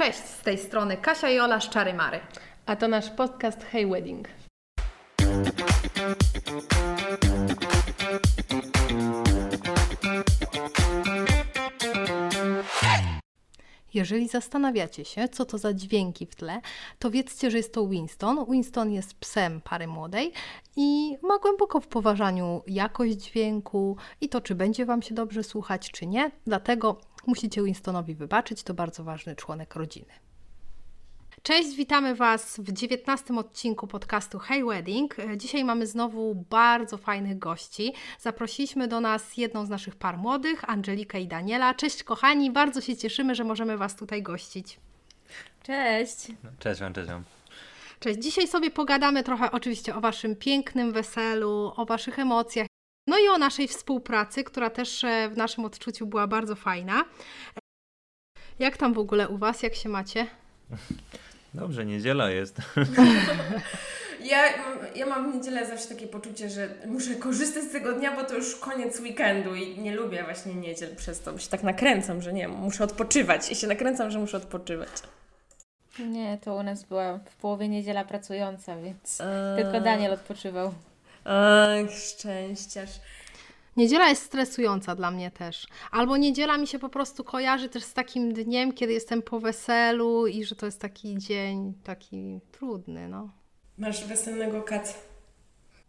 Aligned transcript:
Cześć, 0.00 0.18
z 0.18 0.42
tej 0.42 0.58
strony 0.58 0.96
Kasia 0.96 1.30
i 1.30 1.38
Ola 1.38 1.60
z 1.60 1.68
Czary 1.68 1.94
Mary. 1.94 2.20
A 2.66 2.76
to 2.76 2.88
nasz 2.88 3.10
podcast 3.10 3.64
Hey 3.64 3.86
Wedding. 3.86 4.28
Jeżeli 13.94 14.28
zastanawiacie 14.28 15.04
się, 15.04 15.28
co 15.28 15.44
to 15.44 15.58
za 15.58 15.74
dźwięki 15.74 16.26
w 16.26 16.34
tle, 16.34 16.60
to 16.98 17.10
wiedzcie, 17.10 17.50
że 17.50 17.56
jest 17.56 17.74
to 17.74 17.86
Winston. 17.86 18.46
Winston 18.50 18.92
jest 18.92 19.14
psem 19.14 19.60
pary 19.60 19.86
młodej 19.86 20.32
i 20.76 21.16
ma 21.22 21.38
głęboko 21.38 21.80
w 21.80 21.88
poważaniu 21.88 22.62
jakość 22.66 23.12
dźwięku 23.12 23.96
i 24.20 24.28
to, 24.28 24.40
czy 24.40 24.54
będzie 24.54 24.86
Wam 24.86 25.02
się 25.02 25.14
dobrze 25.14 25.42
słuchać, 25.42 25.90
czy 25.90 26.06
nie. 26.06 26.30
Dlatego 26.46 27.00
musicie 27.26 27.62
Winstonowi 27.62 28.14
wybaczyć, 28.14 28.62
to 28.62 28.74
bardzo 28.74 29.04
ważny 29.04 29.36
członek 29.36 29.74
rodziny. 29.74 30.12
Cześć, 31.42 31.76
witamy 31.76 32.14
Was 32.14 32.56
w 32.58 32.72
19 32.72 33.34
odcinku 33.34 33.86
podcastu 33.86 34.38
Hey 34.38 34.64
Wedding. 34.64 35.16
Dzisiaj 35.36 35.64
mamy 35.64 35.86
znowu 35.86 36.34
bardzo 36.50 36.96
fajnych 36.98 37.38
gości. 37.38 37.94
Zaprosiliśmy 38.18 38.88
do 38.88 39.00
nas 39.00 39.36
jedną 39.36 39.66
z 39.66 39.68
naszych 39.68 39.96
par 39.96 40.18
młodych, 40.18 40.70
Angelikę 40.70 41.20
i 41.20 41.28
Daniela. 41.28 41.74
Cześć 41.74 42.02
kochani, 42.02 42.50
bardzo 42.50 42.80
się 42.80 42.96
cieszymy, 42.96 43.34
że 43.34 43.44
możemy 43.44 43.76
Was 43.76 43.96
tutaj 43.96 44.22
gościć. 44.22 44.80
Cześć. 45.62 46.16
Cześć 46.58 46.80
wam, 46.80 46.92
cześć 46.92 47.08
wam. 47.08 47.24
Cześć, 48.00 48.18
dzisiaj 48.18 48.48
sobie 48.48 48.70
pogadamy 48.70 49.22
trochę 49.22 49.50
oczywiście 49.50 49.94
o 49.94 50.00
Waszym 50.00 50.36
pięknym 50.36 50.92
weselu, 50.92 51.72
o 51.76 51.84
Waszych 51.84 52.18
emocjach, 52.18 52.66
no 53.06 53.18
i 53.18 53.28
o 53.28 53.38
naszej 53.38 53.68
współpracy, 53.68 54.44
która 54.44 54.70
też 54.70 55.04
e, 55.04 55.28
w 55.28 55.36
naszym 55.36 55.64
odczuciu 55.64 56.06
była 56.06 56.26
bardzo 56.26 56.54
fajna. 56.54 57.04
Jak 58.58 58.76
tam 58.76 58.94
w 58.94 58.98
ogóle 58.98 59.28
u 59.28 59.38
Was, 59.38 59.62
jak 59.62 59.74
się 59.74 59.88
macie? 59.88 60.26
Dobrze, 61.54 61.86
niedziela 61.86 62.30
jest. 62.30 62.56
Ja, 64.22 64.38
ja 64.94 65.06
mam 65.06 65.32
w 65.32 65.34
niedzielę 65.34 65.66
zawsze 65.66 65.88
takie 65.88 66.06
poczucie, 66.06 66.50
że 66.50 66.68
muszę 66.86 67.14
korzystać 67.14 67.64
z 67.64 67.72
tego 67.72 67.92
dnia, 67.92 68.16
bo 68.16 68.24
to 68.24 68.34
już 68.34 68.56
koniec 68.56 69.00
weekendu 69.00 69.54
i 69.54 69.78
nie 69.78 69.94
lubię 69.94 70.24
właśnie 70.24 70.54
niedziel 70.54 70.96
przez 70.96 71.20
to. 71.20 71.32
Bo 71.32 71.38
się 71.38 71.48
tak 71.48 71.62
nakręcam, 71.62 72.22
że 72.22 72.32
nie, 72.32 72.48
muszę 72.48 72.84
odpoczywać 72.84 73.52
i 73.52 73.54
się 73.54 73.66
nakręcam, 73.66 74.10
że 74.10 74.18
muszę 74.18 74.36
odpoczywać. 74.36 74.88
Nie, 75.98 76.38
to 76.44 76.54
u 76.54 76.62
nas 76.62 76.84
była 76.84 77.18
w 77.18 77.36
połowie 77.36 77.68
niedziela 77.68 78.04
pracująca, 78.04 78.76
więc 78.76 79.20
Eee. 79.20 79.62
tylko 79.62 79.80
Daniel 79.80 80.12
odpoczywał. 80.12 80.74
Ach, 81.24 81.90
szczęściarz. 81.90 82.90
Niedziela 83.76 84.08
jest 84.08 84.22
stresująca 84.22 84.94
dla 84.94 85.10
mnie 85.10 85.30
też. 85.30 85.66
Albo 85.90 86.16
niedziela 86.16 86.58
mi 86.58 86.66
się 86.66 86.78
po 86.78 86.88
prostu 86.88 87.24
kojarzy 87.24 87.68
też 87.68 87.82
z 87.84 87.92
takim 87.92 88.32
dniem, 88.32 88.72
kiedy 88.72 88.92
jestem 88.92 89.22
po 89.22 89.40
weselu 89.40 90.26
i 90.26 90.44
że 90.44 90.56
to 90.56 90.66
jest 90.66 90.80
taki 90.80 91.18
dzień 91.18 91.74
taki 91.84 92.40
trudny, 92.52 93.08
no. 93.08 93.30
Masz 93.78 94.04
weselnego 94.04 94.62
kaca. 94.62 95.09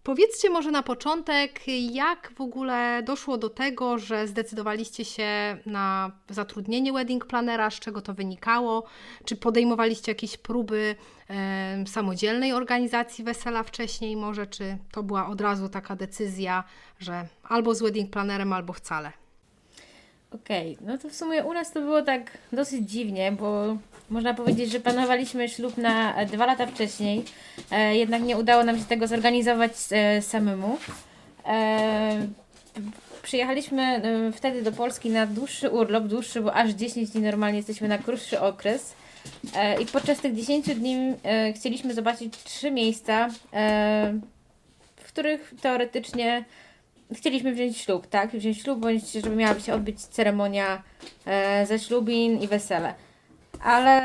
Powiedzcie 0.04 0.50
może 0.50 0.72
na 0.72 0.84
początek, 0.84 1.62
jak 1.92 2.32
w 2.36 2.42
ogóle 2.42 3.04
doszło 3.04 3.38
do 3.38 3.50
tego, 3.50 3.98
że 3.98 4.28
zdecydowaliście 4.28 5.06
się 5.06 5.58
na 5.66 6.12
zatrudnienie 6.30 6.94
wedding 6.94 7.26
planera, 7.26 7.70
z 7.70 7.80
czego 7.80 8.02
to 8.02 8.14
wynikało? 8.14 8.84
Czy 9.26 9.36
podejmowaliście 9.36 10.12
jakieś 10.12 10.38
próby 10.38 10.96
em, 11.28 11.88
samodzielnej 11.88 12.54
organizacji 12.54 13.24
wesela 13.24 13.64
wcześniej 13.64 14.16
może, 14.16 14.48
czy 14.48 14.78
to 14.92 15.04
była 15.04 15.28
od 15.28 15.42
razu 15.42 15.70
taka 15.70 15.96
decyzja, 15.96 16.64
że 17.00 17.28
albo 17.44 17.76
z 17.76 17.82
wedding 17.82 18.12
planerem, 18.12 18.54
albo 18.54 18.74
wcale? 18.74 19.21
Okej, 20.36 20.78
no 20.82 20.98
to 20.98 21.10
w 21.10 21.16
sumie 21.16 21.44
u 21.44 21.54
nas 21.54 21.72
to 21.72 21.82
było 21.82 22.02
tak 22.02 22.38
dosyć 22.54 22.90
dziwnie, 22.92 23.32
bo 23.32 23.78
można 24.10 24.34
powiedzieć, 24.34 24.72
że 24.72 24.80
planowaliśmy 24.80 25.50
ślub 25.50 25.78
na 25.78 26.16
e, 26.16 26.26
dwa 26.26 26.46
lata 26.46 26.66
wcześniej, 26.66 27.24
e, 27.72 27.96
jednak 27.96 28.22
nie 28.22 28.38
udało 28.38 28.64
nam 28.64 28.78
się 28.78 28.86
tego 28.86 29.08
zorganizować 29.08 29.72
e, 29.92 30.22
samemu. 30.22 30.78
E, 31.46 32.28
przyjechaliśmy 33.24 33.84
e, 33.84 34.32
wtedy 34.32 34.62
do 34.62 34.72
Polski 34.72 35.10
na 35.10 35.26
dłuższy 35.26 35.70
urlop, 35.70 36.04
dłuższy, 36.04 36.42
bo 36.42 36.54
aż 36.54 36.70
10 36.70 37.10
dni 37.10 37.22
normalnie 37.22 37.58
jesteśmy 37.58 37.88
na 37.88 37.98
krótszy 37.98 38.40
okres. 38.40 38.94
E, 39.56 39.82
I 39.82 39.86
podczas 39.86 40.20
tych 40.20 40.36
10 40.36 40.76
dni 40.76 40.98
chcieliśmy 41.56 41.94
zobaczyć 41.94 42.44
trzy 42.44 42.72
miejsca, 42.72 43.30
w 44.96 45.08
których 45.08 45.54
teoretycznie 45.62 46.46
chcieliśmy 47.14 47.54
wziąć 47.54 47.78
ślub, 47.78 48.08
tak? 48.08 48.32
Wziąć 48.32 48.62
ślub, 48.62 48.80
bądź 48.80 49.12
żeby 49.12 49.36
miała 49.36 49.60
się 49.60 49.74
odbyć 49.74 50.02
ceremonia 50.02 50.84
e, 51.26 51.66
ze 51.66 51.80
ślubin 51.80 52.42
i 52.42 52.48
wesele. 52.48 52.94
Ale 53.64 54.02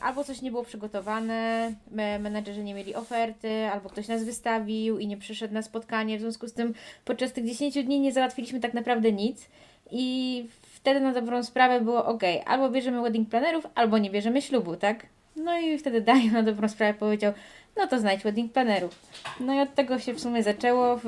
albo 0.00 0.24
coś 0.24 0.42
nie 0.42 0.50
było 0.50 0.64
przygotowane, 0.64 1.72
me- 1.90 2.18
menedżerzy 2.18 2.64
nie 2.64 2.74
mieli 2.74 2.94
oferty, 2.94 3.66
albo 3.72 3.90
ktoś 3.90 4.08
nas 4.08 4.24
wystawił 4.24 4.98
i 4.98 5.06
nie 5.06 5.16
przyszedł 5.16 5.54
na 5.54 5.62
spotkanie. 5.62 6.18
W 6.18 6.20
związku 6.20 6.48
z 6.48 6.52
tym 6.52 6.74
podczas 7.04 7.32
tych 7.32 7.44
10 7.46 7.74
dni 7.84 8.00
nie 8.00 8.12
załatwiliśmy 8.12 8.60
tak 8.60 8.74
naprawdę 8.74 9.12
nic. 9.12 9.48
I 9.90 10.46
wtedy 10.62 11.00
na 11.00 11.12
dobrą 11.12 11.42
sprawę 11.42 11.80
było 11.80 12.04
ok, 12.06 12.22
albo 12.46 12.70
bierzemy 12.70 13.02
wedding 13.02 13.28
planerów, 13.28 13.66
albo 13.74 13.98
nie 13.98 14.10
bierzemy 14.10 14.42
ślubu, 14.42 14.76
tak? 14.76 15.06
No 15.36 15.58
i 15.58 15.78
wtedy 15.78 16.00
Dajo 16.00 16.32
na 16.32 16.42
dobrą 16.42 16.68
sprawę 16.68 16.94
powiedział, 16.98 17.32
no 17.76 17.86
to 17.86 17.98
znajdź 17.98 18.22
wedding 18.22 18.52
planerów. 18.52 18.98
No 19.40 19.54
i 19.54 19.60
od 19.60 19.74
tego 19.74 19.98
się 19.98 20.14
w 20.14 20.20
sumie 20.20 20.42
zaczęło. 20.42 21.00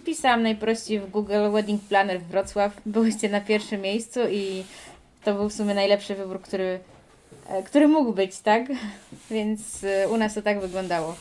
Wpisałam 0.00 0.42
najprościej 0.42 1.00
w 1.00 1.10
Google 1.10 1.50
Wedding 1.52 1.82
Planner 1.82 2.20
w 2.20 2.26
Wrocław. 2.26 2.80
Byłyście 2.86 3.28
na 3.28 3.40
pierwszym 3.40 3.80
miejscu 3.80 4.20
i 4.30 4.64
to 5.24 5.34
był 5.34 5.48
w 5.48 5.52
sumie 5.52 5.74
najlepszy 5.74 6.14
wybór, 6.14 6.40
który, 6.42 6.80
e, 7.48 7.62
który 7.62 7.88
mógł 7.88 8.12
być, 8.12 8.38
tak? 8.38 8.62
Więc 9.30 9.84
e, 9.84 10.08
u 10.08 10.16
nas 10.16 10.34
to 10.34 10.42
tak 10.42 10.60
wyglądało. 10.60 11.16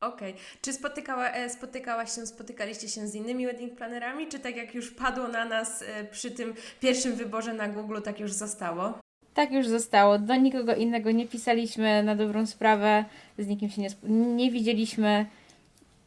Okej. 0.00 0.34
Czy 0.62 0.72
spotykała, 0.72 1.30
e, 1.30 1.50
spotykałaś 1.50 2.14
się, 2.14 2.26
spotykaliście 2.26 2.88
się 2.88 3.06
z 3.06 3.14
innymi 3.14 3.46
wedding 3.46 3.74
planerami, 3.74 4.28
czy 4.28 4.38
tak 4.38 4.56
jak 4.56 4.74
już 4.74 4.90
padło 4.90 5.28
na 5.28 5.44
nas 5.44 5.84
przy 6.10 6.30
tym 6.30 6.54
pierwszym 6.80 7.14
wyborze 7.14 7.54
na 7.54 7.68
Google, 7.68 8.00
tak 8.04 8.20
już 8.20 8.32
zostało? 8.32 8.98
Tak 9.34 9.52
już 9.52 9.66
zostało. 9.66 10.18
Do 10.18 10.36
nikogo 10.36 10.74
innego 10.74 11.10
nie 11.10 11.28
pisaliśmy 11.28 12.02
na 12.02 12.16
dobrą 12.16 12.46
sprawę, 12.46 13.04
z 13.38 13.46
nikim 13.46 13.70
się 13.70 13.82
nie, 13.82 13.90
nie 14.36 14.50
widzieliśmy. 14.50 15.26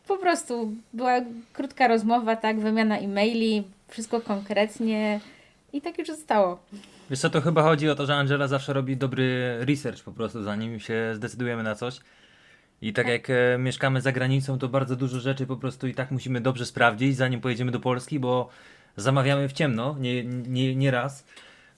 Po 0.08 0.18
prostu 0.18 0.74
była 0.94 1.22
krótka 1.54 1.88
rozmowa, 1.88 2.36
tak, 2.36 2.60
wymiana 2.60 2.98
e-maili, 2.98 3.64
wszystko 3.88 4.22
konkretnie 4.22 5.20
i 5.74 5.82
tak 5.82 6.00
już 6.00 6.08
zostało. 6.08 6.60
Wiesz 7.10 7.20
co, 7.20 7.30
to 7.30 7.42
chyba 7.42 7.64
chodzi 7.64 7.90
o 7.90 7.96
to, 7.96 8.06
że 8.06 8.16
Angela 8.16 8.48
zawsze 8.48 8.74
robi 8.74 8.98
dobry 8.98 9.58
research 9.66 10.04
po 10.04 10.12
prostu, 10.12 10.44
zanim 10.44 10.80
się 10.80 11.12
zdecydujemy 11.16 11.64
na 11.64 11.76
coś. 11.76 12.00
I 12.82 12.94
tak 12.94 13.08
jak 13.08 13.30
e, 13.30 13.58
mieszkamy 13.58 14.02
za 14.02 14.12
granicą, 14.12 14.60
to 14.60 14.68
bardzo 14.68 14.96
dużo 14.96 15.20
rzeczy 15.20 15.46
po 15.48 15.58
prostu 15.58 15.88
i 15.88 15.94
tak 15.94 16.12
musimy 16.12 16.42
dobrze 16.42 16.66
sprawdzić, 16.66 17.16
zanim 17.16 17.42
pojedziemy 17.42 17.72
do 17.72 17.80
Polski, 17.80 18.20
bo 18.20 18.50
zamawiamy 18.98 19.50
w 19.50 19.54
ciemno, 19.54 19.96
nie, 20.00 20.24
nie, 20.26 20.76
nie 20.76 20.92
raz. 20.92 21.26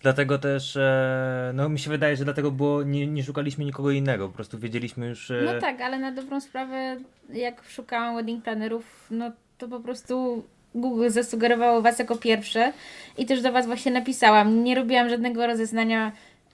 Dlatego 0.02 0.38
też, 0.38 0.76
e, 0.76 1.52
no 1.54 1.70
mi 1.70 1.80
się 1.80 1.90
wydaje, 1.90 2.16
że 2.16 2.24
dlatego 2.24 2.52
było, 2.52 2.84
nie, 2.84 3.08
nie 3.08 3.24
szukaliśmy 3.24 3.66
nikogo 3.66 3.92
innego, 3.92 4.28
po 4.28 4.34
prostu 4.34 4.60
wiedzieliśmy 4.60 5.08
już... 5.08 5.32
E, 5.32 5.42
No 5.46 5.62
tak, 5.62 5.82
ale 5.82 6.00
na 6.00 6.12
dobrą 6.12 6.42
sprawę, 6.42 6.98
jak 7.30 7.64
szukałam 7.70 8.16
wedding 8.16 8.44
planerów, 8.44 9.08
no 9.12 9.32
to 9.58 9.68
po 9.68 9.80
prostu 9.80 10.44
Google 10.76 11.10
zasugerowało 11.10 11.82
Was 11.82 12.00
jako 12.00 12.16
pierwsze 12.16 12.74
i 13.18 13.26
też 13.26 13.42
do 13.42 13.52
Was 13.52 13.66
właśnie 13.66 13.92
napisałam. 13.92 14.64
Nie 14.64 14.76
robiłam 14.76 15.10
żadnego 15.10 15.48
rozeznania 15.48 16.12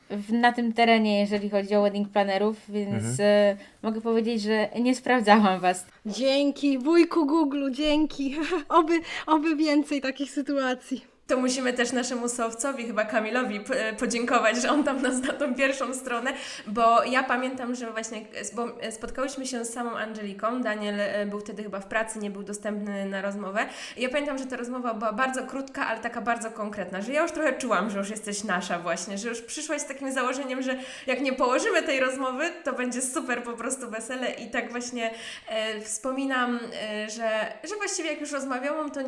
w, 0.10 0.34
na 0.34 0.52
tym 0.52 0.74
terenie, 0.74 1.20
jeżeli 1.20 1.50
chodzi 1.50 1.76
o 1.76 1.82
wedding 1.82 2.10
planerów, 2.10 2.58
więc 2.70 3.20
e, 3.20 3.58
mogę 3.82 4.02
powiedzieć, 4.02 4.42
że 4.42 4.70
nie 4.82 4.96
sprawdzałam 4.96 5.60
Was. 5.60 5.88
Dzięki, 6.06 6.78
wujku 6.80 7.26
Google, 7.26 7.72
dzięki. 7.72 8.36
oby, 8.70 9.00
oby 9.28 9.56
więcej 9.56 10.02
takich 10.02 10.32
sytuacji. 10.32 11.15
To 11.28 11.38
musimy 11.38 11.74
też 11.74 11.92
naszemu 11.92 12.30
sowcowi, 12.30 12.88
chyba 12.88 13.06
Kamilowi, 13.06 13.60
p- 13.60 13.94
podziękować, 14.00 14.62
że 14.62 14.72
on 14.72 14.84
tam 14.84 15.02
nas 15.02 15.22
na 15.22 15.34
tą 15.34 15.56
pierwszą 15.56 15.94
stronę, 15.94 16.34
bo 16.68 17.04
ja 17.04 17.24
pamiętam, 17.24 17.76
że 17.76 17.92
właśnie 17.92 18.22
bo 18.54 18.68
spotkałyśmy 18.92 19.46
się 19.46 19.66
z 19.66 19.74
samą 19.74 19.92
Angeliką. 19.98 20.62
Daniel 20.62 20.96
e, 21.00 21.26
był 21.26 21.40
wtedy 21.40 21.64
chyba 21.64 21.80
w 21.80 21.86
pracy, 21.86 22.20
nie 22.20 22.32
był 22.32 22.44
dostępny 22.44 23.06
na 23.06 23.22
rozmowę. 23.22 23.66
I 23.98 24.02
ja 24.02 24.10
pamiętam, 24.10 24.38
że 24.38 24.46
ta 24.46 24.56
rozmowa 24.58 24.94
była 24.94 25.14
bardzo 25.14 25.44
krótka, 25.44 25.88
ale 25.88 26.00
taka 26.00 26.22
bardzo 26.22 26.52
konkretna, 26.52 27.02
że 27.02 27.12
ja 27.14 27.22
już 27.22 27.32
trochę 27.32 27.54
czułam, 27.54 27.90
że 27.90 27.98
już 28.00 28.10
jesteś 28.10 28.44
nasza 28.44 28.80
właśnie, 28.80 29.18
że 29.18 29.30
już 29.30 29.42
przyszłaś 29.42 29.82
z 29.82 29.86
takim 29.86 30.12
założeniem, 30.12 30.62
że 30.62 30.78
jak 31.08 31.22
nie 31.22 31.34
położymy 31.34 31.84
tej 31.84 32.00
rozmowy, 32.00 32.44
to 32.64 32.74
będzie 32.74 33.02
super 33.02 33.44
po 33.44 33.54
prostu 33.54 33.90
wesele 33.90 34.32
i 34.32 34.50
tak 34.50 34.72
właśnie 34.72 35.12
e, 35.48 35.82
wspominam, 35.82 36.60
e, 36.82 37.10
że, 37.10 37.30
że 37.64 37.76
właściwie 37.76 38.10
jak 38.10 38.22
już 38.22 38.32
rozmawiałam, 38.32 38.92
to, 38.92 39.00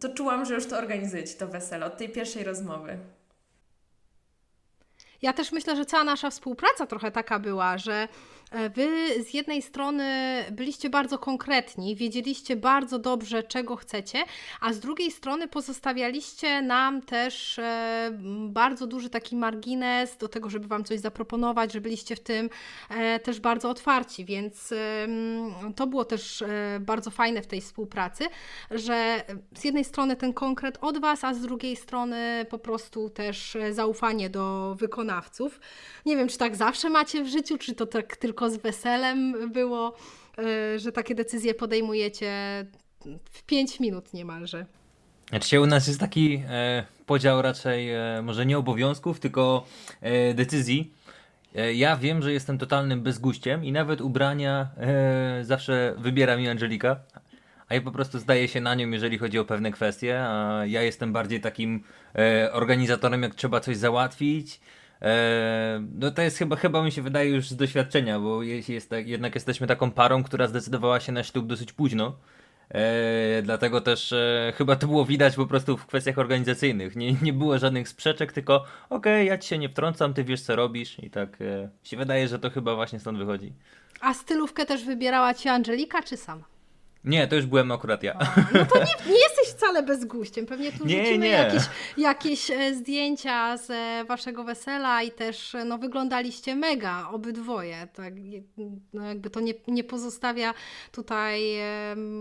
to 0.00 0.08
czułam, 0.14 0.44
że 0.44 0.54
już 0.54 0.66
to 0.66 0.78
organizujecie, 0.78 1.34
to 1.34 1.53
wesele, 1.54 1.86
od 1.86 1.96
tej 1.96 2.08
pierwszej 2.08 2.44
rozmowy. 2.44 2.98
Ja 5.22 5.32
też 5.32 5.52
myślę, 5.52 5.76
że 5.76 5.84
cała 5.84 6.04
nasza 6.04 6.30
współpraca 6.30 6.86
trochę 6.86 7.10
taka 7.10 7.38
była, 7.38 7.78
że 7.78 8.08
Wy 8.74 9.08
z 9.24 9.34
jednej 9.34 9.62
strony 9.62 10.04
byliście 10.52 10.90
bardzo 10.90 11.18
konkretni, 11.18 11.96
wiedzieliście 11.96 12.56
bardzo 12.56 12.98
dobrze, 12.98 13.42
czego 13.42 13.76
chcecie, 13.76 14.24
a 14.60 14.72
z 14.72 14.80
drugiej 14.80 15.10
strony 15.10 15.48
pozostawialiście 15.48 16.62
nam 16.62 17.02
też 17.02 17.58
e, 17.58 18.10
bardzo 18.48 18.86
duży 18.86 19.10
taki 19.10 19.36
margines 19.36 20.16
do 20.16 20.28
tego, 20.28 20.50
żeby 20.50 20.66
Wam 20.66 20.84
coś 20.84 21.00
zaproponować, 21.00 21.72
że 21.72 21.80
byliście 21.80 22.16
w 22.16 22.20
tym 22.20 22.50
e, 22.90 23.20
też 23.20 23.40
bardzo 23.40 23.70
otwarci, 23.70 24.24
więc 24.24 24.74
to 25.76 25.86
było 25.86 26.04
też 26.04 26.44
bardzo 26.80 27.10
fajne 27.10 27.42
w 27.42 27.46
tej 27.46 27.60
współpracy, 27.60 28.24
że 28.70 29.24
z 29.54 29.64
jednej 29.64 29.84
strony 29.84 30.16
ten 30.16 30.32
konkret 30.32 30.78
od 30.80 30.98
Was, 30.98 31.24
a 31.24 31.34
z 31.34 31.40
drugiej 31.40 31.76
strony 31.76 32.46
po 32.50 32.58
prostu 32.58 33.10
też 33.10 33.56
zaufanie 33.70 34.30
do 34.30 34.74
wykonawców. 34.78 35.60
Nie 36.06 36.16
wiem, 36.16 36.28
czy 36.28 36.38
tak 36.38 36.56
zawsze 36.56 36.90
macie 36.90 37.24
w 37.24 37.26
życiu, 37.26 37.58
czy 37.58 37.74
to 37.74 37.86
tak 37.86 38.16
tylko 38.16 38.43
z 38.50 38.56
weselem 38.56 39.50
było, 39.52 39.96
e, 40.38 40.78
że 40.78 40.92
takie 40.92 41.14
decyzje 41.14 41.54
podejmujecie 41.54 42.30
w 43.30 43.42
5 43.42 43.80
minut 43.80 44.14
niemalże. 44.14 44.66
Znaczy 45.28 45.60
u 45.60 45.66
nas 45.66 45.88
jest 45.88 46.00
taki 46.00 46.42
e, 46.48 46.84
podział 47.06 47.42
raczej 47.42 47.90
e, 47.92 48.22
może 48.22 48.46
nie 48.46 48.58
obowiązków, 48.58 49.20
tylko 49.20 49.66
decyzji. 50.34 50.92
Ja 51.74 51.96
wiem, 51.96 52.22
że 52.22 52.32
jestem 52.32 52.58
totalnym 52.58 53.02
bezguściem 53.02 53.64
i 53.64 53.72
nawet 53.72 54.00
ubrania 54.00 54.68
zawsze 55.42 55.94
wybiera 55.98 56.36
mi 56.36 56.48
Angelika, 56.48 56.96
a 57.68 57.74
ja 57.74 57.80
po 57.80 57.92
prostu 57.92 58.18
zdaję 58.18 58.48
się 58.48 58.60
na 58.60 58.74
nią, 58.74 58.90
jeżeli 58.90 59.18
chodzi 59.18 59.38
o 59.38 59.44
pewne 59.44 59.70
kwestie, 59.70 60.20
a 60.20 60.62
ja 60.66 60.82
jestem 60.82 61.12
bardziej 61.12 61.40
takim 61.40 61.84
organizatorem, 62.52 63.22
jak 63.22 63.34
trzeba 63.34 63.60
coś 63.60 63.76
załatwić. 63.76 64.60
E, 65.04 65.82
no 65.94 66.10
to 66.10 66.22
jest 66.22 66.38
chyba, 66.38 66.56
chyba 66.56 66.82
mi 66.82 66.92
się 66.92 67.02
wydaje 67.02 67.30
już 67.30 67.48
z 67.48 67.56
doświadczenia, 67.56 68.20
bo 68.20 68.42
jest, 68.42 68.68
jest 68.68 68.90
tak, 68.90 69.08
jednak 69.08 69.34
jesteśmy 69.34 69.66
taką 69.66 69.90
parą, 69.90 70.24
która 70.24 70.46
zdecydowała 70.46 71.00
się 71.00 71.12
na 71.12 71.22
ślub 71.22 71.46
dosyć 71.46 71.72
późno. 71.72 72.16
E, 72.70 73.42
dlatego 73.42 73.80
też 73.80 74.12
e, 74.12 74.52
chyba 74.56 74.76
to 74.76 74.86
było 74.86 75.04
widać 75.04 75.36
po 75.36 75.46
prostu 75.46 75.76
w 75.76 75.86
kwestiach 75.86 76.18
organizacyjnych. 76.18 76.96
Nie, 76.96 77.12
nie 77.22 77.32
było 77.32 77.58
żadnych 77.58 77.88
sprzeczek, 77.88 78.32
tylko 78.32 78.56
okej, 78.56 79.14
okay, 79.14 79.24
ja 79.24 79.38
ci 79.38 79.48
się 79.48 79.58
nie 79.58 79.68
wtrącam, 79.68 80.14
ty 80.14 80.24
wiesz 80.24 80.40
co 80.40 80.56
robisz 80.56 80.98
i 80.98 81.10
tak 81.10 81.40
e, 81.40 81.68
się 81.82 81.96
wydaje, 81.96 82.28
że 82.28 82.38
to 82.38 82.50
chyba 82.50 82.74
właśnie 82.74 83.00
stąd 83.00 83.18
wychodzi. 83.18 83.52
A 84.00 84.14
stylówkę 84.14 84.66
też 84.66 84.84
wybierała 84.84 85.34
ci 85.34 85.48
Angelika 85.48 86.02
czy 86.02 86.16
sama? 86.16 86.44
Nie, 87.04 87.28
to 87.28 87.36
już 87.36 87.46
byłem 87.46 87.72
akurat 87.72 88.02
ja. 88.02 88.14
A, 88.18 88.34
no 88.54 88.64
to 88.66 88.78
nie, 88.78 89.12
nie 89.12 89.20
jesteś 89.20 89.43
wcale 89.64 89.82
bezguściem. 89.82 90.46
Pewnie 90.46 90.72
tu 90.72 90.86
nie, 90.86 91.02
wrzucimy 91.02 91.26
nie. 91.26 91.32
Jakieś, 91.32 91.62
jakieś 91.96 92.50
e, 92.50 92.74
zdjęcia 92.74 93.56
z 93.56 93.70
e, 93.70 94.04
waszego 94.08 94.44
wesela 94.44 95.02
i 95.02 95.10
też 95.10 95.54
e, 95.54 95.64
no, 95.64 95.78
wyglądaliście 95.78 96.56
mega, 96.56 97.08
obydwoje. 97.12 97.88
Tak, 97.94 98.14
no, 98.92 99.06
jakby 99.06 99.30
to 99.30 99.40
nie, 99.40 99.54
nie 99.68 99.84
pozostawia 99.84 100.54
tutaj 100.92 101.40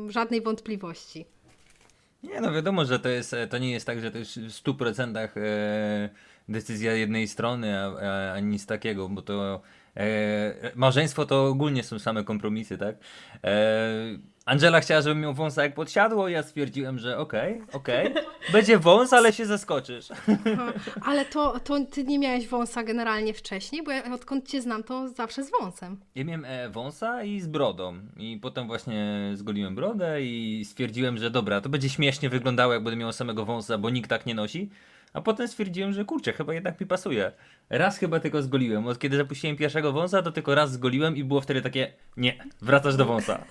żadnej 0.07 0.41
wątpliwości. 0.41 1.25
Nie, 2.23 2.41
no 2.41 2.53
wiadomo, 2.53 2.85
że 2.85 2.99
to, 2.99 3.09
jest, 3.09 3.35
to 3.49 3.57
nie 3.57 3.71
jest 3.71 3.85
tak, 3.85 4.01
że 4.01 4.11
to 4.11 4.17
jest 4.17 4.39
w 4.39 4.63
100% 4.63 5.17
e, 5.17 6.09
decyzja 6.49 6.93
jednej 6.93 7.27
strony, 7.27 7.79
a, 7.79 7.85
a, 7.85 8.33
a 8.33 8.39
nic 8.39 8.65
takiego, 8.65 9.09
bo 9.09 9.21
to 9.21 9.61
e, 9.97 10.71
małżeństwo 10.75 11.25
to 11.25 11.47
ogólnie 11.47 11.83
są 11.83 11.99
same 11.99 12.23
kompromisy, 12.23 12.77
tak? 12.77 12.95
E, 13.43 14.33
Angela 14.45 14.79
chciała, 14.79 15.01
żebym 15.01 15.19
miał 15.21 15.33
wąsa 15.33 15.63
jak 15.63 15.73
podsiadło, 15.73 16.29
ja 16.29 16.43
stwierdziłem, 16.43 16.99
że 16.99 17.17
okej, 17.17 17.53
okay, 17.53 17.73
okej, 17.73 18.11
okay. 18.11 18.23
będzie 18.51 18.79
wąs, 18.79 19.13
ale 19.13 19.33
się 19.33 19.45
zaskoczysz. 19.45 20.07
Ale 21.09 21.25
to, 21.25 21.59
to 21.59 21.85
ty 21.91 22.03
nie 22.03 22.19
miałeś 22.19 22.47
wąsa 22.47 22.83
generalnie 22.83 23.33
wcześniej, 23.33 23.83
bo 23.83 23.91
ja 23.91 24.13
odkąd 24.13 24.49
cię 24.49 24.61
znam, 24.61 24.83
to 24.83 25.09
zawsze 25.09 25.43
z 25.43 25.51
wąsem. 25.51 25.97
Ja 26.15 26.23
miałem 26.23 26.45
e, 26.45 26.69
wąsa 26.69 27.23
i 27.23 27.39
z 27.39 27.47
brodą 27.47 27.99
i 28.17 28.39
potem 28.41 28.67
właśnie 28.67 29.31
zgoliłem 29.33 29.75
brodę 29.75 30.21
i 30.21 30.65
stwierdziłem, 30.65 31.17
że 31.17 31.29
dobra, 31.29 31.61
to 31.61 31.69
będzie 31.69 31.89
śmiesznie 31.89 32.29
wyglądało, 32.29 32.73
jak 32.73 32.83
będę 32.83 32.97
miał 32.97 33.13
samego 33.13 33.45
wąsa, 33.45 33.77
bo 33.77 33.89
nikt 33.89 34.09
tak 34.09 34.25
nie 34.25 34.35
nosi. 34.35 34.69
A 35.13 35.21
potem 35.21 35.47
stwierdziłem, 35.47 35.93
że 35.93 36.05
kurczę, 36.05 36.33
chyba 36.33 36.53
jednak 36.53 36.81
mi 36.81 36.87
pasuje. 36.87 37.31
Raz 37.69 37.97
chyba 37.97 38.19
tylko 38.19 38.41
zgoliłem. 38.41 38.87
Od 38.87 38.99
kiedy 38.99 39.17
zapuściłem 39.17 39.57
pierwszego 39.57 39.91
wąsa, 39.91 40.21
to 40.21 40.31
tylko 40.31 40.55
raz 40.55 40.71
zgoliłem 40.71 41.17
i 41.17 41.23
było 41.23 41.41
wtedy 41.41 41.61
takie, 41.61 41.93
nie, 42.17 42.45
wracasz 42.61 42.95
do 42.95 43.05
wąsa. 43.05 43.45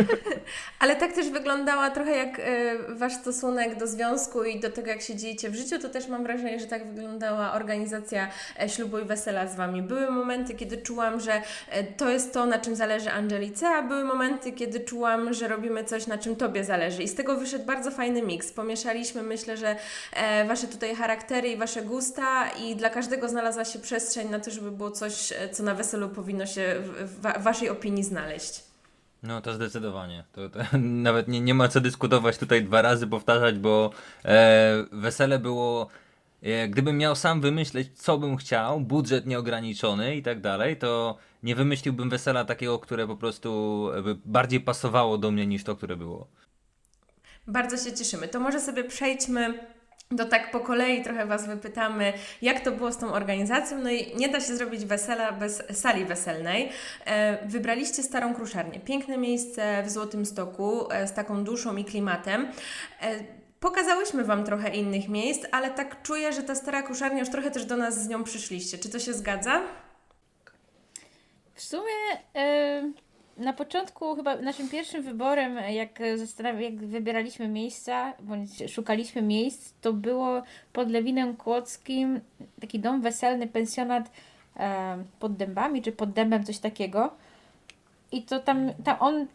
Ale 0.80 0.96
tak 0.96 1.12
też 1.12 1.30
wyglądała 1.30 1.90
trochę 1.90 2.16
jak 2.16 2.38
y, 2.38 2.42
wasz 2.94 3.12
stosunek 3.12 3.78
do 3.78 3.86
związku 3.86 4.44
i 4.44 4.60
do 4.60 4.70
tego, 4.70 4.88
jak 4.88 5.02
się 5.02 5.16
dzielicie 5.16 5.50
w 5.50 5.54
życiu, 5.54 5.78
to 5.78 5.88
też 5.88 6.08
mam 6.08 6.22
wrażenie, 6.22 6.60
że 6.60 6.66
tak 6.66 6.94
wyglądała 6.94 7.52
organizacja 7.52 8.28
e, 8.62 8.68
ślubu 8.68 8.98
i 8.98 9.04
wesela 9.04 9.46
z 9.46 9.56
wami. 9.56 9.82
Były 9.82 10.10
momenty, 10.10 10.54
kiedy 10.54 10.76
czułam, 10.76 11.20
że 11.20 11.42
e, 11.70 11.84
to 11.84 12.10
jest 12.10 12.34
to, 12.34 12.46
na 12.46 12.58
czym 12.58 12.76
zależy 12.76 13.10
Angelice, 13.10 13.68
a 13.68 13.82
były 13.82 14.04
momenty, 14.04 14.52
kiedy 14.52 14.80
czułam, 14.80 15.34
że 15.34 15.48
robimy 15.48 15.84
coś, 15.84 16.06
na 16.06 16.18
czym 16.18 16.36
tobie 16.36 16.64
zależy. 16.64 17.02
I 17.02 17.08
z 17.08 17.14
tego 17.14 17.36
wyszedł 17.36 17.64
bardzo 17.64 17.90
fajny 17.90 18.22
miks. 18.22 18.52
Pomieszaliśmy, 18.52 19.22
myślę, 19.22 19.56
że 19.56 19.76
e, 20.12 20.44
wasze 20.44 20.66
tutaj 20.66 20.95
charaktery 20.98 21.48
i 21.48 21.56
wasze 21.56 21.82
gusta 21.82 22.50
i 22.50 22.76
dla 22.76 22.90
każdego 22.90 23.28
znalazła 23.28 23.64
się 23.64 23.78
przestrzeń 23.78 24.28
na 24.28 24.40
to, 24.40 24.50
żeby 24.50 24.70
było 24.70 24.90
coś, 24.90 25.32
co 25.52 25.62
na 25.62 25.74
weselu 25.74 26.08
powinno 26.08 26.46
się 26.46 26.76
w, 26.80 27.08
w 27.08 27.42
waszej 27.42 27.68
opinii 27.68 28.04
znaleźć. 28.04 28.62
No 29.22 29.40
to 29.40 29.54
zdecydowanie. 29.54 30.24
To, 30.32 30.48
to, 30.48 30.58
nawet 31.08 31.28
nie, 31.28 31.40
nie 31.40 31.54
ma 31.54 31.68
co 31.68 31.80
dyskutować 31.80 32.38
tutaj 32.38 32.64
dwa 32.64 32.82
razy, 32.82 33.06
powtarzać, 33.06 33.58
bo 33.58 33.90
e, 34.24 34.84
wesele 34.92 35.38
było. 35.38 35.88
E, 36.42 36.68
gdybym 36.68 36.98
miał 36.98 37.16
sam 37.16 37.40
wymyśleć, 37.40 37.88
co 37.94 38.18
bym 38.18 38.36
chciał, 38.36 38.80
budżet 38.80 39.26
nieograniczony 39.26 40.16
i 40.16 40.22
tak 40.22 40.40
dalej, 40.40 40.76
to 40.76 41.18
nie 41.42 41.54
wymyśliłbym 41.54 42.10
wesela 42.10 42.44
takiego, 42.44 42.78
które 42.78 43.06
po 43.06 43.16
prostu 43.16 43.90
bardziej 44.24 44.60
pasowało 44.60 45.18
do 45.18 45.30
mnie 45.30 45.46
niż 45.46 45.64
to, 45.64 45.76
które 45.76 45.96
było. 45.96 46.26
Bardzo 47.46 47.76
się 47.76 47.96
cieszymy. 47.96 48.28
To 48.28 48.40
może 48.40 48.60
sobie 48.60 48.84
przejdźmy 48.84 49.58
to 50.18 50.24
tak 50.24 50.50
po 50.50 50.60
kolei 50.60 51.02
trochę 51.02 51.26
Was 51.26 51.46
wypytamy, 51.46 52.12
jak 52.42 52.60
to 52.60 52.72
było 52.72 52.92
z 52.92 52.98
tą 52.98 53.12
organizacją. 53.12 53.78
No 53.78 53.90
i 53.90 54.16
nie 54.16 54.28
da 54.28 54.40
się 54.40 54.56
zrobić 54.56 54.84
wesela 54.84 55.32
bez 55.32 55.62
sali 55.72 56.04
weselnej. 56.04 56.70
E, 57.04 57.46
wybraliście 57.46 58.02
Starą 58.02 58.34
Kruszarnię. 58.34 58.80
Piękne 58.80 59.18
miejsce 59.18 59.82
w 59.82 59.90
Złotym 59.90 60.26
Stoku 60.26 60.92
e, 60.92 61.08
z 61.08 61.12
taką 61.12 61.44
duszą 61.44 61.76
i 61.76 61.84
klimatem. 61.84 62.48
E, 63.02 63.18
pokazałyśmy 63.60 64.24
Wam 64.24 64.44
trochę 64.44 64.68
innych 64.76 65.08
miejsc, 65.08 65.46
ale 65.52 65.70
tak 65.70 66.02
czuję, 66.02 66.32
że 66.32 66.42
ta 66.42 66.54
Stara 66.54 66.82
Kruszarnia 66.82 67.20
już 67.20 67.30
trochę 67.30 67.50
też 67.50 67.64
do 67.64 67.76
nas 67.76 68.02
z 68.02 68.08
nią 68.08 68.24
przyszliście. 68.24 68.78
Czy 68.78 68.88
to 68.88 68.98
się 68.98 69.14
zgadza? 69.14 69.60
W 71.54 71.62
sumie 71.62 71.92
na 73.36 73.52
początku 73.52 74.16
chyba 74.16 74.36
naszym 74.36 74.68
pierwszym 74.68 75.02
wyborem, 75.02 75.56
jak, 75.56 76.00
jak 76.58 76.76
wybieraliśmy 76.76 77.48
miejsca, 77.48 78.12
bądź 78.20 78.50
szukaliśmy 78.70 79.22
miejsc, 79.22 79.72
to 79.80 79.92
było 79.92 80.42
pod 80.72 80.90
Lewinem 80.90 81.36
Kłodzkim 81.36 82.20
taki 82.60 82.78
dom 82.78 83.00
weselny, 83.00 83.46
pensjonat 83.46 84.10
e, 84.56 84.98
pod 85.18 85.36
dębami, 85.36 85.82
czy 85.82 85.92
pod 85.92 86.12
dębem, 86.12 86.44
coś 86.44 86.58
takiego. 86.58 87.10
I 88.12 88.22
to 88.22 88.40
tam, 88.40 88.72
tam 88.84 88.96
on, 89.00 89.26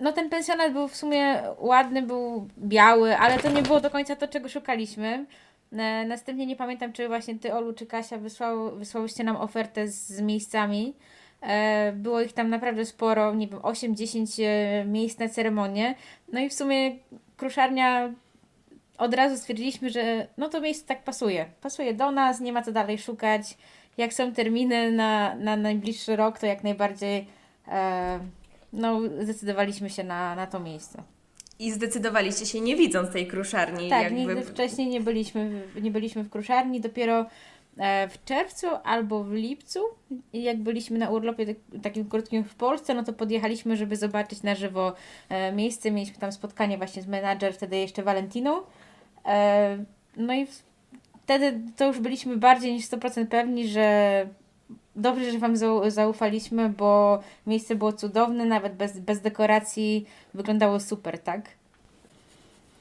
no 0.00 0.12
ten 0.12 0.30
pensjonat 0.30 0.72
był 0.72 0.88
w 0.88 0.96
sumie 0.96 1.42
ładny, 1.58 2.02
był 2.02 2.48
biały, 2.58 3.18
ale 3.18 3.38
to 3.38 3.50
nie 3.50 3.62
było 3.62 3.80
do 3.80 3.90
końca 3.90 4.16
to, 4.16 4.28
czego 4.28 4.48
szukaliśmy. 4.48 5.26
E, 5.72 6.04
następnie 6.06 6.46
nie 6.46 6.56
pamiętam, 6.56 6.92
czy 6.92 7.08
właśnie 7.08 7.38
ty, 7.38 7.54
Olu, 7.54 7.72
czy 7.72 7.86
Kasia 7.86 8.18
wysłał, 8.18 8.76
wysłałyście 8.76 9.24
nam 9.24 9.36
ofertę 9.36 9.88
z, 9.88 10.08
z 10.08 10.20
miejscami. 10.20 10.94
E, 11.42 11.92
było 11.96 12.20
ich 12.20 12.32
tam 12.32 12.50
naprawdę 12.50 12.84
sporo, 12.84 13.34
nie 13.34 13.48
wiem, 13.48 13.58
8-10 13.58 14.42
e, 14.42 14.84
miejsc 14.84 15.18
na 15.18 15.28
ceremonię. 15.28 15.94
No 16.32 16.40
i 16.40 16.48
w 16.48 16.54
sumie 16.54 16.96
kruszarnia 17.36 18.12
od 18.98 19.14
razu 19.14 19.36
stwierdziliśmy, 19.36 19.90
że 19.90 20.26
no 20.38 20.48
to 20.48 20.60
miejsce 20.60 20.86
tak 20.86 21.04
pasuje. 21.04 21.46
Pasuje 21.60 21.94
do 21.94 22.10
nas, 22.10 22.40
nie 22.40 22.52
ma 22.52 22.62
co 22.62 22.72
dalej 22.72 22.98
szukać. 22.98 23.56
Jak 23.96 24.14
są 24.14 24.32
terminy 24.32 24.92
na, 24.92 25.34
na 25.34 25.56
najbliższy 25.56 26.16
rok, 26.16 26.38
to 26.38 26.46
jak 26.46 26.64
najbardziej 26.64 27.26
e, 27.68 28.18
no, 28.72 29.00
zdecydowaliśmy 29.20 29.90
się 29.90 30.04
na, 30.04 30.34
na 30.34 30.46
to 30.46 30.60
miejsce. 30.60 31.02
I 31.58 31.72
zdecydowaliście 31.72 32.46
się 32.46 32.60
nie 32.60 32.76
widząc 32.76 33.12
tej 33.12 33.26
kruszarni. 33.26 33.88
Tak, 33.88 34.02
jakby... 34.02 34.18
nigdy 34.18 34.42
wcześniej 34.42 34.88
nie 34.88 35.00
byliśmy, 35.00 35.62
nie 35.82 35.90
byliśmy 35.90 36.22
w 36.22 36.30
kruszarni, 36.30 36.80
dopiero 36.80 37.26
w 38.10 38.24
czerwcu 38.24 38.66
albo 38.84 39.24
w 39.24 39.32
lipcu, 39.32 39.80
jak 40.32 40.58
byliśmy 40.58 40.98
na 40.98 41.10
urlopie 41.10 41.46
tak, 41.46 41.56
takim 41.82 42.08
krótkim 42.08 42.44
w 42.44 42.54
Polsce, 42.54 42.94
no 42.94 43.04
to 43.04 43.12
podjechaliśmy, 43.12 43.76
żeby 43.76 43.96
zobaczyć 43.96 44.42
na 44.42 44.54
żywo 44.54 44.92
e, 45.28 45.52
miejsce. 45.52 45.90
Mieliśmy 45.90 46.18
tam 46.18 46.32
spotkanie 46.32 46.78
właśnie 46.78 47.02
z 47.02 47.06
menadżer, 47.06 47.54
wtedy 47.54 47.76
jeszcze 47.76 48.02
Valentiną. 48.02 48.60
E, 49.26 49.84
no 50.16 50.34
i 50.34 50.46
wtedy 51.24 51.60
to 51.76 51.86
już 51.86 52.00
byliśmy 52.00 52.36
bardziej 52.36 52.72
niż 52.72 52.86
100% 52.86 53.26
pewni, 53.26 53.68
że 53.68 54.26
dobrze, 54.96 55.32
że 55.32 55.38
Wam 55.38 55.56
zaufaliśmy, 55.86 56.68
bo 56.68 57.20
miejsce 57.46 57.74
było 57.74 57.92
cudowne, 57.92 58.44
nawet 58.44 58.74
bez, 58.74 58.98
bez 58.98 59.20
dekoracji 59.20 60.06
wyglądało 60.34 60.80
super, 60.80 61.18
tak? 61.18 61.48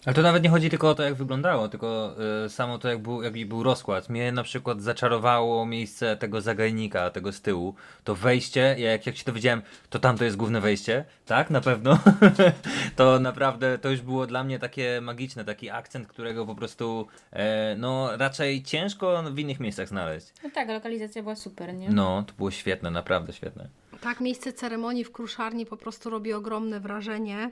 Ale 0.05 0.15
to 0.15 0.22
nawet 0.22 0.43
nie 0.43 0.50
chodzi 0.50 0.70
tylko 0.70 0.89
o 0.89 0.96
to, 0.96 1.03
jak 1.03 1.15
wyglądało, 1.15 1.67
tylko 1.67 2.15
y, 2.46 2.50
samo 2.50 2.77
to, 2.77 2.89
jak 2.89 3.00
był, 3.00 3.24
jaki 3.24 3.46
był 3.46 3.63
rozkład. 3.63 4.10
Mnie 4.10 4.31
na 4.31 4.43
przykład 4.43 4.81
zaczarowało 4.81 5.65
miejsce 5.65 6.17
tego 6.17 6.41
zagajnika, 6.41 7.10
tego 7.10 7.31
z 7.31 7.41
tyłu. 7.41 7.75
To 8.03 8.15
wejście, 8.15 8.75
ja 8.79 8.91
jak, 8.91 9.05
jak 9.05 9.17
się 9.17 9.24
dowiedziałem, 9.25 9.62
to 9.89 10.00
tam 10.00 10.17
to 10.17 10.24
jest 10.24 10.38
główne 10.38 10.62
wejście, 10.62 11.05
tak? 11.25 11.50
Na 11.50 11.62
pewno. 11.62 12.00
to 12.96 13.20
naprawdę, 13.20 13.77
to 13.77 13.89
już 13.89 14.01
było 14.01 14.27
dla 14.27 14.43
mnie 14.43 14.60
takie 14.60 15.01
magiczne, 15.01 15.46
taki 15.46 15.70
akcent, 15.70 16.08
którego 16.08 16.46
po 16.46 16.55
prostu, 16.55 17.08
e, 17.31 17.75
no 17.75 18.17
raczej 18.17 18.63
ciężko 18.63 19.24
w 19.31 19.39
innych 19.39 19.60
miejscach 19.60 19.88
znaleźć. 19.88 20.27
No 20.43 20.50
tak, 20.53 20.70
lokalizacja 20.70 21.24
była 21.24 21.36
super, 21.36 21.74
nie? 21.74 21.89
No, 21.89 22.24
to 22.27 22.34
było 22.34 22.51
świetne, 22.51 22.91
naprawdę 22.91 23.34
świetne. 23.34 23.67
Tak, 24.01 24.22
miejsce 24.22 24.53
ceremonii 24.53 25.03
w 25.03 25.12
Kruszarni 25.12 25.65
po 25.65 25.77
prostu 25.77 26.10
robi 26.10 26.34
ogromne 26.34 26.79
wrażenie. 26.79 27.51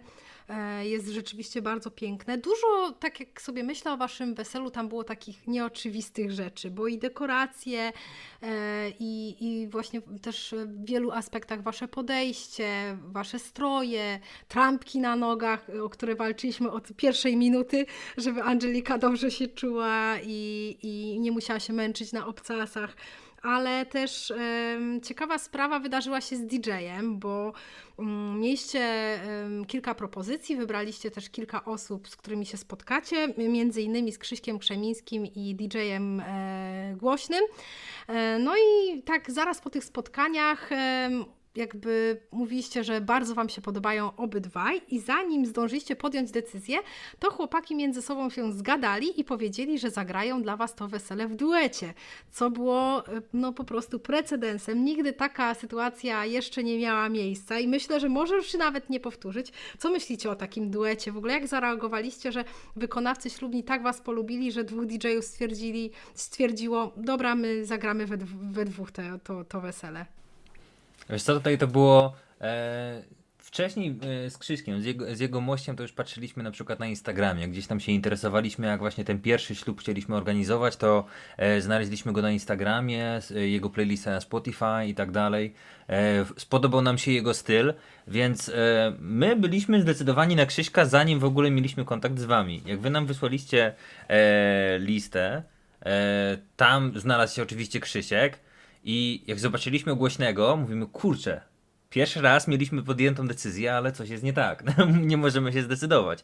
E, 0.49 0.87
jest 0.87 1.07
rzeczywiście 1.07 1.61
bardzo 1.61 1.91
piękne. 1.91 2.37
Dużo, 2.37 2.91
tak 2.99 3.19
jak 3.19 3.41
sobie 3.41 3.63
myślę 3.63 3.93
o 3.93 3.97
Waszym 3.97 4.35
weselu, 4.35 4.71
tam 4.71 4.89
było 4.89 5.03
takich 5.03 5.47
nieoczywistych 5.47 6.31
rzeczy, 6.31 6.71
bo 6.71 6.87
i 6.87 6.97
dekoracje, 6.97 7.93
e, 8.41 8.89
i, 8.99 9.35
i 9.39 9.67
właśnie 9.67 10.01
też 10.21 10.55
w 10.65 10.85
wielu 10.85 11.11
aspektach 11.11 11.63
Wasze 11.63 11.87
podejście, 11.87 12.97
Wasze 13.01 13.39
stroje, 13.39 14.19
trampki 14.47 14.99
na 14.99 15.15
nogach, 15.15 15.67
o 15.83 15.89
które 15.89 16.15
walczyliśmy 16.15 16.71
od 16.71 16.93
pierwszej 16.97 17.37
minuty, 17.37 17.85
żeby 18.17 18.43
Angelika 18.43 18.97
dobrze 18.97 19.31
się 19.31 19.47
czuła 19.47 20.15
i, 20.23 20.77
i 20.81 21.19
nie 21.19 21.31
musiała 21.31 21.59
się 21.59 21.73
męczyć 21.73 22.13
na 22.13 22.27
obcasach 22.27 22.95
ale 23.41 23.86
też 23.86 24.34
ciekawa 25.03 25.38
sprawa 25.38 25.79
wydarzyła 25.79 26.22
się 26.22 26.36
z 26.36 26.41
DJ-em, 26.46 27.19
bo 27.19 27.53
um, 27.98 28.39
mieliście 28.39 29.19
kilka 29.67 29.96
propozycji, 29.96 30.55
wybraliście 30.55 31.12
też 31.12 31.29
kilka 31.29 31.65
osób, 31.65 32.08
z 32.08 32.15
którymi 32.15 32.46
się 32.46 32.58
spotkacie, 32.58 33.34
między 33.38 33.81
innymi 33.81 34.12
z 34.12 34.17
Krzyśkiem 34.17 34.60
Krzemińskim 34.60 35.25
i 35.25 35.55
DJ-em 35.55 36.19
e, 36.19 36.96
Głośnym. 36.98 37.43
E, 38.08 38.39
no 38.39 38.55
i 38.55 39.01
tak 39.03 39.31
zaraz 39.31 39.62
po 39.62 39.69
tych 39.69 39.84
spotkaniach 39.84 40.69
jakby 41.55 42.21
mówiliście, 42.31 42.83
że 42.83 43.01
bardzo 43.01 43.35
Wam 43.35 43.49
się 43.49 43.61
podobają 43.61 44.15
obydwaj 44.15 44.81
i 44.87 44.99
zanim 44.99 45.45
zdążyliście 45.45 45.95
podjąć 45.95 46.31
decyzję, 46.31 46.77
to 47.19 47.31
chłopaki 47.31 47.75
między 47.75 48.01
sobą 48.01 48.29
się 48.29 48.53
zgadali 48.53 49.19
i 49.19 49.23
powiedzieli, 49.23 49.79
że 49.79 49.89
zagrają 49.89 50.41
dla 50.41 50.57
Was 50.57 50.75
to 50.75 50.87
wesele 50.87 51.27
w 51.27 51.35
duecie, 51.35 51.93
co 52.31 52.49
było 52.49 53.03
no 53.33 53.53
po 53.53 53.63
prostu 53.63 53.99
precedensem. 53.99 54.85
Nigdy 54.85 55.13
taka 55.13 55.53
sytuacja 55.53 56.25
jeszcze 56.25 56.63
nie 56.63 56.79
miała 56.79 57.09
miejsca 57.09 57.59
i 57.59 57.67
myślę, 57.67 57.99
że 57.99 58.09
może 58.09 58.35
już 58.35 58.51
się 58.51 58.57
nawet 58.57 58.89
nie 58.89 58.99
powtórzyć. 58.99 59.51
Co 59.77 59.89
myślicie 59.89 60.29
o 60.29 60.35
takim 60.35 60.71
duecie? 60.71 61.11
W 61.11 61.17
ogóle 61.17 61.33
jak 61.33 61.47
zareagowaliście, 61.47 62.31
że 62.31 62.45
wykonawcy 62.75 63.29
ślubni 63.29 63.63
tak 63.63 63.83
Was 63.83 64.01
polubili, 64.01 64.51
że 64.51 64.63
dwóch 64.63 64.85
DJ-ów 64.85 65.25
stwierdzili, 65.25 65.91
stwierdziło, 66.13 66.91
dobra, 66.97 67.35
my 67.35 67.65
zagramy 67.65 68.05
we, 68.05 68.17
we 68.51 68.65
dwóch 68.65 68.91
te, 68.91 69.19
to, 69.23 69.43
to 69.43 69.61
wesele? 69.61 70.18
Wiesz 71.09 71.23
co, 71.23 71.33
tutaj 71.33 71.57
to 71.57 71.67
było 71.67 72.13
e, 72.41 73.03
wcześniej 73.37 73.99
e, 74.25 74.29
z 74.29 74.37
Krzyśkiem, 74.37 74.81
z 74.81 74.85
jego, 74.85 75.15
z 75.15 75.19
jego 75.19 75.41
mościem 75.41 75.75
to 75.75 75.83
już 75.83 75.91
patrzyliśmy 75.91 76.43
na 76.43 76.51
przykład 76.51 76.79
na 76.79 76.87
Instagramie, 76.87 77.47
gdzieś 77.47 77.67
tam 77.67 77.79
się 77.79 77.91
interesowaliśmy, 77.91 78.67
jak 78.67 78.79
właśnie 78.79 79.03
ten 79.05 79.19
pierwszy 79.19 79.55
ślub 79.55 79.81
chcieliśmy 79.81 80.15
organizować, 80.15 80.77
to 80.77 81.05
e, 81.37 81.61
znaleźliśmy 81.61 82.13
go 82.13 82.21
na 82.21 82.31
Instagramie, 82.31 83.19
e, 83.35 83.47
jego 83.47 83.69
playlistę 83.69 84.11
na 84.11 84.21
Spotify 84.21 84.87
i 84.87 84.95
tak 84.95 85.11
dalej. 85.11 85.53
E, 85.89 86.25
spodobał 86.37 86.81
nam 86.81 86.97
się 86.97 87.11
jego 87.11 87.33
styl, 87.33 87.73
więc 88.07 88.49
e, 88.49 88.93
my 88.99 89.35
byliśmy 89.35 89.81
zdecydowani 89.81 90.35
na 90.35 90.45
Krzyśka, 90.45 90.85
zanim 90.85 91.19
w 91.19 91.25
ogóle 91.25 91.51
mieliśmy 91.51 91.85
kontakt 91.85 92.19
z 92.19 92.25
wami. 92.25 92.63
Jak 92.65 92.79
wy 92.79 92.89
nam 92.89 93.05
wysłaliście 93.05 93.73
e, 94.07 94.79
listę, 94.79 95.43
tam 96.55 96.99
znalazł 96.99 97.35
się 97.35 97.43
oczywiście 97.43 97.79
Krzysiek, 97.79 98.39
i 98.83 99.24
jak 99.27 99.39
zobaczyliśmy 99.39 99.95
głośnego, 99.95 100.55
mówimy, 100.55 100.88
kurczę, 100.88 101.41
pierwszy 101.89 102.21
raz 102.21 102.48
mieliśmy 102.48 102.83
podjętą 102.83 103.27
decyzję, 103.27 103.75
ale 103.75 103.91
coś 103.91 104.09
jest 104.09 104.24
nie 104.24 104.33
tak. 104.33 104.63
nie 105.01 105.17
możemy 105.17 105.53
się 105.53 105.63
zdecydować. 105.63 106.24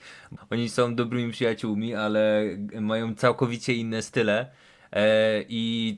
Oni 0.50 0.70
są 0.70 0.96
dobrymi 0.96 1.32
przyjaciółmi, 1.32 1.96
ale 1.96 2.44
mają 2.82 3.16
całkowicie 3.16 3.74
inne 3.74 4.02
style. 4.02 4.52
E, 4.92 5.44
I 5.50 5.98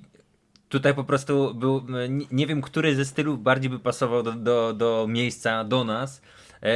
tutaj 0.70 0.94
po 0.94 1.04
prostu 1.04 1.56
był, 1.56 1.86
nie 2.32 2.48
wiem, 2.48 2.62
który 2.62 2.96
ze 2.96 3.06
stylów 3.06 3.44
bardziej 3.44 3.70
by 3.70 3.80
pasował 3.80 4.24
do, 4.24 4.32
do, 4.32 4.74
do 4.74 5.06
miejsca, 5.10 5.64
do 5.64 5.84
nas. 5.84 6.22
E, 6.64 6.70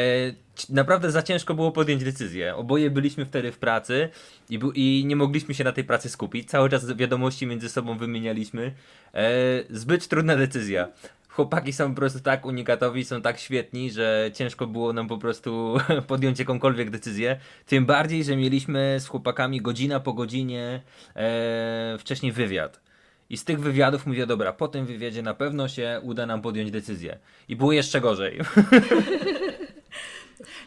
naprawdę 0.69 1.11
za 1.11 1.23
ciężko 1.23 1.53
było 1.53 1.71
podjąć 1.71 2.03
decyzję. 2.03 2.55
Oboje 2.55 2.89
byliśmy 2.89 3.25
wtedy 3.25 3.51
w 3.51 3.57
pracy 3.57 4.09
i, 4.49 4.59
i 4.75 5.05
nie 5.05 5.15
mogliśmy 5.15 5.53
się 5.53 5.63
na 5.63 5.71
tej 5.71 5.83
pracy 5.83 6.09
skupić. 6.09 6.49
Cały 6.49 6.69
czas 6.69 6.93
wiadomości 6.93 7.47
między 7.47 7.69
sobą 7.69 7.97
wymienialiśmy. 7.97 8.73
E, 9.13 9.29
zbyt 9.69 10.07
trudna 10.07 10.35
decyzja. 10.35 10.87
Chłopaki 11.29 11.73
są 11.73 11.89
po 11.89 11.95
prostu 11.95 12.19
tak 12.19 12.45
unikatowi, 12.45 13.05
są 13.05 13.21
tak 13.21 13.39
świetni, 13.39 13.91
że 13.91 14.31
ciężko 14.33 14.67
było 14.67 14.93
nam 14.93 15.07
po 15.07 15.17
prostu 15.17 15.77
podjąć 16.07 16.39
jakąkolwiek 16.39 16.89
decyzję. 16.89 17.39
Tym 17.65 17.85
bardziej, 17.85 18.23
że 18.23 18.35
mieliśmy 18.35 18.97
z 18.99 19.07
chłopakami 19.07 19.61
godzina 19.61 19.99
po 19.99 20.13
godzinie 20.13 20.81
e, 21.15 21.97
wcześniej 21.99 22.31
wywiad. 22.31 22.81
I 23.29 23.37
z 23.37 23.45
tych 23.45 23.59
wywiadów 23.59 24.05
mówię, 24.05 24.27
dobra, 24.27 24.53
po 24.53 24.67
tym 24.67 24.85
wywiadzie 24.85 25.21
na 25.21 25.33
pewno 25.33 25.67
się 25.67 25.99
uda 26.03 26.25
nam 26.25 26.41
podjąć 26.41 26.71
decyzję. 26.71 27.17
I 27.47 27.55
było 27.55 27.71
jeszcze 27.71 28.01
gorzej. 28.01 28.39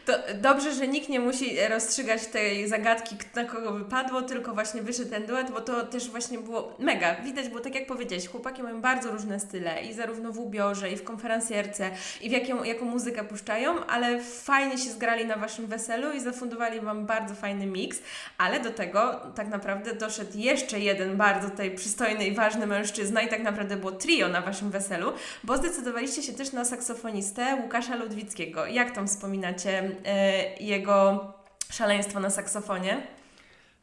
To 0.05 0.13
dobrze, 0.41 0.73
że 0.73 0.87
nikt 0.87 1.09
nie 1.09 1.19
musi 1.19 1.57
rozstrzygać 1.69 2.25
tej 2.25 2.67
zagadki, 2.67 3.15
na 3.35 3.43
kogo 3.43 3.71
wypadło, 3.71 4.21
tylko 4.21 4.53
właśnie 4.53 4.81
wyszedł 4.81 5.09
ten 5.09 5.25
duet, 5.25 5.51
bo 5.51 5.61
to 5.61 5.85
też 5.85 6.09
właśnie 6.09 6.39
było 6.39 6.75
mega. 6.79 7.15
Widać, 7.15 7.49
bo 7.49 7.59
tak 7.59 7.75
jak 7.75 7.87
powiedziałeś, 7.87 8.27
chłopaki 8.27 8.63
mają 8.63 8.81
bardzo 8.81 9.11
różne 9.11 9.39
style 9.39 9.83
i 9.83 9.93
zarówno 9.93 10.31
w 10.31 10.39
ubiorze, 10.39 10.91
i 10.91 10.97
w 10.97 11.03
konferencjerce, 11.03 11.89
i 12.21 12.29
w 12.29 12.31
jaką, 12.31 12.63
jaką 12.63 12.85
muzykę 12.85 13.23
puszczają, 13.23 13.85
ale 13.85 14.23
fajnie 14.23 14.77
się 14.77 14.89
zgrali 14.89 15.25
na 15.25 15.35
Waszym 15.35 15.67
weselu 15.67 16.11
i 16.11 16.19
zafundowali 16.19 16.79
Wam 16.79 17.05
bardzo 17.05 17.35
fajny 17.35 17.65
miks, 17.65 17.99
ale 18.37 18.59
do 18.59 18.71
tego 18.71 19.21
tak 19.35 19.47
naprawdę 19.47 19.93
doszedł 19.93 20.37
jeszcze 20.37 20.79
jeden 20.79 21.17
bardzo 21.17 21.49
tutaj 21.49 21.75
przystojny 21.75 22.27
i 22.27 22.35
ważny 22.35 22.67
mężczyzna 22.67 23.21
i 23.21 23.27
tak 23.27 23.43
naprawdę 23.43 23.75
było 23.75 23.91
trio 23.91 24.27
na 24.27 24.41
Waszym 24.41 24.71
weselu, 24.71 25.13
bo 25.43 25.57
zdecydowaliście 25.57 26.23
się 26.23 26.33
też 26.33 26.51
na 26.51 26.65
saksofonistę 26.65 27.57
Łukasza 27.61 27.95
Ludwickiego. 27.95 28.65
Jak 28.65 28.91
tam 28.91 29.07
wspominacie 29.07 29.64
E, 29.69 30.55
jego 30.59 31.33
szaleństwo 31.71 32.19
na 32.19 32.29
saksofonie? 32.29 33.07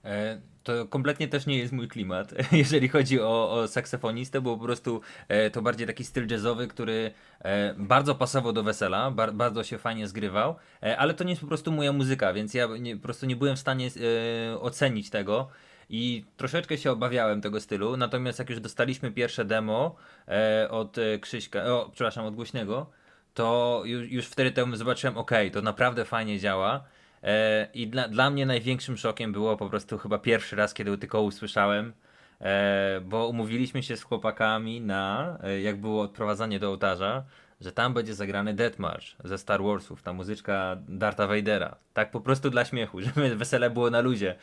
E, 0.04 0.40
to 0.62 0.86
kompletnie 0.86 1.28
też 1.28 1.46
nie 1.46 1.58
jest 1.58 1.72
mój 1.72 1.88
klimat, 1.88 2.34
jeżeli 2.52 2.88
chodzi 2.88 3.20
o, 3.20 3.52
o 3.52 3.68
saksofonistę, 3.68 4.40
bo 4.40 4.56
po 4.56 4.64
prostu 4.64 5.00
e, 5.28 5.50
to 5.50 5.62
bardziej 5.62 5.86
taki 5.86 6.04
styl 6.04 6.26
jazzowy, 6.30 6.68
który 6.68 7.10
e, 7.40 7.74
bardzo 7.78 8.14
pasował 8.14 8.52
do 8.52 8.62
wesela, 8.62 9.10
bar, 9.10 9.34
bardzo 9.34 9.64
się 9.64 9.78
fajnie 9.78 10.08
zgrywał, 10.08 10.56
e, 10.82 10.98
ale 10.98 11.14
to 11.14 11.24
nie 11.24 11.30
jest 11.30 11.42
po 11.42 11.48
prostu 11.48 11.72
moja 11.72 11.92
muzyka, 11.92 12.32
więc 12.32 12.54
ja 12.54 12.68
nie, 12.80 12.96
po 12.96 13.02
prostu 13.02 13.26
nie 13.26 13.36
byłem 13.36 13.56
w 13.56 13.60
stanie 13.60 13.88
e, 14.50 14.60
ocenić 14.60 15.10
tego 15.10 15.48
i 15.90 16.24
troszeczkę 16.36 16.78
się 16.78 16.92
obawiałem 16.92 17.40
tego 17.40 17.60
stylu, 17.60 17.96
natomiast 17.96 18.38
jak 18.38 18.50
już 18.50 18.60
dostaliśmy 18.60 19.10
pierwsze 19.10 19.44
demo 19.44 19.96
od 20.70 20.96
Krzyśka, 21.20 21.64
o, 21.64 21.90
przepraszam, 21.92 22.26
od 22.26 22.34
Głośnego, 22.34 22.90
to 23.34 23.82
już, 23.84 24.10
już 24.10 24.26
wtedy 24.26 24.50
to 24.50 24.76
zobaczyłem, 24.76 25.18
ok, 25.18 25.30
to 25.52 25.62
naprawdę 25.62 26.04
fajnie 26.04 26.38
działa. 26.38 26.84
E, 27.22 27.68
I 27.74 27.88
dla, 27.88 28.08
dla 28.08 28.30
mnie 28.30 28.46
największym 28.46 28.96
szokiem 28.96 29.32
było 29.32 29.56
po 29.56 29.68
prostu 29.68 29.98
chyba 29.98 30.18
pierwszy 30.18 30.56
raz, 30.56 30.74
kiedy 30.74 30.98
tylko 30.98 31.22
usłyszałem, 31.22 31.92
e, 32.40 33.00
bo 33.00 33.28
umówiliśmy 33.28 33.82
się 33.82 33.96
z 33.96 34.02
chłopakami 34.02 34.80
na, 34.80 35.38
e, 35.42 35.60
jak 35.60 35.80
było 35.80 36.02
odprowadzanie 36.02 36.58
do 36.58 36.68
ołtarza, 36.68 37.24
że 37.60 37.72
tam 37.72 37.94
będzie 37.94 38.14
zagrany 38.14 38.54
Death 38.54 38.78
March 38.78 39.04
ze 39.24 39.38
Star 39.38 39.62
Warsów, 39.62 40.02
ta 40.02 40.12
muzyczka 40.12 40.76
Darta 40.88 41.26
Vadera. 41.26 41.76
Tak 41.94 42.10
po 42.10 42.20
prostu 42.20 42.50
dla 42.50 42.64
śmiechu, 42.64 43.00
żeby 43.14 43.36
wesele 43.36 43.70
było 43.70 43.90
na 43.90 44.00
luzie. 44.00 44.34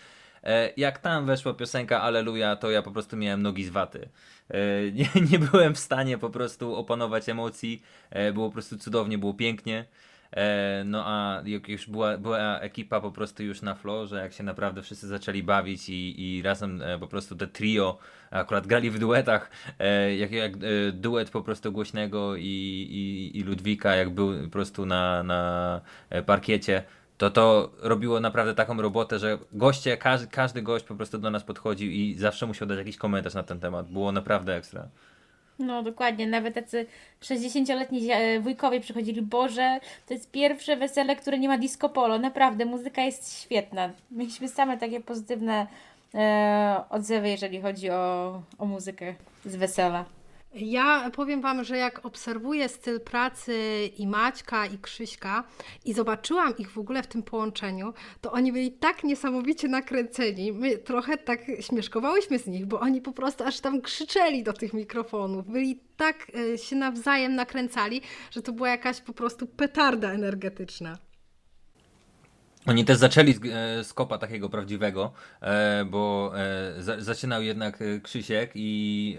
E, 0.43 0.73
jak 0.77 0.99
tam 0.99 1.25
weszła 1.25 1.53
piosenka 1.53 2.01
Aleluja, 2.01 2.55
to 2.55 2.71
ja 2.71 2.81
po 2.81 2.91
prostu 2.91 3.17
miałem 3.17 3.41
nogi 3.41 3.65
z 3.65 3.69
waty. 3.69 4.09
E, 4.49 4.91
nie, 4.91 5.09
nie 5.31 5.39
byłem 5.39 5.75
w 5.75 5.79
stanie 5.79 6.17
po 6.17 6.29
prostu 6.29 6.75
opanować 6.75 7.29
emocji. 7.29 7.83
E, 8.09 8.33
było 8.33 8.47
po 8.47 8.53
prostu 8.53 8.77
cudownie, 8.77 9.17
było 9.17 9.33
pięknie. 9.33 9.85
No 10.85 11.03
a 11.05 11.41
jak 11.45 11.69
już 11.69 11.89
była, 11.89 12.17
była 12.17 12.59
ekipa 12.59 13.01
po 13.01 13.11
prostu 13.11 13.43
już 13.43 13.61
na 13.61 13.75
florze, 13.75 14.21
jak 14.21 14.33
się 14.33 14.43
naprawdę 14.43 14.81
wszyscy 14.81 15.07
zaczęli 15.07 15.43
bawić 15.43 15.89
i, 15.89 16.37
i 16.37 16.41
razem 16.41 16.83
po 16.99 17.07
prostu 17.07 17.35
te 17.35 17.47
trio 17.47 17.97
akurat 18.31 18.67
grali 18.67 18.91
w 18.91 18.99
duetach, 18.99 19.51
jak, 20.17 20.31
jak 20.31 20.51
duet 20.93 21.29
po 21.29 21.41
prostu 21.41 21.71
głośnego 21.71 22.35
i, 22.35 22.43
i, 22.43 23.37
i 23.37 23.43
Ludwika, 23.43 23.95
jak 23.95 24.09
był 24.09 24.43
po 24.43 24.49
prostu 24.49 24.85
na, 24.85 25.23
na 25.23 25.81
parkiecie, 26.25 26.83
to 27.19 27.31
to 27.31 27.71
robiło 27.79 28.19
naprawdę 28.19 28.55
taką 28.55 28.81
robotę, 28.81 29.19
że 29.19 29.37
goście, 29.51 29.97
każdy, 29.97 30.27
każdy 30.27 30.61
gość 30.61 30.85
po 30.85 30.95
prostu 30.95 31.17
do 31.17 31.31
nas 31.31 31.43
podchodził 31.43 31.91
i 31.91 32.15
zawsze 32.17 32.45
musiał 32.45 32.67
dać 32.67 32.77
jakiś 32.77 32.97
komentarz 32.97 33.33
na 33.33 33.43
ten 33.43 33.59
temat. 33.59 33.91
Było 33.91 34.11
naprawdę 34.11 34.55
ekstra. 34.55 34.87
No 35.59 35.83
dokładnie, 35.83 36.27
nawet 36.27 36.53
tacy 36.53 36.85
60-letni 37.21 38.11
e, 38.11 38.39
wujkowie 38.39 38.79
przychodzili, 38.81 39.21
Boże, 39.21 39.79
to 40.07 40.13
jest 40.13 40.31
pierwsze 40.31 40.77
wesele, 40.77 41.15
które 41.15 41.39
nie 41.39 41.47
ma 41.47 41.57
disco 41.57 41.89
polo, 41.89 42.19
naprawdę, 42.19 42.65
muzyka 42.65 43.01
jest 43.01 43.41
świetna. 43.41 43.89
Mieliśmy 44.11 44.47
same 44.47 44.77
takie 44.77 45.01
pozytywne 45.01 45.67
e, 46.15 46.83
odzewy, 46.89 47.29
jeżeli 47.29 47.61
chodzi 47.61 47.89
o, 47.89 48.41
o 48.57 48.65
muzykę 48.65 49.15
z 49.45 49.55
wesela. 49.55 50.05
Ja 50.53 51.11
powiem 51.15 51.41
Wam, 51.41 51.63
że 51.63 51.77
jak 51.77 52.05
obserwuję 52.05 52.69
styl 52.69 52.99
pracy 52.99 53.55
i 53.97 54.07
Maćka, 54.07 54.65
i 54.65 54.77
Krzyśka 54.77 55.43
i 55.85 55.93
zobaczyłam 55.93 56.57
ich 56.57 56.71
w 56.71 56.77
ogóle 56.77 57.03
w 57.03 57.07
tym 57.07 57.23
połączeniu, 57.23 57.93
to 58.21 58.31
oni 58.31 58.51
byli 58.51 58.71
tak 58.71 59.03
niesamowicie 59.03 59.67
nakręceni. 59.67 60.51
My 60.51 60.77
trochę 60.77 61.17
tak 61.17 61.39
śmieszkowałyśmy 61.59 62.39
z 62.39 62.47
nich, 62.47 62.65
bo 62.65 62.79
oni 62.79 63.01
po 63.01 63.11
prostu 63.11 63.43
aż 63.43 63.59
tam 63.59 63.81
krzyczeli 63.81 64.43
do 64.43 64.53
tych 64.53 64.73
mikrofonów. 64.73 65.47
Byli 65.47 65.79
tak 65.97 66.31
e, 66.53 66.57
się 66.57 66.75
nawzajem 66.75 67.35
nakręcali, 67.35 68.01
że 68.31 68.41
to 68.41 68.51
była 68.51 68.69
jakaś 68.69 69.01
po 69.01 69.13
prostu 69.13 69.47
petarda 69.47 70.11
energetyczna. 70.11 70.97
Oni 72.65 72.85
też 72.85 72.97
zaczęli 72.97 73.33
z, 73.33 73.39
e, 73.45 73.83
z 73.83 73.93
kopa 73.93 74.17
takiego 74.17 74.49
prawdziwego, 74.49 75.13
e, 75.41 75.85
bo 75.85 76.33
za, 76.79 77.01
zaczynał 77.01 77.41
jednak 77.41 77.79
Krzysiek 78.03 78.51
i 78.55 79.17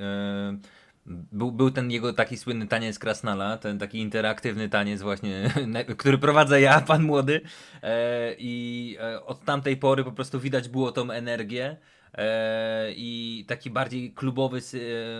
był, 1.10 1.52
był 1.52 1.70
ten 1.70 1.90
jego 1.90 2.12
taki 2.12 2.36
słynny 2.36 2.66
taniec 2.66 2.98
Krasnala, 2.98 3.56
ten 3.56 3.78
taki 3.78 3.98
interaktywny 3.98 4.68
taniec 4.68 5.02
właśnie, 5.02 5.50
który 5.98 6.18
prowadzę 6.18 6.60
ja, 6.60 6.80
pan 6.86 7.02
młody. 7.02 7.40
E, 7.82 8.34
I 8.38 8.96
e, 9.00 9.24
od 9.24 9.44
tamtej 9.44 9.76
pory 9.76 10.04
po 10.04 10.12
prostu 10.12 10.40
widać 10.40 10.68
było 10.68 10.92
tą 10.92 11.10
energię. 11.10 11.76
E, 12.14 12.92
I 12.92 13.44
taki 13.48 13.70
bardziej 13.70 14.12
klubowy 14.12 14.60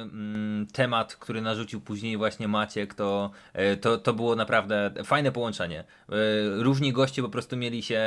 mm, 0.03 0.67
temat, 0.73 1.17
który 1.17 1.41
narzucił 1.41 1.81
później 1.81 2.17
właśnie 2.17 2.49
Maciek, 2.49 2.95
to, 2.95 3.31
to, 3.81 3.99
to 3.99 4.13
było 4.13 4.37
naprawdę 4.37 4.93
fajne 5.05 5.33
połączenie. 5.33 5.85
Różni 6.57 6.93
goście 6.93 7.23
po 7.23 7.29
prostu 7.29 7.57
mieli 7.57 7.83
się 7.83 8.03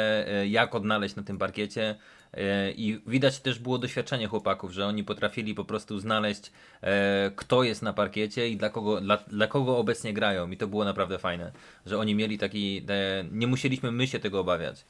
jak 0.47 0.75
odnaleźć 0.75 1.15
na 1.15 1.23
tym 1.23 1.37
parkiecie. 1.37 1.95
E, 2.33 2.71
I 2.71 3.01
widać 3.07 3.39
też 3.39 3.59
było 3.59 3.77
doświadczenie 3.77 4.27
chłopaków, 4.27 4.71
że 4.71 4.85
oni 4.85 5.03
potrafili 5.03 5.55
po 5.55 5.65
prostu 5.65 5.99
znaleźć, 5.99 6.51
e, 6.81 7.31
kto 7.35 7.63
jest 7.63 7.81
na 7.81 7.93
parkiecie 7.93 8.49
i 8.49 8.57
dla 8.57 8.69
kogo, 8.69 9.01
dla, 9.01 9.17
dla 9.17 9.47
kogo 9.47 9.77
obecnie 9.77 10.13
grają. 10.13 10.51
I 10.51 10.57
to 10.57 10.67
było 10.67 10.85
naprawdę 10.85 11.19
fajne, 11.19 11.51
że 11.85 11.97
oni 11.97 12.15
mieli 12.15 12.37
taki. 12.37 12.85
Nie 13.31 13.47
musieliśmy 13.47 13.91
my 13.91 14.07
się 14.07 14.19
tego 14.19 14.39
obawiać. 14.39 14.85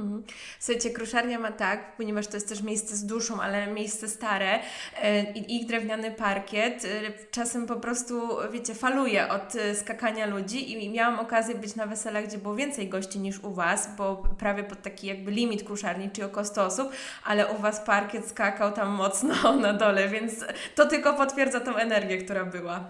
Mhm. 0.00 0.22
Słuchajcie, 0.58 0.90
kruszarnia 0.90 1.38
ma 1.38 1.52
tak, 1.52 1.96
ponieważ 1.96 2.26
to 2.26 2.36
jest 2.36 2.48
też 2.48 2.62
miejsce 2.62 2.96
z 2.96 3.06
duszą, 3.06 3.40
ale 3.40 3.66
miejsce 3.66 4.08
stare 4.08 4.60
e, 5.02 5.32
i 5.32 5.56
ich 5.56 5.66
drewniany 5.66 6.10
parkiet 6.10 6.84
e, 6.84 6.88
czasem 7.30 7.66
po 7.66 7.76
prostu, 7.76 8.28
wiecie, 8.52 8.74
faluje 8.74 9.28
od 9.28 9.54
e, 9.54 9.74
skakania 9.74 10.26
ludzi 10.26 10.72
i 10.72 10.90
miałam 10.90 11.18
okazję 11.18 11.54
być 11.54 11.76
na 11.76 11.86
weselach, 11.86 12.26
gdzie 12.26 12.38
było 12.38 12.54
więcej 12.54 12.88
gości 12.88 13.18
niż 13.18 13.38
u 13.38 13.50
Was, 13.50 13.88
bo 13.96 14.22
prawie 14.38 14.64
pod 14.64 14.82
taki 14.82 15.06
jakby 15.06 15.30
limit 15.30 15.62
kruszarni, 15.62 16.10
czyli 16.10 16.24
około 16.24 16.44
100 16.44 16.64
osób, 16.64 16.92
ale 17.24 17.46
u 17.46 17.58
Was 17.58 17.80
parkiet 17.80 18.28
skakał 18.28 18.72
tam 18.72 18.88
mocno 18.88 19.52
na 19.66 19.72
dole, 19.72 20.08
więc 20.08 20.44
to 20.74 20.86
tylko 20.86 21.14
potwierdza 21.14 21.60
tą 21.60 21.76
energię, 21.76 22.18
która 22.18 22.44
była. 22.44 22.84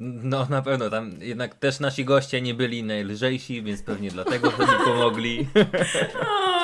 No 0.00 0.46
na 0.50 0.62
pewno, 0.62 0.90
tam 0.90 1.10
jednak 1.20 1.54
też 1.54 1.80
nasi 1.80 2.04
goście 2.04 2.40
nie 2.40 2.54
byli 2.54 2.82
najlżejsi, 2.82 3.62
więc 3.62 3.82
pewnie 3.82 4.10
dlatego 4.10 4.50
to 4.50 4.62
mi 4.62 4.84
pomogli. 4.84 5.38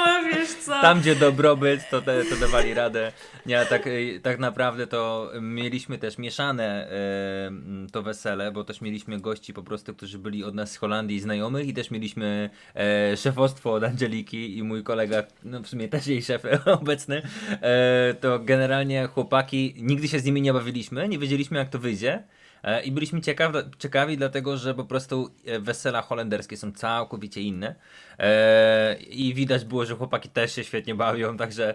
O, 0.04 0.22
wiesz 0.34 0.54
co? 0.54 0.80
Tam 0.80 1.00
gdzie 1.00 1.16
dobrobyt, 1.16 1.90
to, 1.90 2.02
te, 2.02 2.24
to 2.24 2.36
dawali 2.36 2.74
radę. 2.74 3.12
Nie, 3.46 3.66
tak, 3.66 3.86
y, 3.86 4.20
tak 4.22 4.38
naprawdę 4.38 4.86
to 4.86 5.30
mieliśmy 5.40 5.98
też 5.98 6.18
mieszane 6.18 6.64
e, 6.64 7.46
m, 7.46 7.86
to 7.92 8.02
wesele, 8.02 8.52
bo 8.52 8.64
też 8.64 8.80
mieliśmy 8.80 9.20
gości 9.20 9.52
po 9.52 9.62
prostu, 9.62 9.94
którzy 9.94 10.18
byli 10.18 10.44
od 10.44 10.54
nas 10.54 10.70
z 10.72 10.76
Holandii 10.76 11.20
znajomych 11.20 11.68
i 11.68 11.74
też 11.74 11.90
mieliśmy 11.90 12.50
e, 12.74 13.16
szefostwo 13.16 13.72
od 13.72 13.84
Angeliki 13.84 14.58
i 14.58 14.62
mój 14.62 14.82
kolega, 14.82 15.22
no 15.44 15.60
w 15.62 15.68
sumie 15.68 15.88
też 15.88 16.06
jej 16.06 16.22
szef 16.22 16.42
obecny, 16.80 17.22
e, 17.50 18.14
to 18.20 18.38
generalnie 18.38 19.06
chłopaki, 19.06 19.74
nigdy 19.78 20.08
się 20.08 20.18
z 20.18 20.24
nimi 20.24 20.42
nie 20.42 20.52
bawiliśmy, 20.52 21.08
nie 21.08 21.18
wiedzieliśmy 21.18 21.58
jak 21.58 21.68
to 21.68 21.78
wyjdzie. 21.78 22.22
E, 22.62 22.82
I 22.82 22.92
byliśmy 22.92 23.20
ciekawi, 23.78 24.16
dlatego 24.16 24.56
że 24.56 24.74
po 24.74 24.84
prostu 24.84 25.30
e, 25.46 25.60
wesela 25.60 26.02
holenderskie 26.02 26.56
są 26.56 26.72
całkowicie 26.72 27.40
inne. 27.40 27.74
E, 28.18 28.96
I 29.10 29.34
widać 29.34 29.64
było, 29.64 29.84
że 29.84 29.94
chłopaki 29.94 30.28
też 30.28 30.54
się 30.54 30.64
świetnie 30.64 30.94
bawią, 30.94 31.36
także 31.42 31.74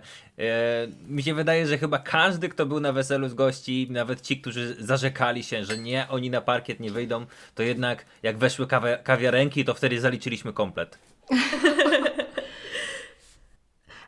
mi 1.08 1.24
się 1.24 1.34
wydaje, 1.34 1.68
że 1.68 1.78
chyba 1.78 2.00
każdy, 2.00 2.50
kto 2.50 2.66
był 2.66 2.80
na 2.80 2.94
weselu 2.94 3.30
z 3.30 3.34
gości, 3.34 3.88
nawet 3.90 4.22
ci, 4.22 4.42
którzy 4.42 4.76
zarzekali 4.80 5.44
się, 5.44 5.66
że 5.66 5.78
nie, 5.78 6.08
oni 6.10 6.30
na 6.30 6.42
parkiet 6.42 6.80
nie 6.80 6.92
wyjdą, 6.92 7.26
to 7.56 7.64
jednak 7.64 8.06
jak 8.24 8.38
weszły 8.38 8.68
kawiarenki, 9.04 9.66
to 9.66 9.74
wtedy 9.74 10.00
zaliczyliśmy 10.00 10.54
komplet. 10.54 11.00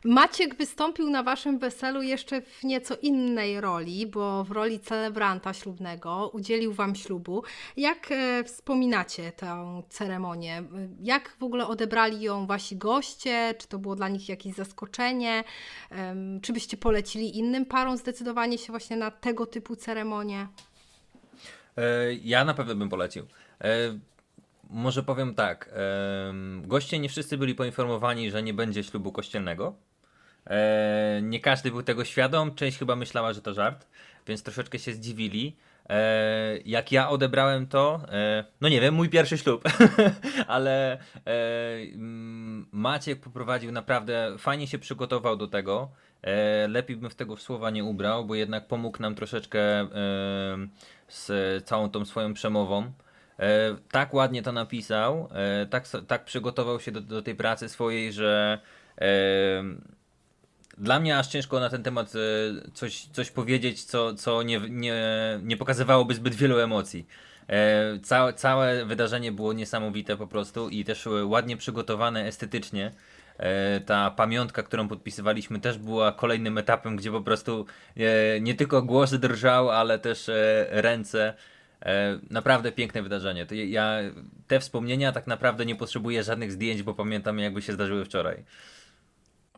Maciek 0.04 0.54
wystąpił 0.54 1.10
na 1.10 1.22
waszym 1.22 1.58
weselu 1.58 2.02
jeszcze 2.02 2.42
w 2.42 2.64
nieco 2.64 2.96
innej 3.02 3.60
roli, 3.60 4.06
bo 4.06 4.44
w 4.44 4.50
roli 4.50 4.80
celebranta 4.80 5.52
ślubnego 5.54 6.28
udzielił 6.34 6.72
wam 6.72 6.94
ślubu. 6.94 7.42
Jak 7.76 8.12
e, 8.12 8.44
wspominacie 8.44 9.32
tę 9.32 9.82
ceremonię? 9.88 10.62
Jak 11.02 11.36
w 11.38 11.42
ogóle 11.42 11.66
odebrali 11.66 12.20
ją 12.20 12.46
wasi 12.46 12.76
goście? 12.76 13.54
Czy 13.58 13.68
to 13.68 13.78
było 13.78 13.96
dla 13.96 14.08
nich 14.08 14.28
jakieś 14.28 14.54
zaskoczenie? 14.54 15.44
Czy 16.42 16.52
byście 16.52 16.76
polecili 16.76 17.38
innym 17.38 17.66
parom 17.66 17.96
zdecydowanie 17.96 18.58
się 18.58 18.72
właśnie 18.72 18.96
na 18.96 19.10
tego 19.10 19.46
typu 19.46 19.76
ceremonię? 19.76 20.46
E, 21.76 22.14
Ja 22.14 22.44
na 22.44 22.54
pewno 22.54 22.74
bym 22.74 22.88
polecił. 22.88 23.26
E, 23.60 23.98
Może 24.70 25.02
powiem 25.02 25.34
tak. 25.34 25.70
Goście 26.62 26.98
nie 26.98 27.08
wszyscy 27.08 27.38
byli 27.38 27.54
poinformowani, 27.54 28.30
że 28.30 28.42
nie 28.42 28.54
będzie 28.54 28.84
ślubu 28.84 29.12
kościelnego. 29.12 29.74
E, 30.46 31.20
Nie 31.22 31.40
każdy 31.40 31.70
był 31.70 31.82
tego 31.82 32.04
świadom. 32.04 32.54
Część 32.54 32.78
chyba 32.78 32.96
myślała, 32.96 33.32
że 33.32 33.42
to 33.42 33.54
żart, 33.54 33.86
więc 34.26 34.42
troszeczkę 34.42 34.78
się 34.78 34.92
zdziwili. 34.92 35.56
E, 35.88 36.58
Jak 36.64 36.92
ja 36.92 37.08
odebrałem 37.08 37.66
to, 37.66 38.00
e, 38.12 38.44
no 38.60 38.68
nie 38.68 38.80
wiem, 38.80 38.94
mój 38.94 39.08
pierwszy 39.08 39.38
ślub, 39.38 39.64
ale 40.46 40.98
mm, 41.24 42.66
Maciek 42.72 43.20
poprowadził 43.20 43.72
naprawdę, 43.72 44.34
fajnie 44.38 44.66
się 44.66 44.78
przygotował 44.78 45.36
do 45.36 45.46
tego. 45.48 45.90
Lepiej 46.68 46.96
bym 46.96 47.10
w 47.10 47.14
tego 47.14 47.36
słowa 47.36 47.70
nie 47.70 47.84
ubrał, 47.84 48.24
bo 48.24 48.34
jednak 48.34 48.66
pomógł 48.68 49.02
nam 49.02 49.14
troszeczkę 49.14 49.88
z 51.08 51.64
całą 51.64 51.90
tą 51.90 52.04
swoją 52.04 52.34
przemową. 52.34 52.92
Tak 53.90 54.14
ładnie 54.14 54.42
to 54.42 54.52
napisał, 54.52 55.28
tak, 55.70 55.84
tak 56.06 56.24
przygotował 56.24 56.80
się 56.80 56.92
do, 56.92 57.00
do 57.00 57.22
tej 57.22 57.34
pracy 57.34 57.68
swojej, 57.68 58.12
że 58.12 58.58
dla 60.80 61.00
mnie 61.00 61.18
aż 61.18 61.26
ciężko 61.26 61.60
na 61.60 61.68
ten 61.70 61.82
temat 61.82 62.12
e, 62.14 62.18
coś, 62.72 63.06
coś 63.12 63.30
powiedzieć, 63.30 63.84
co, 63.84 64.14
co 64.14 64.42
nie, 64.42 64.60
nie, 64.70 64.94
nie 65.42 65.56
pokazywałoby 65.56 66.14
zbyt 66.14 66.34
wielu 66.34 66.58
emocji. 66.58 67.06
E, 67.48 67.98
całe, 68.02 68.32
całe 68.32 68.84
wydarzenie 68.84 69.32
było 69.32 69.52
niesamowite 69.52 70.16
po 70.16 70.26
prostu 70.26 70.68
i 70.68 70.84
też 70.84 71.08
ładnie 71.24 71.56
przygotowane 71.56 72.26
estetycznie. 72.26 72.92
E, 73.38 73.80
Ta 73.80 74.10
pamiątka, 74.10 74.62
którą 74.62 74.88
podpisywaliśmy, 74.88 75.60
też 75.60 75.78
była 75.78 76.12
kolejnym 76.12 76.58
etapem, 76.58 76.96
gdzie 76.96 77.10
po 77.10 77.20
prostu 77.20 77.66
nie 78.40 78.54
tylko 78.54 78.82
głos 78.82 79.12
drżał, 79.12 79.70
ale 79.70 79.98
też 79.98 80.30
ręce. 80.70 81.34
Naprawdę 82.30 82.72
piękne 82.72 83.02
wydarzenie. 83.02 83.46
Ja 83.50 83.98
te 84.46 84.60
wspomnienia 84.60 85.12
tak 85.12 85.26
naprawdę 85.26 85.66
nie 85.66 85.76
potrzebuję 85.76 86.22
żadnych 86.22 86.52
zdjęć, 86.52 86.82
bo 86.82 86.94
pamiętam 86.94 87.38
jakby 87.38 87.62
się 87.62 87.72
zdarzyły 87.72 88.04
wczoraj. 88.04 88.44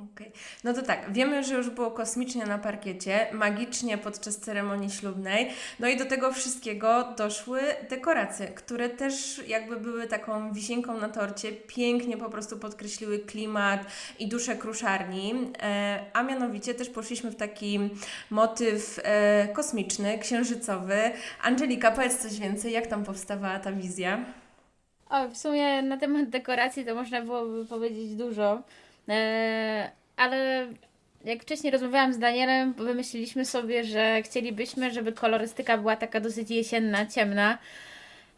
Okej. 0.03 0.33
No 0.65 0.75
to 0.75 0.83
tak, 0.83 1.13
wiemy, 1.13 1.45
że 1.45 1.55
już 1.55 1.71
było 1.71 1.91
kosmicznie 1.91 2.47
na 2.47 2.59
parkiecie, 2.59 3.27
magicznie 3.33 3.99
podczas 3.99 4.37
ceremonii 4.37 4.91
ślubnej, 4.91 5.51
no 5.81 5.89
i 5.89 5.97
do 5.97 6.05
tego 6.05 6.33
wszystkiego 6.33 7.15
doszły 7.17 7.61
dekoracje, 7.91 8.47
które 8.47 8.89
też 8.89 9.43
jakby 9.47 9.77
były 9.77 10.07
taką 10.07 10.53
wisienką 10.53 11.01
na 11.01 11.09
torcie, 11.09 11.53
pięknie 11.53 12.17
po 12.17 12.31
prostu 12.31 12.59
podkreśliły 12.59 13.19
klimat 13.19 13.87
i 14.19 14.29
duszę 14.29 14.57
kruszarni, 14.57 15.35
e, 15.63 16.05
a 16.13 16.23
mianowicie 16.23 16.75
też 16.75 16.89
poszliśmy 16.89 17.31
w 17.31 17.37
taki 17.37 17.81
motyw 18.31 19.01
e, 19.05 19.49
kosmiczny, 19.49 20.19
księżycowy. 20.19 21.11
Angelika, 21.43 21.91
powiedz 21.91 22.19
coś 22.19 22.41
więcej, 22.41 22.73
jak 22.73 22.87
tam 22.87 23.05
powstawała 23.05 23.59
ta 23.59 23.73
wizja? 23.73 24.25
O, 25.11 25.29
w 25.29 25.37
sumie 25.37 25.83
na 25.83 25.97
temat 25.97 26.29
dekoracji 26.29 26.85
to 26.85 26.95
można 26.95 27.23
byłoby 27.23 27.67
powiedzieć 27.67 28.15
dużo, 28.15 28.63
ale 30.17 30.67
jak 31.25 31.43
wcześniej 31.43 31.71
rozmawiałam 31.71 32.13
z 32.13 32.19
Danielem, 32.19 32.73
wymyśliliśmy 32.73 33.45
sobie, 33.45 33.85
że 33.85 34.23
chcielibyśmy, 34.23 34.91
żeby 34.91 35.13
kolorystyka 35.13 35.79
była 35.79 35.97
taka 35.97 36.21
dosyć 36.21 36.51
jesienna, 36.51 37.07
ciemna. 37.07 37.59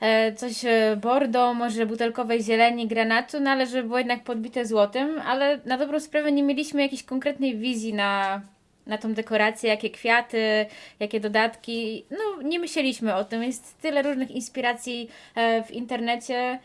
E, 0.00 0.32
coś 0.32 0.64
e, 0.64 0.96
bordo, 1.02 1.54
może 1.54 1.86
butelkowej 1.86 2.42
zieleni, 2.42 2.86
granatu, 2.86 3.40
no 3.40 3.50
ale 3.50 3.66
żeby 3.66 3.82
było 3.82 3.98
jednak 3.98 4.24
podbite 4.24 4.66
złotem, 4.66 5.20
ale 5.26 5.60
na 5.64 5.78
dobrą 5.78 6.00
sprawę 6.00 6.32
nie 6.32 6.42
mieliśmy 6.42 6.82
jakiejś 6.82 7.02
konkretnej 7.02 7.56
wizji 7.56 7.94
na, 7.94 8.40
na 8.86 8.98
tą 8.98 9.14
dekorację, 9.14 9.70
jakie 9.70 9.90
kwiaty, 9.90 10.66
jakie 11.00 11.20
dodatki. 11.20 12.04
No, 12.10 12.42
nie 12.42 12.58
myśleliśmy 12.58 13.14
o 13.14 13.24
tym. 13.24 13.42
Jest 13.42 13.80
tyle 13.80 14.02
różnych 14.02 14.30
inspiracji 14.30 15.08
e, 15.34 15.62
w 15.64 15.70
internecie, 15.70 16.34
e, 16.34 16.58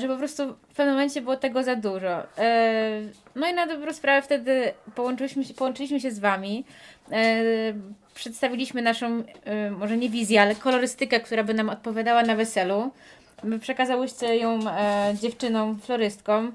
że 0.00 0.08
po 0.08 0.16
prostu 0.16 0.54
w 0.68 0.74
pewnym 0.74 0.94
momencie 0.94 1.20
było 1.20 1.36
tego 1.36 1.62
za 1.62 1.76
dużo. 1.76 2.22
E, 2.38 3.00
no 3.34 3.48
i 3.48 3.54
na 3.54 3.66
dobrą 3.66 3.92
sprawę 3.92 4.22
wtedy 4.22 4.72
połączyliśmy 4.94 5.44
się, 5.44 5.54
połączyliśmy 5.54 6.00
się 6.00 6.10
z 6.10 6.18
Wami. 6.18 6.64
E, 7.12 7.42
przedstawiliśmy 8.14 8.82
naszą, 8.82 9.22
e, 9.44 9.70
może 9.70 9.96
nie 9.96 10.10
wizję, 10.10 10.42
ale 10.42 10.54
kolorystykę, 10.54 11.20
która 11.20 11.44
by 11.44 11.54
nam 11.54 11.68
odpowiadała 11.68 12.22
na 12.22 12.36
weselu. 12.36 12.90
Przekazałyście 13.60 14.36
ją 14.36 14.60
e, 14.70 15.14
dziewczynom, 15.22 15.80
florystkom, 15.80 16.52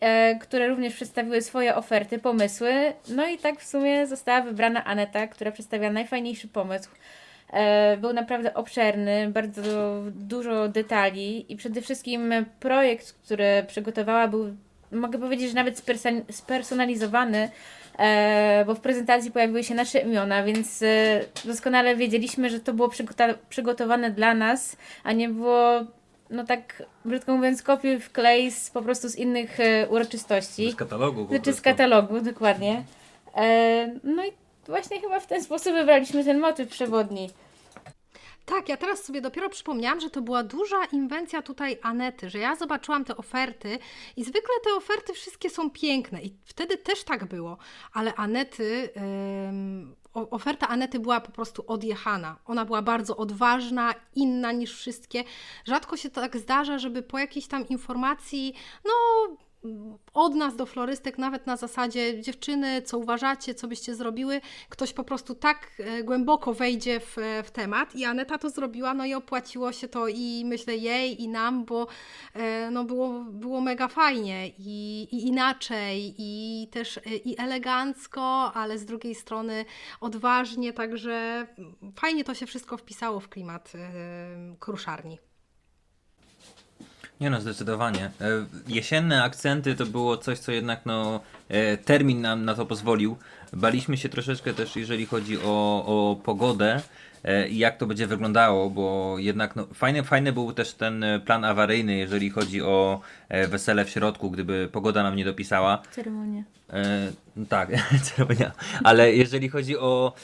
e, 0.00 0.38
które 0.38 0.68
również 0.68 0.94
przedstawiły 0.94 1.42
swoje 1.42 1.76
oferty, 1.76 2.18
pomysły. 2.18 2.92
No 3.08 3.26
i 3.26 3.38
tak 3.38 3.60
w 3.60 3.68
sumie 3.68 4.06
została 4.06 4.40
wybrana 4.40 4.84
Aneta, 4.84 5.26
która 5.26 5.52
przedstawia 5.52 5.90
najfajniejszy 5.90 6.48
pomysł. 6.48 6.90
E, 7.52 7.96
był 7.96 8.12
naprawdę 8.12 8.54
obszerny, 8.54 9.30
bardzo 9.30 10.02
dużo 10.10 10.68
detali 10.68 11.52
i 11.52 11.56
przede 11.56 11.82
wszystkim 11.82 12.32
projekt, 12.60 13.12
który 13.12 13.64
przygotowała, 13.66 14.28
był, 14.28 14.56
mogę 14.92 15.18
powiedzieć, 15.18 15.48
że 15.48 15.54
nawet 15.54 15.80
sperson- 15.80 16.22
spersonalizowany, 16.30 17.50
e, 17.98 18.64
bo 18.66 18.74
w 18.74 18.80
prezentacji 18.80 19.30
pojawiły 19.30 19.64
się 19.64 19.74
nasze 19.74 19.98
imiona, 19.98 20.42
więc 20.44 20.82
e, 20.82 21.20
doskonale 21.44 21.96
wiedzieliśmy, 21.96 22.50
że 22.50 22.60
to 22.60 22.72
było 22.72 22.90
przygotowane 23.48 24.10
dla 24.10 24.34
nas, 24.34 24.76
a 25.04 25.12
nie 25.12 25.28
było 25.28 25.84
no 26.30 26.44
tak 26.44 26.82
brzydko 27.04 27.36
mówiąc, 27.36 27.62
kopiuj 27.62 28.00
w 28.00 28.12
klej 28.12 28.50
z, 28.50 28.70
po 28.70 28.82
prostu 28.82 29.08
z 29.08 29.16
innych 29.16 29.60
e, 29.60 29.88
uroczystości. 29.88 30.72
Z 30.72 30.76
katalogu 30.76 31.26
Znaczy 31.28 31.52
z 31.52 31.60
katalogu, 31.60 32.20
dokładnie. 32.20 32.82
E, 33.36 33.94
no 34.04 34.26
i 34.26 34.32
właśnie 34.68 35.00
chyba 35.00 35.20
w 35.20 35.26
ten 35.26 35.44
sposób 35.44 35.72
wybraliśmy 35.72 36.24
ten 36.24 36.38
motyw 36.40 36.68
przewodni. 36.68 37.30
Tak, 38.46 38.68
ja 38.68 38.76
teraz 38.76 39.04
sobie 39.04 39.20
dopiero 39.20 39.48
przypomniałam, 39.50 40.00
że 40.00 40.10
to 40.10 40.22
była 40.22 40.42
duża 40.42 40.84
inwencja 40.92 41.42
tutaj 41.42 41.78
Anety, 41.82 42.30
że 42.30 42.38
ja 42.38 42.56
zobaczyłam 42.56 43.04
te 43.04 43.16
oferty 43.16 43.78
i 44.16 44.24
zwykle 44.24 44.54
te 44.64 44.74
oferty 44.76 45.12
wszystkie 45.12 45.50
są 45.50 45.70
piękne 45.70 46.22
i 46.22 46.34
wtedy 46.44 46.76
też 46.76 47.04
tak 47.04 47.24
było, 47.24 47.56
ale 47.92 48.14
Anety, 48.14 48.88
o- 50.14 50.30
oferta 50.30 50.68
Anety 50.68 50.98
była 51.00 51.20
po 51.20 51.32
prostu 51.32 51.64
odjechana. 51.66 52.36
Ona 52.46 52.64
była 52.64 52.82
bardzo 52.82 53.16
odważna, 53.16 53.94
inna 54.14 54.52
niż 54.52 54.76
wszystkie. 54.76 55.24
Rzadko 55.64 55.96
się 55.96 56.10
tak 56.10 56.36
zdarza, 56.36 56.78
żeby 56.78 57.02
po 57.02 57.18
jakiejś 57.18 57.46
tam 57.46 57.68
informacji, 57.68 58.54
no 58.84 58.92
od 60.14 60.34
nas 60.34 60.56
do 60.56 60.66
florystek, 60.66 61.18
nawet 61.18 61.46
na 61.46 61.56
zasadzie 61.56 62.22
dziewczyny, 62.22 62.82
co 62.82 62.98
uważacie, 62.98 63.54
co 63.54 63.68
byście 63.68 63.94
zrobiły, 63.94 64.40
ktoś 64.68 64.92
po 64.92 65.04
prostu 65.04 65.34
tak 65.34 65.70
e, 65.78 66.02
głęboko 66.02 66.54
wejdzie 66.54 67.00
w, 67.00 67.18
e, 67.18 67.42
w 67.42 67.50
temat 67.50 67.94
i 67.94 68.04
Aneta 68.04 68.38
to 68.38 68.50
zrobiła, 68.50 68.94
no 68.94 69.04
i 69.04 69.14
opłaciło 69.14 69.72
się 69.72 69.88
to 69.88 70.08
i 70.08 70.42
myślę 70.46 70.76
jej 70.76 71.22
i 71.22 71.28
nam, 71.28 71.64
bo 71.64 71.86
e, 72.34 72.70
no 72.70 72.84
było, 72.84 73.24
było 73.24 73.60
mega 73.60 73.88
fajnie 73.88 74.48
i, 74.58 75.08
i 75.12 75.26
inaczej 75.26 76.14
i 76.18 76.68
też 76.70 77.00
i 77.24 77.40
elegancko, 77.40 78.52
ale 78.54 78.78
z 78.78 78.84
drugiej 78.84 79.14
strony 79.14 79.64
odważnie, 80.00 80.72
także 80.72 81.46
fajnie 81.96 82.24
to 82.24 82.34
się 82.34 82.46
wszystko 82.46 82.76
wpisało 82.76 83.20
w 83.20 83.28
klimat 83.28 83.72
kruszarni. 84.60 85.27
Nie 87.20 87.30
no, 87.30 87.40
zdecydowanie. 87.40 88.10
E, 88.20 88.46
Jesienne 88.68 89.22
akcenty 89.22 89.74
to 89.74 89.86
było 89.86 90.16
coś, 90.16 90.38
co 90.38 90.52
jednak 90.52 90.80
no, 90.86 91.20
e, 91.48 91.76
termin 91.76 92.20
nam 92.20 92.44
na 92.44 92.54
to 92.54 92.66
pozwolił. 92.66 93.16
Baliśmy 93.52 93.96
się 93.96 94.08
troszeczkę 94.08 94.54
też, 94.54 94.76
jeżeli 94.76 95.06
chodzi 95.06 95.38
o, 95.38 95.84
o 95.86 96.16
pogodę 96.16 96.80
e, 97.24 97.48
i 97.48 97.58
jak 97.58 97.76
to 97.76 97.86
będzie 97.86 98.06
wyglądało, 98.06 98.70
bo 98.70 99.14
jednak 99.18 99.56
no, 99.56 99.66
fajny, 99.74 100.02
fajny 100.02 100.32
był 100.32 100.52
też 100.52 100.74
ten 100.74 101.04
plan 101.24 101.44
awaryjny, 101.44 101.96
jeżeli 101.96 102.30
chodzi 102.30 102.62
o 102.62 103.00
wesele 103.48 103.84
w 103.84 103.90
środku, 103.90 104.30
gdyby 104.30 104.68
pogoda 104.72 105.02
nam 105.02 105.16
nie 105.16 105.24
dopisała. 105.24 105.82
Ceremonia. 105.90 106.42
E, 106.72 107.12
no 107.36 107.46
tak, 107.46 107.68
ceremonia. 108.14 108.52
Ale 108.84 109.14
jeżeli 109.14 109.48
chodzi 109.48 109.78
o, 109.78 110.14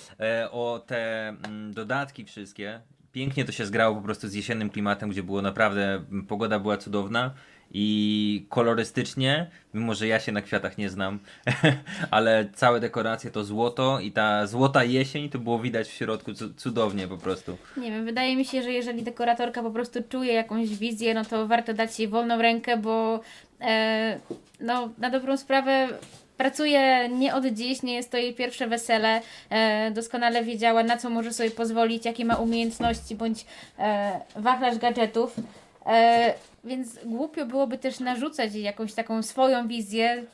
o 0.51 0.83
te 0.87 1.29
mm, 1.29 1.73
dodatki 1.75 2.25
wszystkie, 2.25 2.81
pięknie 3.15 3.45
to 3.45 3.53
się 3.53 3.67
zgrało 3.67 3.97
po 3.97 4.03
prostu 4.03 4.29
z 4.29 4.35
jesiennym 4.35 4.71
klimatem, 4.71 5.11
gdzie 5.11 5.23
było 5.23 5.43
naprawdę, 5.43 6.05
pogoda 6.29 6.59
była 6.59 6.77
cudowna 6.77 7.35
i 7.77 8.47
kolorystycznie, 8.49 9.51
mimo 9.75 9.95
że 9.95 10.07
ja 10.07 10.21
się 10.21 10.33
na 10.33 10.43
kwiatach 10.43 10.79
nie 10.79 10.91
znam, 10.91 11.19
ale 12.11 12.49
całe 12.55 12.81
dekoracje 12.81 13.31
to 13.31 13.45
złoto 13.45 14.01
i 14.01 14.13
ta 14.13 14.47
złota 14.47 14.85
jesień 14.85 15.29
to 15.31 15.39
było 15.39 15.59
widać 15.59 15.89
w 15.89 15.93
środku 15.93 16.35
cu- 16.35 16.55
cudownie 16.55 17.09
po 17.09 17.19
prostu. 17.19 17.57
Nie 17.77 17.91
wiem, 17.91 18.05
wydaje 18.05 18.37
mi 18.37 18.45
się, 18.45 18.63
że 18.63 18.73
jeżeli 18.73 19.03
dekoratorka 19.03 19.63
po 19.63 19.71
prostu 19.71 20.01
czuje 20.09 20.33
jakąś 20.33 20.69
wizję, 20.69 21.15
no 21.15 21.25
to 21.25 21.47
warto 21.47 21.75
dać 21.75 21.99
jej 21.99 22.09
wolną 22.09 22.43
rękę, 22.43 22.77
bo 22.77 23.21
e, 23.61 24.21
no, 24.61 24.89
na 24.99 25.11
dobrą 25.11 25.37
sprawę 25.37 25.89
pracuje 26.37 27.09
nie 27.09 27.35
od 27.35 27.47
dziś, 27.47 27.83
nie 27.83 27.95
jest 27.95 28.11
to 28.11 28.17
jej 28.17 28.35
pierwsze 28.35 28.67
wesele. 28.67 29.21
E, 29.51 29.91
doskonale 29.91 30.45
wiedziała, 30.45 30.83
na 30.83 30.97
co 30.97 31.11
może 31.11 31.33
sobie 31.33 31.51
pozwolić, 31.51 32.05
jakie 32.05 32.25
ma 32.25 32.37
umiejętności 32.37 33.15
bądź 33.15 33.45
e, 33.79 34.21
wachlarz 34.37 34.79
gadżetów. 34.79 35.37
E, 35.87 36.35
więc 36.65 36.99
głupio 37.05 37.47
byłoby 37.47 37.79
też 37.79 38.01
narzucać 38.01 38.55
jej 38.55 38.63
jakąś 38.63 38.95
taką 38.95 39.23
swoją 39.23 39.69
wizję, 39.69 40.25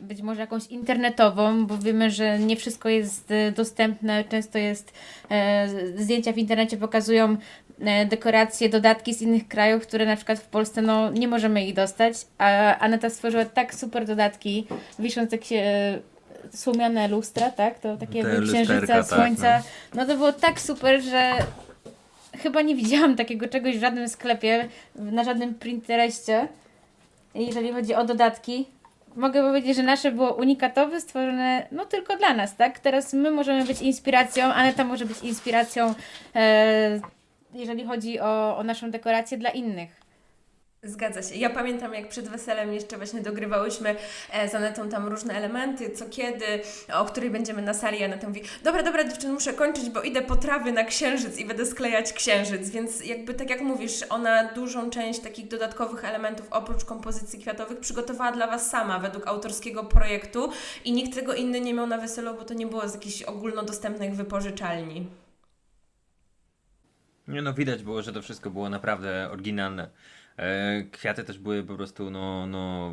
być 0.00 0.22
może 0.22 0.40
jakąś 0.40 0.66
internetową, 0.66 1.66
bo 1.66 1.78
wiemy, 1.78 2.10
że 2.10 2.38
nie 2.38 2.56
wszystko 2.56 2.88
jest 2.88 3.30
e, 3.30 3.52
dostępne. 3.52 4.24
Często 4.24 4.58
jest 4.58 4.92
e, 5.30 5.68
zdjęcia 5.96 6.32
w 6.32 6.38
internecie 6.38 6.76
pokazują 6.76 7.36
e, 7.80 8.06
dekoracje, 8.06 8.68
dodatki 8.68 9.14
z 9.14 9.22
innych 9.22 9.48
krajów, 9.48 9.82
które 9.82 10.06
na 10.06 10.16
przykład 10.16 10.38
w 10.38 10.46
Polsce 10.46 10.82
no, 10.82 11.10
nie 11.10 11.28
możemy 11.28 11.66
ich 11.66 11.74
dostać. 11.74 12.14
A 12.38 12.78
Aneta 12.78 13.10
stworzyła 13.10 13.44
tak 13.44 13.74
super 13.74 14.06
dodatki, 14.06 14.66
wiszące 14.98 15.38
kie, 15.38 15.98
słomiane 16.54 17.08
lustra, 17.08 17.50
tak? 17.50 17.78
To 17.78 17.96
takie 17.96 18.22
Te 18.22 18.30
księżyca, 18.30 18.58
lusterka, 18.58 18.86
tak, 18.86 19.06
słońca. 19.06 19.62
no 19.94 20.06
to 20.06 20.16
było 20.16 20.32
tak 20.32 20.60
super, 20.60 21.02
że 21.02 21.32
chyba 22.38 22.62
nie 22.62 22.74
widziałam 22.74 23.16
takiego 23.16 23.48
czegoś 23.48 23.76
w 23.76 23.80
żadnym 23.80 24.08
sklepie, 24.08 24.68
na 24.94 25.24
żadnym 25.24 25.54
printereście, 25.54 26.48
jeżeli 27.34 27.72
chodzi 27.72 27.94
o 27.94 28.04
dodatki. 28.04 28.66
Mogę 29.16 29.42
powiedzieć, 29.42 29.76
że 29.76 29.82
nasze 29.82 30.12
było 30.12 30.34
unikatowe, 30.34 31.00
stworzone 31.00 31.66
no 31.72 31.84
tylko 31.84 32.16
dla 32.16 32.34
nas, 32.34 32.56
tak? 32.56 32.78
Teraz 32.78 33.12
my 33.12 33.30
możemy 33.30 33.64
być 33.64 33.82
inspiracją, 33.82 34.44
Aneta 34.44 34.84
może 34.84 35.06
być 35.06 35.20
inspiracją, 35.22 35.94
e, 36.34 37.00
jeżeli 37.54 37.84
chodzi 37.84 38.20
o, 38.20 38.56
o 38.58 38.64
naszą 38.64 38.90
dekorację 38.90 39.38
dla 39.38 39.50
innych. 39.50 40.01
Zgadza 40.84 41.22
się. 41.22 41.34
Ja 41.34 41.50
pamiętam, 41.50 41.94
jak 41.94 42.08
przed 42.08 42.28
weselem 42.28 42.72
jeszcze 42.72 42.96
właśnie 42.96 43.20
dogrywałyśmy 43.20 43.96
e, 44.32 44.48
z 44.48 44.54
Anetą 44.54 44.88
tam 44.88 45.08
różne 45.08 45.34
elementy, 45.34 45.90
co 45.90 46.08
kiedy, 46.08 46.44
o 46.94 47.04
której 47.04 47.30
będziemy 47.30 47.62
na 47.62 47.74
sali. 47.74 48.04
Aneta 48.04 48.28
mówi, 48.28 48.42
dobra, 48.64 48.82
dobra 48.82 49.04
dziewczyny, 49.04 49.32
muszę 49.32 49.52
kończyć, 49.52 49.90
bo 49.90 50.02
idę 50.02 50.22
po 50.22 50.36
trawy 50.36 50.72
na 50.72 50.84
księżyc 50.84 51.38
i 51.38 51.44
będę 51.44 51.66
sklejać 51.66 52.12
księżyc. 52.12 52.70
Więc 52.70 53.04
jakby 53.04 53.34
tak 53.34 53.50
jak 53.50 53.60
mówisz, 53.60 54.04
ona 54.08 54.52
dużą 54.54 54.90
część 54.90 55.20
takich 55.20 55.48
dodatkowych 55.48 56.04
elementów, 56.04 56.46
oprócz 56.50 56.84
kompozycji 56.84 57.38
kwiatowych, 57.38 57.80
przygotowała 57.80 58.32
dla 58.32 58.46
Was 58.46 58.70
sama, 58.70 58.98
według 58.98 59.26
autorskiego 59.26 59.84
projektu 59.84 60.50
i 60.84 60.92
nikt 60.92 61.14
tego 61.14 61.34
inny 61.34 61.60
nie 61.60 61.74
miał 61.74 61.86
na 61.86 61.98
weselu, 61.98 62.34
bo 62.34 62.44
to 62.44 62.54
nie 62.54 62.66
było 62.66 62.88
z 62.88 62.94
jakichś 62.94 63.22
ogólnodostępnych 63.22 64.14
wypożyczalni. 64.14 65.06
Nie 67.28 67.42
no, 67.42 67.54
widać 67.54 67.82
było, 67.82 68.02
że 68.02 68.12
to 68.12 68.22
wszystko 68.22 68.50
było 68.50 68.70
naprawdę 68.70 69.28
oryginalne. 69.32 69.90
E, 70.36 70.82
Kwiaty 70.92 71.24
też 71.24 71.38
były 71.38 71.62
po 71.64 71.76
prostu 71.76 72.10
no, 72.10 72.46
no, 72.46 72.92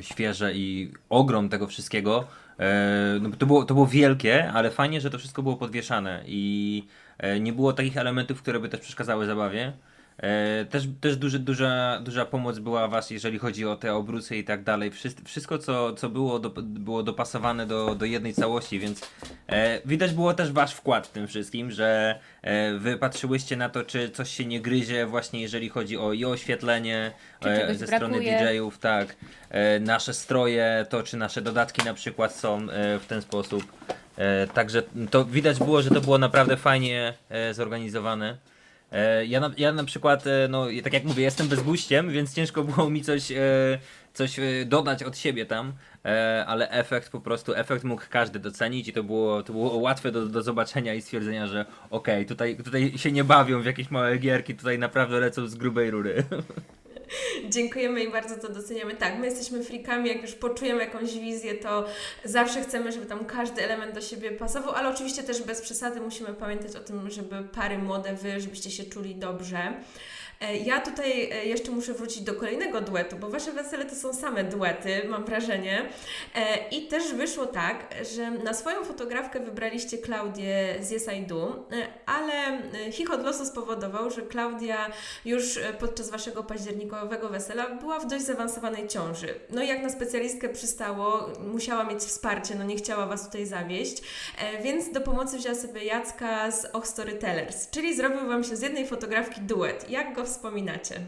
świeże 0.00 0.54
i 0.54 0.92
ogrom 1.08 1.48
tego 1.48 1.66
wszystkiego. 1.66 2.28
E, 2.58 3.18
No, 3.20 3.30
to, 3.30 3.46
było, 3.46 3.64
to 3.64 3.74
było 3.74 3.86
wielkie, 3.86 4.52
ale 4.52 4.70
fajnie, 4.70 5.00
że 5.00 5.10
to 5.10 5.18
wszystko 5.18 5.42
było 5.42 5.56
podwieszane 5.56 6.24
i 6.26 6.86
e, 7.18 7.40
nie 7.40 7.52
było 7.52 7.72
takich 7.72 7.96
elementów, 7.96 8.42
które 8.42 8.60
by 8.60 8.68
też 8.68 8.80
przeszkadzały 8.80 9.26
zabawie. 9.26 9.72
E, 10.18 10.64
Też, 10.64 10.84
też 11.00 11.16
duży, 11.16 11.38
duża, 11.38 12.00
duża 12.00 12.24
pomoc 12.24 12.58
była 12.58 12.88
Was, 12.88 13.10
jeżeli 13.10 13.38
chodzi 13.38 13.66
o 13.66 13.76
te 13.76 13.94
obrócy 13.94 14.36
i 14.36 14.44
tak 14.44 14.62
dalej. 14.62 14.90
Wszystko, 15.24 15.58
co, 15.58 15.92
co 15.92 16.08
było, 16.08 16.38
do, 16.38 16.50
było 16.62 17.02
dopasowane 17.02 17.66
do, 17.66 17.94
do 17.94 18.04
jednej 18.04 18.34
całości, 18.34 18.78
więc 18.78 19.10
e, 19.48 19.80
widać 19.84 20.12
było 20.12 20.34
też 20.34 20.52
Wasz 20.52 20.74
wkład 20.74 21.06
w 21.06 21.10
tym 21.10 21.26
wszystkim, 21.28 21.70
że 21.70 22.18
e, 22.42 22.74
Wy 22.78 22.96
patrzyłyście 22.96 23.56
na 23.56 23.68
to, 23.68 23.82
czy 23.84 24.10
coś 24.10 24.30
się 24.30 24.44
nie 24.44 24.60
gryzie, 24.60 25.06
właśnie 25.06 25.40
jeżeli 25.40 25.68
chodzi 25.68 25.98
o 25.98 26.12
i 26.12 26.24
oświetlenie 26.24 27.12
e, 27.44 27.74
ze 27.74 27.86
strony 27.86 28.20
DJ-ów, 28.20 28.78
tak. 28.78 29.16
E, 29.50 29.80
nasze 29.80 30.14
stroje, 30.14 30.86
to 30.88 31.02
czy 31.02 31.16
nasze 31.16 31.42
dodatki 31.42 31.84
na 31.84 31.94
przykład 31.94 32.34
są 32.34 32.70
e, 32.70 32.98
w 32.98 33.06
ten 33.06 33.22
sposób. 33.22 33.64
E, 34.16 34.46
także 34.46 34.82
to 35.10 35.24
widać 35.24 35.58
było, 35.58 35.82
że 35.82 35.90
to 35.90 36.00
było 36.00 36.18
naprawdę 36.18 36.56
fajnie 36.56 37.14
zorganizowane. 37.52 38.36
E, 38.94 39.26
Ja 39.26 39.40
na, 39.40 39.50
ja 39.56 39.72
na 39.72 39.84
przykład, 39.84 40.26
e, 40.26 40.48
no 40.48 40.66
tak 40.84 40.92
jak 40.92 41.04
mówię, 41.04 41.22
jestem 41.22 41.48
bezguściem, 41.48 42.10
więc 42.10 42.34
ciężko 42.34 42.64
było 42.64 42.90
mi 42.90 43.02
coś, 43.02 43.32
e, 43.32 43.78
coś 44.12 44.36
dodać 44.66 45.02
od 45.02 45.18
siebie 45.18 45.46
tam, 45.46 45.72
ale 46.46 46.70
efekt 46.70 47.10
po 47.10 47.20
prostu, 47.20 47.54
efekt 47.54 47.84
mógł 47.84 48.02
każdy 48.10 48.38
docenić 48.38 48.88
i 48.88 48.92
to 48.92 49.02
było, 49.02 49.42
to 49.42 49.52
było 49.52 49.76
łatwe 49.76 50.12
do, 50.12 50.26
do 50.26 50.42
zobaczenia 50.42 50.94
i 50.94 51.02
stwierdzenia, 51.02 51.46
że 51.46 51.66
okej, 51.90 52.14
okay, 52.14 52.24
tutaj, 52.24 52.56
tutaj 52.56 52.98
się 52.98 53.12
nie 53.12 53.24
bawią 53.24 53.62
w 53.62 53.66
jakieś 53.66 53.90
małe 53.90 54.18
gierki, 54.18 54.54
tutaj 54.54 54.78
naprawdę 54.78 55.20
lecą 55.20 55.46
z 55.46 55.54
grubej 55.54 55.90
rury. 55.90 56.24
Dziękujemy 57.54 58.04
i 58.04 58.12
bardzo 58.12 58.36
to 58.36 58.48
doceniamy. 58.48 58.94
Tak, 58.94 59.18
my 59.18 59.26
jesteśmy 59.26 59.64
frikami, 59.64 60.08
jak 60.08 60.22
już 60.22 60.32
poczujemy 60.32 60.80
jakąś 60.80 61.18
wizję, 61.18 61.54
to 61.54 61.84
zawsze 62.24 62.62
chcemy, 62.62 62.92
żeby 62.92 63.06
tam 63.06 63.24
każdy 63.24 63.62
element 63.62 63.94
do 63.94 64.00
siebie 64.00 64.30
pasował, 64.30 64.74
ale 64.74 64.88
oczywiście 64.88 65.22
też 65.22 65.42
bez 65.42 65.60
przesady 65.60 66.00
musimy 66.00 66.34
pamiętać 66.34 66.76
o 66.76 66.80
tym, 66.80 67.10
żeby 67.10 67.42
pary 67.42 67.78
młode, 67.78 68.14
wy, 68.14 68.40
żebyście 68.40 68.70
się 68.70 68.84
czuli 68.84 69.14
dobrze. 69.14 69.74
E, 70.40 70.56
ja 70.56 70.80
tutaj 70.80 71.30
e, 71.32 71.44
jeszcze 71.44 71.70
muszę 71.70 71.94
wrócić 71.94 72.22
do 72.22 72.34
kolejnego 72.34 72.80
duetu, 72.80 73.16
bo 73.16 73.28
Wasze 73.28 73.52
wesele 73.52 73.84
to 73.84 73.94
są 73.94 74.14
same 74.14 74.44
duety, 74.44 75.02
mam 75.08 75.24
wrażenie. 75.24 75.88
E, 76.34 76.68
I 76.68 76.88
też 76.88 77.12
wyszło 77.12 77.46
tak, 77.46 77.94
że 78.14 78.30
na 78.30 78.54
swoją 78.54 78.84
fotografkę 78.84 79.40
wybraliście 79.40 79.98
Klaudię 79.98 80.76
z 80.80 80.92
Yes 80.92 81.08
I 81.18 81.26
Do, 81.26 81.68
ale 82.06 82.32
chichot 82.92 83.22
losu 83.24 83.46
spowodował, 83.46 84.10
że 84.10 84.22
Klaudia 84.22 84.90
już 85.24 85.58
podczas 85.78 86.10
Waszego 86.10 86.42
październikowego 86.42 87.28
wesela 87.28 87.70
była 87.70 87.98
w 87.98 88.06
dość 88.06 88.24
zaawansowanej 88.24 88.88
ciąży. 88.88 89.34
No 89.50 89.62
i 89.62 89.68
jak 89.68 89.82
na 89.82 89.88
specjalistkę 89.88 90.48
przystało, 90.48 91.30
musiała 91.40 91.84
mieć 91.84 92.00
wsparcie, 92.00 92.54
no 92.54 92.64
nie 92.64 92.76
chciała 92.76 93.06
Was 93.06 93.26
tutaj 93.26 93.46
zawieść, 93.46 94.02
więc 94.62 94.92
do 94.92 95.00
pomocy 95.00 95.38
wzięła 95.38 95.54
sobie 95.54 95.84
Jacka 95.84 96.50
z 96.50 96.64
Och 96.72 96.86
Storytellers, 96.86 97.70
czyli 97.70 97.96
zrobił 97.96 98.28
Wam 98.28 98.44
się 98.44 98.56
z 98.56 98.62
jednej 98.62 98.86
fotografki 98.86 99.40
duet. 99.40 99.90
Jak 99.90 100.14
go 100.14 100.23
wspominacie? 100.24 101.00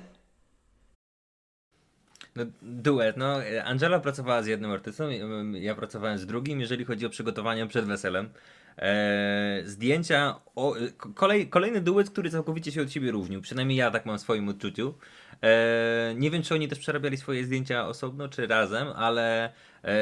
No, 2.37 2.45
duet. 2.63 3.17
No, 3.17 3.37
Angela 3.65 4.01
pracowała 4.01 4.43
z 4.43 4.47
jednym 4.47 4.71
artystą, 4.71 5.09
ja 5.53 5.75
pracowałem 5.75 6.19
z 6.19 6.27
drugim, 6.27 6.61
jeżeli 6.61 6.85
chodzi 6.85 7.07
o 7.07 7.11
przygotowania 7.11 7.67
przed 7.67 7.85
weselem. 7.85 8.31
E, 8.79 9.63
zdjęcia, 9.65 10.41
o, 10.57 10.75
kolej, 11.15 11.49
kolejny 11.49 11.81
duet, 11.81 12.11
który 12.11 12.31
całkowicie 12.31 12.73
się 12.73 12.83
od 12.83 12.93
siebie 12.93 13.11
różnił. 13.11 13.41
Przynajmniej 13.41 13.79
ja 13.79 13.91
tak 13.91 14.07
mam 14.07 14.19
w 14.19 14.21
swoim 14.21 14.49
odczuciu. 14.49 14.95
E, 15.43 16.15
nie 16.17 16.31
wiem, 16.31 16.43
czy 16.43 16.55
oni 16.55 16.69
też 16.69 16.79
przerabiali 16.79 17.17
swoje 17.17 17.45
zdjęcia 17.45 17.89
osobno, 17.89 18.29
czy 18.29 18.47
razem, 18.47 18.89
ale 18.97 19.53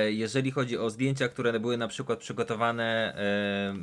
jeżeli 0.09 0.51
chodzi 0.51 0.79
o 0.79 0.91
zdjęcia, 0.91 1.29
które 1.29 1.61
były 1.61 1.77
na 1.77 1.89
przykład 1.89 2.19
przygotowane 2.19 3.15
e, 3.17 3.75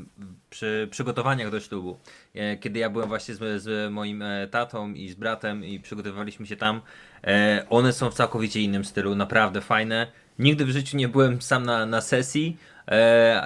przy 0.49 0.87
przygotowaniach 0.91 1.51
do 1.51 1.59
ślubu, 1.59 1.97
e, 2.35 2.57
kiedy 2.57 2.79
ja 2.79 2.89
byłem 2.89 3.07
właśnie 3.07 3.35
z, 3.35 3.61
z 3.61 3.91
moim 3.91 4.21
e, 4.21 4.47
tatą 4.47 4.93
i 4.93 5.09
z 5.09 5.15
bratem 5.15 5.65
i 5.65 5.79
przygotowywaliśmy 5.79 6.47
się 6.47 6.55
tam, 6.55 6.81
e, 7.23 7.65
one 7.69 7.93
są 7.93 8.11
w 8.11 8.13
całkowicie 8.13 8.61
innym 8.61 8.85
stylu, 8.85 9.15
naprawdę 9.15 9.61
fajne. 9.61 10.07
Nigdy 10.39 10.65
w 10.65 10.69
życiu 10.69 10.97
nie 10.97 11.07
byłem 11.07 11.41
sam 11.41 11.65
na, 11.65 11.85
na 11.85 12.01
sesji, 12.01 12.57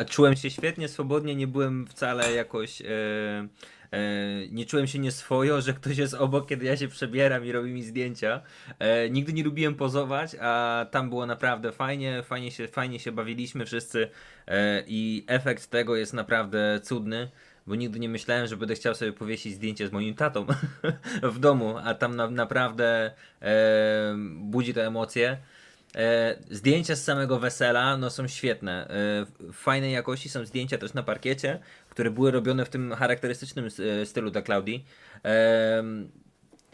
czułem 0.09 0.35
się 0.35 0.49
świetnie, 0.49 0.87
swobodnie, 0.87 1.35
nie 1.35 1.47
byłem 1.47 1.87
wcale 1.87 2.33
jakoś 2.33 2.81
E, 2.81 3.47
nie 4.51 4.65
czułem 4.65 4.87
się 4.87 4.99
nieswojo, 4.99 5.61
że 5.61 5.73
ktoś 5.73 5.97
jest 5.97 6.13
obok, 6.13 6.47
kiedy 6.47 6.65
ja 6.65 6.77
się 6.77 6.87
przebieram 6.87 7.45
i 7.45 7.51
robi 7.51 7.71
mi 7.71 7.83
zdjęcia. 7.83 8.41
E, 8.79 9.09
nigdy 9.09 9.33
nie 9.33 9.43
lubiłem 9.43 9.75
pozować, 9.75 10.35
a 10.41 10.85
tam 10.91 11.09
było 11.09 11.25
naprawdę 11.25 11.71
fajnie, 11.71 12.23
fajnie 12.23 12.51
się, 12.51 12.67
fajnie 12.67 12.99
się 12.99 13.11
bawiliśmy 13.11 13.65
wszyscy 13.65 14.09
e, 14.47 14.83
i 14.87 15.23
efekt 15.27 15.67
tego 15.67 15.95
jest 15.95 16.13
naprawdę 16.13 16.79
cudny 16.83 17.31
bo 17.67 17.75
nigdy 17.75 17.99
nie 17.99 18.09
myślałem, 18.09 18.47
że 18.47 18.57
będę 18.57 18.75
chciał 18.75 18.95
sobie 18.95 19.13
powiesić 19.13 19.53
zdjęcie 19.53 19.87
z 19.87 19.91
moim 19.91 20.15
tatą 20.15 20.45
w 21.33 21.39
domu, 21.39 21.77
a 21.83 21.93
tam 21.93 22.15
na, 22.15 22.29
naprawdę 22.29 23.11
e, 23.41 24.15
budzi 24.39 24.73
to 24.73 24.81
emocje. 24.81 25.37
E, 25.95 26.35
zdjęcia 26.51 26.95
z 26.95 27.03
samego 27.03 27.39
wesela 27.39 27.97
no, 27.97 28.09
są 28.09 28.27
świetne. 28.27 28.87
E, 29.49 29.53
fajnej 29.53 29.93
jakości 29.93 30.29
są 30.29 30.45
zdjęcia 30.45 30.77
też 30.77 30.93
na 30.93 31.03
parkiecie, 31.03 31.59
które 31.89 32.11
były 32.11 32.31
robione 32.31 32.65
w 32.65 32.69
tym 32.69 32.91
charakterystycznym 32.91 33.69
e, 34.01 34.05
stylu 34.05 34.31
dla 34.31 34.41
Claudii. 34.41 34.85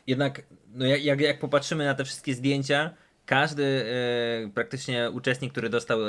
Jednak 0.07 0.41
no, 0.73 0.85
jak, 0.85 1.21
jak 1.21 1.39
popatrzymy 1.39 1.85
na 1.85 1.93
te 1.93 2.05
wszystkie 2.05 2.33
zdjęcia, 2.33 2.93
każdy 3.25 3.85
praktycznie 4.53 5.11
uczestnik, 5.11 5.51
który 5.51 5.69
dostał 5.69 5.99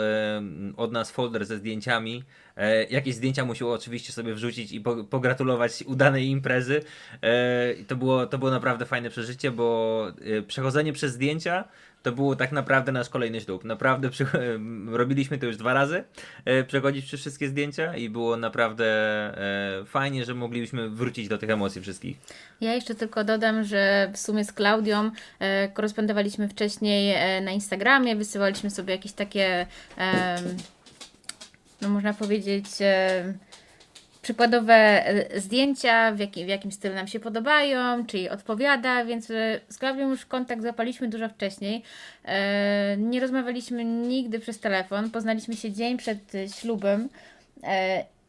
od 0.77 0.93
nas 0.93 1.11
folder 1.11 1.45
ze 1.47 1.59
zdjęciami, 1.59 2.25
e, 2.57 2.85
jakieś 2.85 3.15
zdjęcia 3.15 3.45
musiał 3.45 3.73
oczywiście 3.73 4.13
sobie 4.13 4.35
wrzucić 4.35 4.73
i 4.73 4.81
po, 4.81 5.05
pogratulować 5.05 5.85
udanej 5.87 6.27
imprezy. 6.27 6.83
to, 7.87 7.97
było, 7.97 8.27
to 8.27 8.39
było 8.39 8.51
naprawdę 8.51 8.87
fajne 8.87 9.11
przeżycie, 9.11 9.51
bo 9.51 10.07
przechodzenie 10.47 10.93
przez 10.93 11.13
zdjęcia 11.13 11.65
to 12.03 12.13
było 12.13 12.37
tak 12.37 12.53
naprawdę 12.53 12.93
nasz 12.93 13.09
kolejny 13.09 13.41
ślub. 13.41 13.65
Naprawdę 13.65 14.11
przy... 14.11 14.27
robiliśmy 14.91 15.39
to 15.39 15.47
już 15.47 15.57
dwa 15.57 15.75
razy, 15.75 16.05
e, 16.45 16.65
przechodzić 16.65 17.05
przez 17.05 17.21
wszystkie 17.21 17.49
zdjęcia 17.49 17.97
i 17.97 18.09
było 18.09 18.37
naprawdę 18.37 18.85
e, 19.81 19.85
fajnie, 19.85 20.25
że 20.25 20.35
mogliśmy 20.35 20.91
wrócić 20.91 21.29
do 21.29 21.39
tych 21.39 21.51
emocji 21.51 21.83
wszystkich. 21.83 22.17
Ja 22.61 22.75
jeszcze 22.75 22.95
tylko 22.95 23.25
dodam, 23.25 23.65
że 23.65 24.11
w 24.13 24.19
sumie 24.19 24.45
z 24.45 24.53
Klaudią 24.53 25.11
e, 25.39 25.69
korespondowaliśmy 25.69 26.49
wcześniej 26.49 27.15
e, 27.15 27.41
na 27.41 27.51
Instagramie, 27.51 28.17
wysyłaliśmy 28.17 28.71
sobie 28.71 28.95
jakieś 28.95 29.13
takie, 29.13 29.67
e, 29.99 30.39
no 31.83 31.89
można 31.89 32.15
powiedzieć 32.15 32.67
przykładowe 34.23 34.75
e, 35.07 35.41
zdjęcia, 35.41 36.13
w, 36.13 36.19
jakim, 36.19 36.47
w 36.47 36.49
jakim 36.49 36.73
stylu 36.73 36.95
nam 36.95 37.07
się 37.07 37.21
podobają, 37.21 38.07
czy 38.07 38.17
jej 38.19 38.31
odpowiada, 38.31 39.05
więc 39.05 39.31
e, 39.31 39.61
z 39.69 39.79
Klaudią 39.79 40.11
już 40.11 40.27
kontakt 40.27 40.63
zapaliśmy 40.63 41.09
dużo 41.09 41.29
wcześniej. 41.29 41.83
E, 42.25 42.97
nie 42.97 43.21
rozmawialiśmy 43.21 43.85
nigdy 43.85 44.39
przez 44.39 44.61
telefon, 44.61 45.11
poznaliśmy 45.11 45.57
się 45.57 45.73
dzień 45.73 45.97
przed 45.97 46.33
ślubem. 46.61 47.09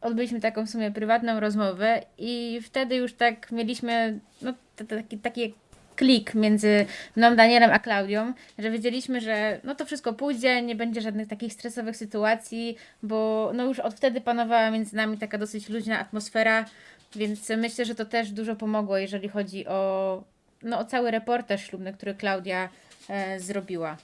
Odbyliśmy 0.00 0.40
taką 0.40 0.66
w 0.66 0.70
sumie 0.70 0.90
prywatną 0.90 1.40
rozmowę 1.40 2.02
i 2.18 2.60
wtedy 2.62 2.96
już 2.96 3.14
tak 3.14 3.52
mieliśmy 3.52 4.20
no, 4.42 4.54
taki, 4.88 5.18
taki 5.18 5.54
klik 5.96 6.34
między 6.34 6.86
mną, 7.16 7.36
Danielem 7.36 7.70
a 7.70 7.78
Klaudią, 7.78 8.32
że 8.58 8.70
wiedzieliśmy, 8.70 9.20
że 9.20 9.60
no 9.64 9.74
to 9.74 9.86
wszystko 9.86 10.12
pójdzie, 10.12 10.62
nie 10.62 10.76
będzie 10.76 11.00
żadnych 11.00 11.28
takich 11.28 11.52
stresowych 11.52 11.96
sytuacji, 11.96 12.76
bo 13.02 13.50
no 13.54 13.64
już 13.64 13.78
od 13.78 13.94
wtedy 13.94 14.20
panowała 14.20 14.70
między 14.70 14.96
nami 14.96 15.18
taka 15.18 15.38
dosyć 15.38 15.68
luźna 15.68 15.98
atmosfera, 15.98 16.64
więc 17.16 17.48
myślę, 17.48 17.84
że 17.84 17.94
to 17.94 18.04
też 18.04 18.30
dużo 18.30 18.56
pomogło, 18.56 18.98
jeżeli 18.98 19.28
chodzi 19.28 19.66
o, 19.66 20.22
no, 20.62 20.78
o 20.78 20.84
cały 20.84 21.10
reportaż 21.10 21.68
ślubny, 21.68 21.92
który 21.92 22.14
Klaudia 22.14 22.68
e, 23.08 23.40
zrobiła. 23.40 23.96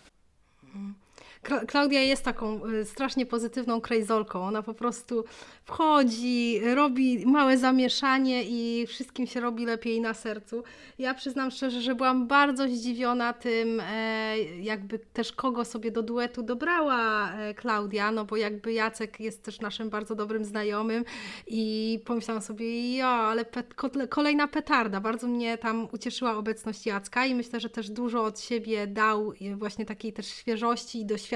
Klaudia 1.42 2.00
jest 2.03 2.24
taką 2.24 2.66
y, 2.66 2.85
strasznie 2.85 3.26
pozytywną 3.26 3.81
krejzolką. 3.81 4.42
Ona 4.42 4.62
po 4.62 4.74
prostu 4.74 5.24
wchodzi, 5.64 6.61
robi 6.74 7.26
małe 7.26 7.59
zamieszanie 7.59 8.44
i 8.44 8.87
wszystkim 8.87 9.26
się 9.26 9.40
robi 9.40 9.66
lepiej 9.66 10.00
na 10.00 10.14
sercu. 10.14 10.62
Ja 10.98 11.14
przyznam 11.14 11.50
szczerze, 11.50 11.81
że 11.81 11.94
byłam 11.94 12.26
bardzo 12.26 12.68
zdziwiona 12.68 13.33
tym, 13.33 13.81
e, 13.81 14.38
jakby 14.38 14.98
też 14.98 15.33
kogo 15.33 15.64
sobie 15.64 15.90
do 15.90 16.03
duetu 16.03 16.42
dobrała 16.42 17.33
e, 17.33 17.55
Klaudia, 17.55 18.12
no 18.12 18.24
bo 18.24 18.37
jakby 18.37 18.72
Jacek 18.72 19.20
jest 19.20 19.42
też 19.42 19.61
naszym 19.61 19.90
bardzo 19.90 20.14
dobrym 20.14 20.44
znajomym 20.44 21.05
i 21.46 22.00
pomyślałam 22.05 22.42
sobie, 22.42 22.96
ja, 22.96 23.09
ale 23.09 23.44
pet, 23.44 23.74
kolejna 24.09 24.48
petarda. 24.48 25.00
Bardzo 25.00 25.26
mnie 25.26 25.59
tam 25.59 25.88
ucieszyła 25.92 26.37
obecność 26.37 26.87
Jacka 26.87 27.26
i 27.26 27.35
myślę, 27.35 27.61
że 27.61 27.68
też 27.68 27.90
dużo 27.90 28.24
od 28.24 28.40
siebie 28.40 28.87
dał 28.87 29.33
właśnie 29.57 29.87
takiej 29.87 30.12
też 30.12 30.26
świeżości 30.26 31.00
i 31.00 31.07
doświadczenia 31.07 31.29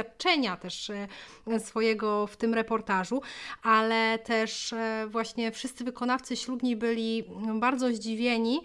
też 0.61 0.91
e, 0.91 1.61
swojego 1.61 2.27
w 2.27 2.37
tym 2.37 2.55
reportażu, 2.55 3.23
ale 3.63 4.19
też 4.19 4.73
e, 4.73 5.07
właśnie 5.11 5.53
wszyscy 5.53 5.85
wykonawcy 5.85 6.37
ślubni 6.37 6.77
byli 6.77 7.25
bardzo 7.55 7.93
zdziwieni 7.93 8.61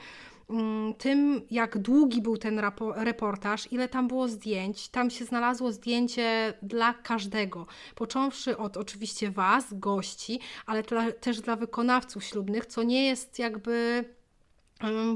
mm, 0.50 0.94
tym, 0.94 1.42
jak 1.52 1.78
długi 1.78 2.22
był 2.22 2.38
ten 2.38 2.62
reportaż, 2.96 3.72
ile 3.72 3.88
tam 3.88 4.08
było 4.08 4.28
zdjęć. 4.28 4.90
Tam 4.90 5.10
się 5.10 5.26
znalazło 5.26 5.72
zdjęcie 5.72 6.54
dla 6.62 6.94
każdego, 6.94 7.68
począwszy 7.96 8.58
od 8.58 8.78
oczywiście 8.78 9.32
Was, 9.32 9.66
gości, 9.72 10.40
ale 10.66 10.84
też 11.20 11.42
dla 11.42 11.56
wykonawców 11.56 12.24
ślubnych, 12.24 12.66
co 12.66 12.84
nie 12.84 13.08
jest 13.08 13.40
jakby 13.40 14.06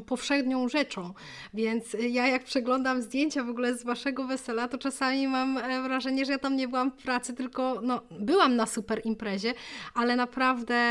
powszechnią 0.05 0.69
rzeczą. 0.69 1.13
Więc 1.53 1.95
ja 2.09 2.27
jak 2.27 2.43
przeglądam 2.43 3.01
zdjęcia 3.01 3.43
w 3.43 3.49
ogóle 3.49 3.77
z 3.77 3.83
waszego 3.83 4.27
wesela, 4.27 4.67
to 4.67 4.77
czasami 4.77 5.27
mam 5.27 5.57
e, 5.57 5.81
wrażenie, 5.81 6.25
że 6.25 6.31
ja 6.31 6.39
tam 6.39 6.55
nie 6.55 6.67
byłam 6.67 6.91
w 6.91 6.95
pracy, 6.95 7.33
tylko 7.33 7.79
no, 7.83 8.01
byłam 8.19 8.55
na 8.55 8.65
super 8.65 9.01
imprezie, 9.03 9.53
ale 9.93 10.15
naprawdę 10.15 10.83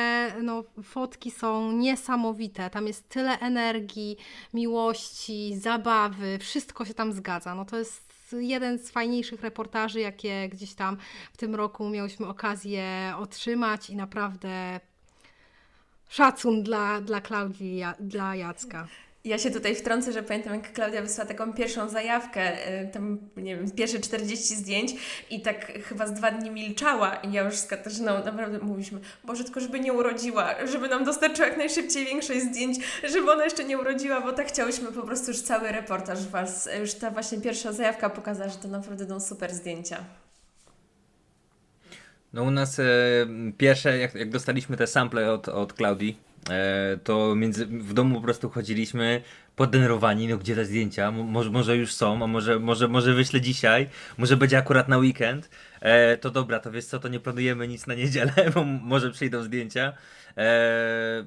no, 0.43 0.65
fotki 0.83 1.31
są 1.31 1.73
niesamowite. 1.73 2.71
Tam 2.71 2.87
jest 2.87 3.09
tyle 3.09 3.39
energii, 3.39 4.17
miłości, 4.55 5.57
zabawy, 5.57 6.39
wszystko 6.39 6.85
się 6.85 6.95
tam 6.95 7.13
zgadza. 7.13 7.55
No 7.55 7.65
to 7.65 7.79
jest 7.79 8.13
jeden 8.33 8.79
z 8.79 8.91
fajniejszych 8.91 9.43
reportaży, 9.43 10.01
jakie 10.01 10.49
gdzieś 10.49 10.75
tam 10.75 10.97
w 11.33 11.37
tym 11.37 11.55
roku 11.55 11.89
miałyśmy 11.89 12.27
okazję 12.27 13.15
otrzymać 13.19 13.91
i 13.91 13.97
naprawdę 13.97 14.81
szacun 16.13 16.63
dla, 16.63 17.01
dla 17.01 17.21
Klaudii, 17.21 17.83
dla 18.01 18.37
Jacka. 18.37 18.89
Ja 19.25 19.39
się 19.39 19.51
tutaj 19.51 19.75
wtrącę, 19.75 20.13
że 20.13 20.23
pamiętam, 20.23 20.55
jak 20.55 20.73
Klaudia 20.73 21.03
wysłała 21.03 21.29
taką 21.29 21.53
pierwszą 21.53 21.89
zajawkę, 21.89 22.69
y, 22.83 22.89
tam, 22.93 23.19
nie 23.37 23.57
wiem, 23.57 23.71
pierwsze 23.71 23.99
40 23.99 24.57
zdjęć 24.57 24.93
i 25.31 25.43
tak 25.43 25.73
chyba 25.85 26.07
z 26.07 26.13
dwa 26.13 26.31
dni 26.31 26.51
milczała 26.51 27.15
i 27.15 27.33
ja 27.33 27.43
już 27.43 27.57
z 27.57 27.67
Katarzyną 27.67 28.25
naprawdę 28.25 28.59
mówiliśmy, 28.59 29.01
Boże, 29.25 29.45
tylko 29.45 29.61
żeby 29.61 29.81
nie 29.81 29.93
urodziła, 29.93 30.67
żeby 30.67 30.89
nam 30.89 31.05
dostarczyła 31.05 31.49
jak 31.49 31.59
najszybciej 31.59 32.05
większość 32.05 32.41
zdjęć, 32.41 32.79
żeby 33.13 33.33
ona 33.33 33.45
jeszcze 33.45 33.65
nie 33.65 33.79
urodziła, 33.79 34.21
bo 34.21 34.33
tak 34.33 34.49
chciałyśmy 34.49 34.93
po 34.93 35.03
prostu 35.03 35.31
już 35.31 35.41
cały 35.41 35.73
reportaż 35.73 36.27
Was, 36.27 36.69
już 36.81 36.95
ta 36.95 37.11
właśnie 37.11 37.41
pierwsza 37.41 37.73
zajawka 37.73 38.11
pokazała, 38.11 38.51
że 38.51 38.57
to 38.57 38.69
naprawdę 38.69 39.05
będą 39.05 39.21
super 39.21 39.55
zdjęcia. 39.55 40.05
No 42.33 42.43
u 42.43 42.51
nas 42.51 42.79
e, 42.79 42.85
pierwsze, 43.59 43.99
jak, 43.99 44.15
jak 44.15 44.31
dostaliśmy 44.31 44.77
te 44.77 44.87
sample 44.87 45.33
od, 45.33 45.49
od 45.49 45.73
Klaudii, 45.73 46.19
e, 46.51 46.99
to 47.05 47.35
między, 47.35 47.67
w 47.67 47.95
domu 47.95 48.15
po 48.15 48.21
prostu 48.21 48.51
chodziliśmy 48.51 49.23
podenerwowani, 49.57 50.29
no 50.29 50.39
gdzie 50.39 50.55
te 50.55 50.65
zdjęcia, 50.65 51.11
może, 51.11 51.51
może 51.51 51.77
już 51.77 51.95
są, 51.95 52.25
a 52.25 52.27
może, 52.27 52.59
może, 52.59 52.89
może 52.89 53.15
wyślę 53.15 53.41
dzisiaj, 53.41 53.89
może 54.19 54.37
będzie 54.37 54.59
akurat 54.59 54.89
na 54.89 54.99
weekend, 54.99 55.51
e, 55.81 56.17
to 56.17 56.31
dobra, 56.31 56.61
to 56.61 56.71
wiesz 56.71 56.85
co, 56.85 56.99
to 56.99 57.09
nie 57.09 57.21
planujemy 57.21 57.69
nic 57.69 57.87
na 57.87 57.95
niedzielę, 57.95 58.33
bo 58.55 58.65
może 58.65 59.11
przyjdą 59.11 59.43
zdjęcia. 59.43 59.93
E, 60.37 61.25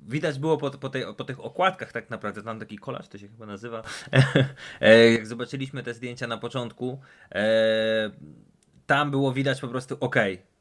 widać 0.00 0.38
było 0.38 0.58
po, 0.58 0.70
po, 0.70 0.88
tej, 0.88 1.04
po 1.16 1.24
tych 1.24 1.40
okładkach 1.40 1.92
tak 1.92 2.10
naprawdę, 2.10 2.42
tam 2.42 2.58
taki 2.58 2.78
kolaż 2.78 3.08
to 3.08 3.18
się 3.18 3.28
chyba 3.28 3.46
nazywa, 3.46 3.82
e, 4.80 5.12
jak 5.12 5.26
zobaczyliśmy 5.26 5.82
te 5.82 5.94
zdjęcia 5.94 6.26
na 6.26 6.38
początku, 6.38 7.00
e, 7.34 8.10
tam 8.86 9.10
było 9.10 9.32
widać 9.32 9.60
po 9.60 9.68
prostu, 9.68 9.96
ok, 10.00 10.16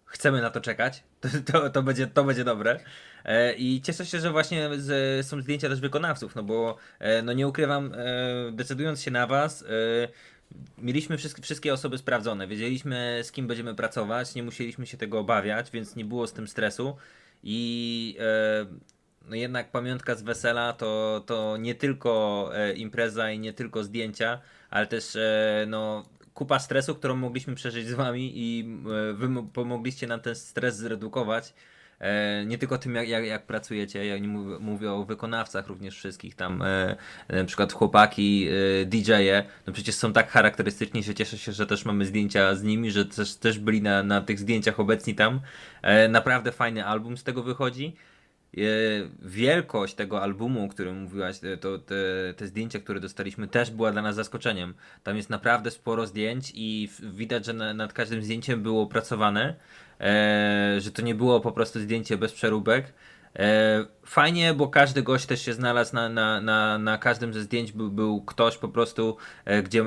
chcemy 0.05 0.41
na 0.41 0.49
to 0.49 0.61
czekać, 0.61 1.03
to, 1.21 1.27
to, 1.45 1.69
to, 1.69 1.83
będzie, 1.83 2.07
to 2.07 2.23
będzie 2.23 2.43
dobre. 2.43 2.79
E, 3.25 3.53
I 3.53 3.81
cieszę 3.81 4.05
się, 4.05 4.19
że 4.19 4.31
właśnie 4.31 4.69
z, 4.77 5.25
są 5.27 5.41
zdjęcia 5.41 5.69
też 5.69 5.79
wykonawców, 5.79 6.35
no 6.35 6.43
bo 6.43 6.77
e, 6.99 7.21
no 7.21 7.33
nie 7.33 7.47
ukrywam, 7.47 7.93
e, 7.93 8.51
decydując 8.51 9.01
się 9.01 9.11
na 9.11 9.27
Was, 9.27 9.65
mieliśmy 10.77 11.17
wszystkie 11.17 11.73
osoby 11.73 11.97
sprawdzone, 11.97 12.47
wiedzieliśmy 12.47 13.19
z 13.23 13.31
kim 13.31 13.47
będziemy 13.47 13.75
pracować, 13.75 14.35
nie 14.35 14.43
musieliśmy 14.43 14.87
się 14.87 14.97
tego 14.97 15.19
obawiać, 15.19 15.71
więc 15.71 15.95
nie 15.95 16.05
było 16.05 16.27
z 16.27 16.33
tym 16.33 16.47
stresu 16.47 16.97
i 17.43 18.17
no 19.29 19.35
jednak 19.35 19.71
pamiątka 19.71 20.15
z 20.15 20.21
wesela 20.21 20.73
to, 20.73 21.23
to 21.25 21.57
nie 21.57 21.75
tylko 21.75 22.51
impreza 22.75 23.31
i 23.31 23.39
nie 23.39 23.53
tylko 23.53 23.83
zdjęcia, 23.83 24.41
ale 24.69 24.87
też 24.87 25.17
no 25.67 26.03
kupa 26.33 26.59
stresu, 26.59 26.95
którą 26.95 27.15
mogliśmy 27.15 27.55
przeżyć 27.55 27.87
z 27.87 27.93
wami 27.93 28.31
i 28.35 28.65
e, 29.09 29.13
wy 29.13 29.43
pomogliście 29.53 30.07
nam 30.07 30.19
ten 30.19 30.35
stres 30.35 30.77
zredukować. 30.77 31.53
E, 32.01 32.45
nie 32.45 32.57
tylko 32.57 32.77
tym, 32.77 32.95
jak, 32.95 33.07
jak, 33.07 33.25
jak 33.25 33.45
pracujecie, 33.45 34.05
ja 34.05 34.17
nie 34.17 34.27
mówię, 34.27 34.57
mówię, 34.59 34.91
o 34.91 35.03
wykonawcach 35.03 35.67
również 35.67 35.97
wszystkich 35.97 36.35
tam, 36.35 36.61
e, 36.61 36.95
na 37.29 37.45
przykład 37.45 37.73
chłopaki, 37.73 38.47
DJ-e, 38.85 39.43
no 39.67 39.73
przecież 39.73 39.95
są 39.95 40.13
tak 40.13 40.29
charakterystyczni, 40.29 41.03
że 41.03 41.15
cieszę 41.15 41.37
się, 41.37 41.51
że 41.51 41.67
też 41.67 41.85
mamy 41.85 42.05
zdjęcia 42.05 42.55
z 42.55 42.63
nimi, 42.63 42.91
że 42.91 43.05
też, 43.05 43.35
też 43.35 43.59
byli 43.59 43.81
na, 43.81 44.03
na 44.03 44.21
tych 44.21 44.39
zdjęciach 44.39 44.79
obecni 44.79 45.15
tam. 45.15 45.41
Naprawdę 46.09 46.51
fajny 46.51 46.85
album 46.85 47.17
z 47.17 47.23
tego 47.23 47.43
wychodzi. 47.43 47.95
E, 48.57 48.61
wielkość 49.21 49.93
tego 49.93 50.21
albumu, 50.21 50.65
o 50.65 50.67
którym 50.67 51.01
mówiłaś, 51.01 51.39
to 51.61 51.77
te, 51.79 51.95
te, 52.37 52.47
zdjęcia, 52.47 52.79
które 52.79 52.99
dostaliśmy, 52.99 53.47
też 53.47 53.71
była 53.71 53.91
dla 53.91 54.01
nas 54.01 54.15
zaskoczeniem. 54.15 54.73
Tam 55.03 55.17
jest 55.17 55.29
naprawdę 55.29 55.71
sporo 55.71 56.07
zdjęć 56.07 56.51
i 56.55 56.89
widać, 56.99 57.45
że 57.45 57.53
na, 57.53 57.73
nad 57.73 57.93
każdym 57.93 58.23
zdjęciem 58.23 58.63
było 58.63 58.87
pracowane, 58.87 59.55
e, 59.99 60.75
że 60.79 60.91
to 60.91 61.01
nie 61.01 61.15
było 61.15 61.39
po 61.39 61.51
prostu 61.51 61.79
zdjęcie 61.79 62.17
bez 62.17 62.33
przeróbek. 62.33 62.93
E, 63.35 63.85
fajnie, 64.05 64.53
bo 64.53 64.67
każdy 64.67 65.01
gość 65.01 65.25
też 65.25 65.41
się 65.41 65.53
znalazł 65.53 65.95
na, 65.95 66.09
na, 66.09 66.41
na, 66.41 66.77
na 66.77 66.97
każdym 66.97 67.33
ze 67.33 67.41
zdjęć, 67.41 67.71
był, 67.71 67.91
był 67.91 68.21
ktoś 68.21 68.57
po 68.57 68.69
prostu, 68.69 69.17
e, 69.45 69.63
gdzie 69.63 69.83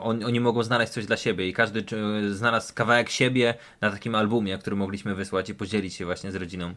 on, 0.00 0.24
oni 0.24 0.40
mogą 0.40 0.62
znaleźć 0.62 0.92
coś 0.92 1.06
dla 1.06 1.16
siebie 1.16 1.48
i 1.48 1.52
każdy 1.52 1.84
znalazł 2.30 2.74
kawałek 2.74 3.10
siebie 3.10 3.54
na 3.80 3.90
takim 3.90 4.14
albumie, 4.14 4.58
który 4.58 4.76
mogliśmy 4.76 5.14
wysłać 5.14 5.50
i 5.50 5.54
podzielić 5.54 5.94
się 5.94 6.04
właśnie 6.04 6.32
z 6.32 6.34
rodziną. 6.34 6.74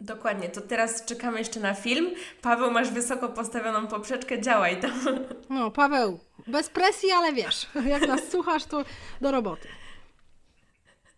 Dokładnie, 0.00 0.48
to 0.48 0.60
teraz 0.60 1.04
czekamy 1.04 1.38
jeszcze 1.38 1.60
na 1.60 1.74
film. 1.74 2.10
Paweł, 2.42 2.70
masz 2.70 2.90
wysoko 2.90 3.28
postawioną 3.28 3.86
poprzeczkę, 3.86 4.40
działaj 4.40 4.80
tam. 4.80 5.00
No, 5.50 5.70
Paweł, 5.70 6.18
bez 6.46 6.68
presji, 6.68 7.10
ale 7.10 7.32
wiesz, 7.32 7.66
jak 7.86 8.08
nas 8.08 8.20
słuchasz, 8.30 8.64
to 8.64 8.84
do 9.20 9.30
roboty. 9.30 9.68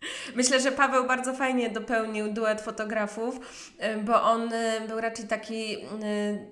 Myślę, 0.35 0.59
że 0.59 0.71
Paweł 0.71 1.07
bardzo 1.07 1.33
fajnie 1.33 1.69
dopełnił 1.69 2.33
duet 2.33 2.61
fotografów, 2.61 3.39
y, 3.83 4.03
bo 4.03 4.23
on 4.23 4.53
y, 4.53 4.87
był 4.87 5.01
raczej 5.01 5.27
taki. 5.27 5.75
Y, 5.75 5.79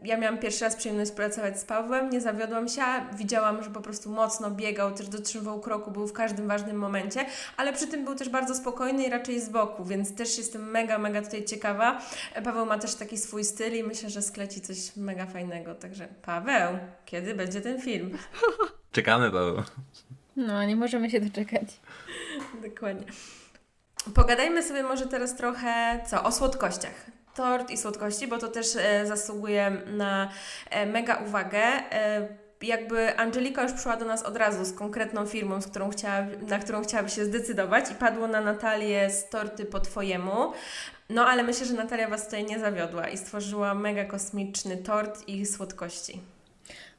ja 0.03 0.17
miałam 0.17 0.37
pierwszy 0.37 0.65
raz 0.65 0.75
przyjemność 0.75 1.11
pracować 1.11 1.59
z 1.59 1.65
Pawłem, 1.65 2.09
nie 2.09 2.21
zawiodłam 2.21 2.67
się. 2.67 2.81
Widziałam, 3.17 3.63
że 3.63 3.69
po 3.69 3.81
prostu 3.81 4.09
mocno 4.09 4.51
biegał, 4.51 4.91
też 4.91 5.07
dotrzymywał 5.07 5.59
kroku, 5.59 5.91
był 5.91 6.07
w 6.07 6.13
każdym 6.13 6.47
ważnym 6.47 6.77
momencie, 6.77 7.25
ale 7.57 7.73
przy 7.73 7.87
tym 7.87 8.05
był 8.05 8.15
też 8.15 8.29
bardzo 8.29 8.55
spokojny 8.55 9.03
i 9.03 9.09
raczej 9.09 9.41
z 9.41 9.49
boku, 9.49 9.85
więc 9.85 10.15
też 10.15 10.37
jestem 10.37 10.71
mega, 10.71 10.97
mega 10.97 11.21
tutaj 11.21 11.45
ciekawa. 11.45 12.01
Paweł 12.43 12.65
ma 12.65 12.79
też 12.79 12.95
taki 12.95 13.17
swój 13.17 13.43
styl 13.43 13.77
i 13.77 13.83
myślę, 13.83 14.09
że 14.09 14.21
skleci 14.21 14.61
coś 14.61 14.95
mega 14.95 15.25
fajnego. 15.25 15.75
Także 15.75 16.07
Paweł, 16.21 16.77
kiedy 17.05 17.35
będzie 17.35 17.61
ten 17.61 17.81
film? 17.81 18.17
Czekamy, 18.91 19.31
Paweł. 19.31 19.63
No, 20.35 20.63
nie 20.63 20.75
możemy 20.75 21.09
się 21.09 21.21
doczekać. 21.21 21.67
Dokładnie. 22.69 23.05
Pogadajmy 24.15 24.63
sobie 24.63 24.83
może 24.83 25.07
teraz 25.07 25.35
trochę 25.35 25.99
co 26.09 26.23
o 26.23 26.31
słodkościach. 26.31 27.05
Tort 27.35 27.71
i 27.71 27.77
słodkości, 27.77 28.27
bo 28.27 28.37
to 28.37 28.47
też 28.47 28.67
e, 28.75 29.05
zasługuje 29.05 29.71
na 29.87 30.29
e, 30.69 30.85
mega 30.85 31.15
uwagę. 31.15 31.59
E, 31.59 32.27
jakby 32.61 33.17
Angelika 33.17 33.63
już 33.63 33.71
przyszła 33.71 33.97
do 33.97 34.05
nas 34.05 34.23
od 34.23 34.37
razu 34.37 34.65
z 34.65 34.73
konkretną 34.73 35.25
firmą, 35.25 35.61
z 35.61 35.67
którą 35.67 35.89
chciała, 35.89 36.25
na 36.47 36.59
którą 36.59 36.83
chciałaby 36.83 37.09
się 37.09 37.25
zdecydować 37.25 37.91
i 37.91 37.95
padło 37.95 38.27
na 38.27 38.41
Natalię 38.41 39.09
z 39.09 39.29
torty 39.29 39.65
po 39.65 39.79
Twojemu. 39.79 40.51
No 41.09 41.25
ale 41.25 41.43
myślę, 41.43 41.65
że 41.65 41.73
Natalia 41.73 42.07
Was 42.07 42.25
tutaj 42.25 42.45
nie 42.45 42.59
zawiodła 42.59 43.09
i 43.09 43.17
stworzyła 43.17 43.73
mega 43.73 44.05
kosmiczny 44.05 44.77
tort 44.77 45.27
i 45.27 45.45
słodkości. 45.45 46.21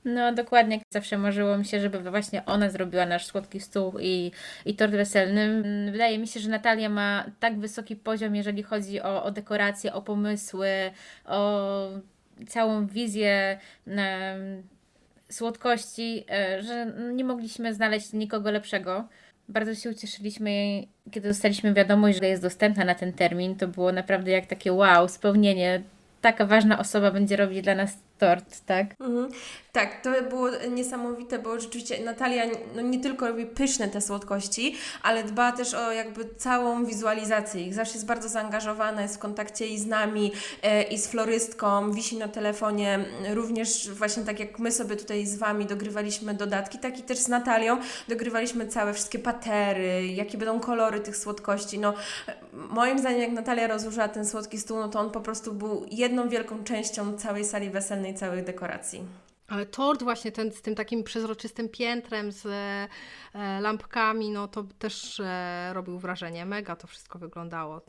No 0.05 0.35
dokładnie, 0.35 0.81
zawsze 0.93 1.19
marzyło 1.19 1.59
mi 1.59 1.65
się, 1.65 1.81
żeby 1.81 2.11
właśnie 2.11 2.45
ona 2.45 2.71
zrobiła 2.71 3.07
nasz 3.07 3.27
słodki 3.27 3.61
stół 3.61 3.99
i, 4.01 4.33
i 4.67 4.75
tort 4.75 4.93
weselny. 4.93 5.62
Wydaje 5.93 6.19
mi 6.19 6.27
się, 6.27 6.41
że 6.41 6.49
Natalia 6.49 6.88
ma 6.88 7.25
tak 7.41 7.59
wysoki 7.59 7.97
poziom, 7.97 8.37
jeżeli 8.37 8.62
chodzi 8.62 9.01
o, 9.01 9.25
o 9.25 9.31
dekoracje, 9.31 9.93
o 9.93 10.03
pomysły, 10.03 10.69
o 11.25 11.88
całą 12.49 12.87
wizję 12.87 13.59
słodkości, 15.31 16.25
e, 16.31 16.62
że 16.62 16.93
nie 17.15 17.25
mogliśmy 17.25 17.75
znaleźć 17.75 18.12
nikogo 18.12 18.51
lepszego. 18.51 19.09
Bardzo 19.49 19.75
się 19.75 19.91
ucieszyliśmy, 19.91 20.51
kiedy 21.11 21.29
dostaliśmy 21.29 21.75
wiadomość, 21.75 22.19
że 22.19 22.27
jest 22.27 22.43
dostępna 22.43 22.85
na 22.85 22.95
ten 22.95 23.12
termin. 23.12 23.57
To 23.57 23.69
było 23.69 23.93
naprawdę 23.93 24.31
jak 24.31 24.47
takie 24.47 24.73
wow, 24.73 25.09
spełnienie. 25.09 25.83
Taka 26.21 26.47
ważna 26.47 26.79
osoba 26.79 27.11
będzie 27.11 27.37
robić 27.37 27.62
dla 27.62 27.75
nas 27.75 27.99
tort, 28.22 28.61
tak? 28.66 28.87
Mhm. 29.00 29.28
Tak, 29.72 30.02
to 30.02 30.11
było 30.28 30.48
niesamowite, 30.70 31.38
bo 31.38 31.61
rzeczywiście 31.61 32.04
Natalia 32.04 32.44
no 32.74 32.82
nie 32.82 33.00
tylko 33.00 33.28
robi 33.28 33.46
pyszne 33.46 33.88
te 33.88 34.00
słodkości, 34.00 34.76
ale 35.02 35.24
dba 35.24 35.52
też 35.52 35.74
o 35.74 35.92
jakby 35.92 36.35
całą 36.35 36.85
wizualizację 36.85 37.66
ich. 37.66 37.74
Zawsze 37.74 37.94
jest 37.94 38.06
bardzo 38.06 38.28
zaangażowana, 38.28 39.02
jest 39.02 39.16
w 39.16 39.18
kontakcie 39.18 39.66
i 39.66 39.78
z 39.78 39.87
nami, 39.87 40.32
e, 40.62 40.82
i 40.82 40.98
z 40.98 41.06
florystką, 41.06 41.92
wisi 41.92 42.16
na 42.16 42.28
telefonie. 42.28 43.04
Również 43.35 43.90
właśnie 43.90 44.24
tak 44.24 44.40
jak 44.40 44.58
my 44.58 44.72
sobie 44.72 44.96
tutaj 44.96 45.26
z 45.26 45.37
Wami 45.37 45.66
dogrywaliśmy 45.66 46.35
dodatki, 46.35 46.78
tak 46.78 46.98
i 46.98 47.02
też 47.02 47.18
z 47.18 47.28
Natalią 47.28 47.78
dogrywaliśmy 48.08 48.68
całe 48.68 48.92
wszystkie 48.92 49.18
patery, 49.18 50.06
jakie 50.06 50.38
będą 50.38 50.61
kolory 50.61 51.00
tych 51.00 51.16
słodkości. 51.16 51.78
No, 51.78 51.94
moim 52.52 52.98
zdaniem 52.98 53.20
jak 53.20 53.32
Natalia 53.32 53.66
rozłożyła 53.66 54.08
ten 54.08 54.26
słodki 54.26 54.58
stół, 54.58 54.78
no 54.78 54.88
to 54.88 55.00
on 55.00 55.11
po 55.11 55.20
prostu 55.20 55.52
był 55.52 55.87
jedną 55.90 56.28
wielką 56.28 56.64
częścią 56.64 57.18
całej 57.18 57.44
sali 57.44 57.70
weselnej, 57.70 58.12
całych 58.14 58.44
dekoracji. 58.44 59.07
Ale 59.53 59.66
tort 59.66 60.03
właśnie 60.03 60.33
ten 60.33 60.53
z 60.53 60.62
tym 60.62 60.75
takim 60.75 61.05
przezroczystym 61.05 61.68
piętrem, 61.68 62.33
z 62.33 62.46
e, 62.46 62.88
lampkami, 63.61 64.31
no 64.31 64.48
to 64.48 64.64
też 64.79 65.20
e, 65.20 65.70
robił 65.72 65.98
wrażenie. 65.98 66.46
Mega 66.46 66.77
to 66.77 66.87
wszystko 66.87 67.18
wyglądało. 67.18 67.81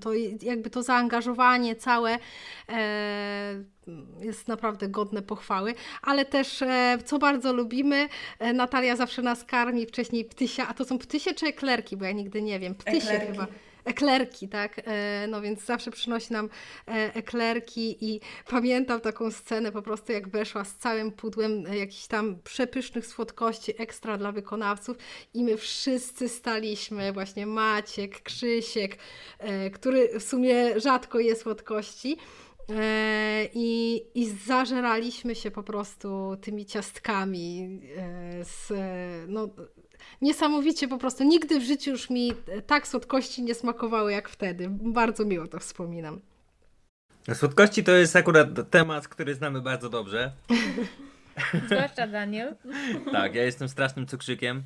To 0.00 0.10
jakby 0.42 0.70
to 0.70 0.82
zaangażowanie 0.82 1.76
całe 1.76 2.18
e, 2.68 3.64
jest 4.20 4.48
naprawdę 4.48 4.88
godne 4.88 5.22
pochwały, 5.22 5.74
ale 6.02 6.24
też 6.24 6.64
co 7.04 7.18
bardzo 7.18 7.52
lubimy, 7.52 8.08
Natalia 8.54 8.96
zawsze 8.96 9.22
nas 9.22 9.44
karmi 9.44 9.86
wcześniej 9.86 10.24
ptysia, 10.24 10.68
a 10.68 10.74
to 10.74 10.84
są 10.84 10.98
ptysie 10.98 11.34
czy 11.34 11.46
eklerki, 11.46 11.96
bo 11.96 12.04
ja 12.04 12.12
nigdy 12.12 12.42
nie 12.42 12.60
wiem, 12.60 12.74
ptysie 12.74 13.08
eklerki. 13.08 13.32
chyba 13.32 13.46
eklerki, 13.86 14.48
tak? 14.48 14.80
E, 14.84 15.26
no 15.30 15.40
więc 15.40 15.64
zawsze 15.64 15.90
przynosi 15.90 16.32
nam 16.32 16.48
e, 16.88 17.14
eklerki 17.14 18.04
i 18.04 18.20
pamiętam 18.48 19.00
taką 19.00 19.30
scenę 19.30 19.72
po 19.72 19.82
prostu 19.82 20.12
jak 20.12 20.28
weszła 20.28 20.64
z 20.64 20.74
całym 20.74 21.12
pudłem 21.12 21.66
e, 21.66 21.76
jakichś 21.76 22.06
tam 22.06 22.38
przepysznych 22.44 23.06
słodkości 23.06 23.82
ekstra 23.82 24.18
dla 24.18 24.32
wykonawców 24.32 24.96
i 25.34 25.44
my 25.44 25.56
wszyscy 25.56 26.28
staliśmy, 26.28 27.12
właśnie 27.12 27.46
Maciek, 27.46 28.22
Krzysiek, 28.22 28.98
który 29.72 30.20
w 30.20 30.22
sumie 30.22 30.80
rzadko 30.80 31.18
je 31.18 31.36
słodkości 31.36 32.16
I, 33.54 34.02
I 34.14 34.30
zażeraliśmy 34.46 35.34
się 35.34 35.50
po 35.50 35.62
prostu 35.62 36.36
tymi 36.40 36.66
ciastkami. 36.66 37.80
Z, 38.42 38.72
no, 39.28 39.48
niesamowicie 40.22 40.88
po 40.88 40.98
prostu. 40.98 41.24
Nigdy 41.24 41.60
w 41.60 41.62
życiu 41.62 41.90
już 41.90 42.10
mi 42.10 42.32
tak 42.66 42.88
słodkości 42.88 43.42
nie 43.42 43.54
smakowały 43.54 44.12
jak 44.12 44.28
wtedy. 44.28 44.68
Bardzo 44.70 45.24
miło 45.24 45.46
to 45.46 45.58
wspominam. 45.58 46.20
Słodkości 47.34 47.84
to 47.84 47.92
jest 47.92 48.16
akurat 48.16 48.70
temat, 48.70 49.08
który 49.08 49.34
znamy 49.34 49.60
bardzo 49.60 49.88
dobrze. 49.88 50.32
Zwłaszcza 51.66 52.06
Daniel. 52.06 52.56
tak, 53.12 53.34
ja 53.34 53.42
jestem 53.42 53.68
strasznym 53.68 54.06
cukrzykiem. 54.06 54.62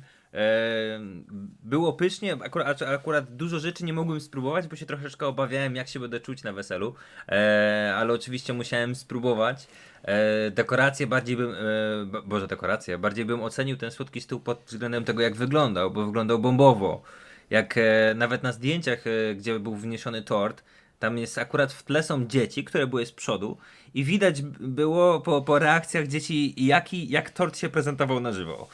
Było 1.63 1.93
pysznie, 1.93 2.33
akurat, 2.33 2.81
akurat 2.81 3.35
dużo 3.35 3.59
rzeczy 3.59 3.85
nie 3.85 3.93
mogłem 3.93 4.21
spróbować, 4.21 4.67
bo 4.67 4.75
się 4.75 4.85
troszeczkę 4.85 5.27
obawiałem, 5.27 5.75
jak 5.75 5.87
się 5.87 5.99
będę 5.99 6.19
czuć 6.19 6.43
na 6.43 6.53
weselu, 6.53 6.95
e, 7.29 7.93
ale 7.95 8.13
oczywiście 8.13 8.53
musiałem 8.53 8.95
spróbować. 8.95 9.67
E, 10.03 10.51
dekoracje 10.51 11.07
bardziej 11.07 11.37
bym, 11.37 11.51
e, 11.51 12.21
boże 12.25 12.47
dekoracje, 12.47 12.97
bardziej 12.97 13.25
bym 13.25 13.43
ocenił 13.43 13.77
ten 13.77 13.91
słodki 13.91 14.21
stół 14.21 14.39
pod 14.39 14.63
względem 14.67 15.03
tego, 15.03 15.21
jak 15.21 15.35
wyglądał, 15.35 15.91
bo 15.91 16.05
wyglądał 16.05 16.39
bombowo. 16.39 17.01
Jak 17.49 17.79
nawet 18.15 18.43
na 18.43 18.51
zdjęciach, 18.51 19.03
gdzie 19.35 19.59
był 19.59 19.75
wniesiony 19.75 20.21
tort, 20.21 20.63
tam 20.99 21.17
jest 21.17 21.37
akurat 21.37 21.73
w 21.73 21.83
tle 21.83 22.03
są 22.03 22.25
dzieci, 22.25 22.63
które 22.63 22.87
były 22.87 23.05
z 23.05 23.11
przodu 23.11 23.57
i 23.93 24.03
widać 24.03 24.41
było 24.59 25.21
po, 25.21 25.41
po 25.41 25.59
reakcjach 25.59 26.07
dzieci, 26.07 26.65
jaki, 26.65 27.09
jak 27.09 27.29
tort 27.29 27.57
się 27.57 27.69
prezentował 27.69 28.19
na 28.19 28.31
żywo. 28.31 28.67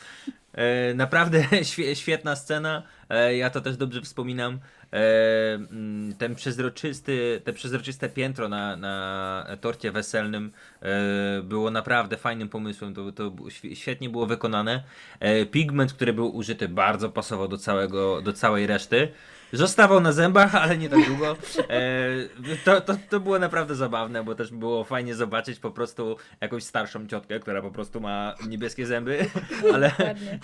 E, 0.57 0.93
naprawdę 0.93 1.43
świetna 1.93 2.35
scena. 2.35 2.83
E, 3.09 3.37
ja 3.37 3.49
to 3.49 3.61
też 3.61 3.77
dobrze 3.77 4.01
wspominam. 4.01 4.59
E, 4.93 5.53
mm, 5.53 6.15
ten 6.15 6.35
przezroczysty, 6.35 7.41
te 7.43 7.53
przezroczyste 7.53 8.09
piętro 8.09 8.49
na, 8.49 8.75
na 8.75 9.47
torcie 9.61 9.91
weselnym 9.91 10.51
było 11.43 11.71
naprawdę 11.71 12.17
fajnym 12.17 12.49
pomysłem. 12.49 12.93
To, 12.93 13.11
to 13.11 13.33
świetnie 13.73 14.09
było 14.09 14.25
wykonane. 14.25 14.83
Pigment, 15.51 15.93
który 15.93 16.13
był 16.13 16.35
użyty, 16.35 16.69
bardzo 16.69 17.09
pasował 17.09 17.47
do, 17.47 17.57
całego, 17.57 18.21
do 18.21 18.33
całej 18.33 18.67
reszty. 18.67 19.11
Zostawał 19.53 19.99
na 19.99 20.11
zębach, 20.11 20.55
ale 20.55 20.77
nie 20.77 20.89
tak 20.89 21.05
długo. 21.07 21.37
E, 21.69 22.55
to, 22.65 22.81
to, 22.81 22.95
to 23.09 23.19
było 23.19 23.39
naprawdę 23.39 23.75
zabawne, 23.75 24.23
bo 24.23 24.35
też 24.35 24.51
było 24.51 24.83
fajnie 24.83 25.15
zobaczyć 25.15 25.59
po 25.59 25.71
prostu 25.71 26.17
jakąś 26.41 26.63
starszą 26.63 27.07
ciotkę, 27.07 27.39
która 27.39 27.61
po 27.61 27.71
prostu 27.71 28.01
ma 28.01 28.35
niebieskie 28.47 28.85
zęby, 28.85 29.25
ale 29.73 29.91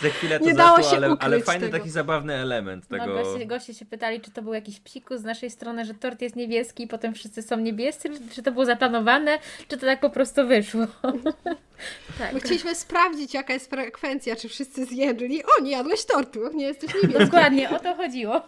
za 0.02 0.10
chwilę 0.10 0.40
to 0.40 0.46
nie 0.46 0.56
zaszło, 0.56 0.68
dało 0.68 0.90
się 0.90 0.96
ale, 0.96 1.16
ale 1.20 1.42
fajny 1.42 1.66
tego. 1.66 1.78
taki 1.78 1.90
zabawny 1.90 2.34
element 2.34 2.86
no, 2.90 2.98
tego. 2.98 3.14
No, 3.14 3.24
goście, 3.24 3.46
goście 3.46 3.74
się 3.74 3.86
pytali, 3.86 4.22
czy 4.22 4.32
to 4.32 4.42
był 4.42 4.54
jakiś 4.54 4.80
psikus 4.80 5.20
z 5.20 5.24
naszej 5.24 5.50
strony, 5.50 5.86
że 5.86 5.94
tort 5.94 6.22
jest 6.22 6.36
niebieski 6.36 6.84
i 6.84 6.88
potem 6.88 7.14
wszyscy 7.14 7.42
są 7.42 7.58
niebiescy, 7.58 8.10
czy 8.32 8.44
to 8.44 8.52
było 8.52 8.66
zaplanowane, 8.66 9.40
czy 9.68 9.78
to 9.78 9.86
tak 9.86 10.00
po 10.00 10.10
prostu 10.10 10.48
wyszło. 10.48 10.88
tak. 12.18 12.34
My 12.34 12.40
chcieliśmy 12.40 12.76
sprawdzić, 12.76 13.34
jaka 13.34 13.54
jest 13.54 13.70
frekwencja, 13.70 14.36
czy 14.36 14.50
wszyscy 14.50 14.86
zjedli. 14.86 15.44
O, 15.44 15.62
nie 15.62 15.72
jadłeś 15.72 16.06
tortu, 16.06 16.40
nie 16.54 16.66
jesteś 16.66 16.94
niebieski. 16.94 17.26
Dokładnie, 17.26 17.70
o 17.70 17.80
to 17.80 17.96
chodziło. 17.96 18.42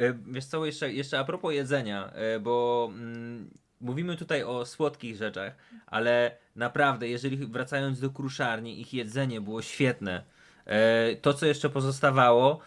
E, 0.00 0.14
wiesz 0.26 0.44
co, 0.44 0.66
jeszcze, 0.66 0.92
jeszcze 0.92 1.18
a 1.18 1.24
propos 1.24 1.54
jedzenia, 1.54 2.10
e, 2.14 2.40
bo 2.40 2.88
mm, 2.92 3.50
mówimy 3.80 4.16
tutaj 4.16 4.42
o 4.42 4.66
słodkich 4.66 5.16
rzeczach, 5.16 5.52
ale 5.86 6.36
naprawdę, 6.56 7.08
jeżeli 7.08 7.36
wracając 7.36 8.00
do 8.00 8.10
kruszarni, 8.10 8.80
ich 8.80 8.94
jedzenie 8.94 9.40
było 9.40 9.62
świetne. 9.62 10.22
E, 10.70 11.16
to, 11.16 11.34
co 11.34 11.46
jeszcze 11.46 11.70
pozostawało 11.70 12.60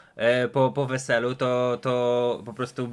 po, 0.51 0.71
po 0.71 0.85
weselu, 0.85 1.35
to, 1.35 1.77
to 1.81 2.41
po 2.45 2.53
prostu 2.53 2.89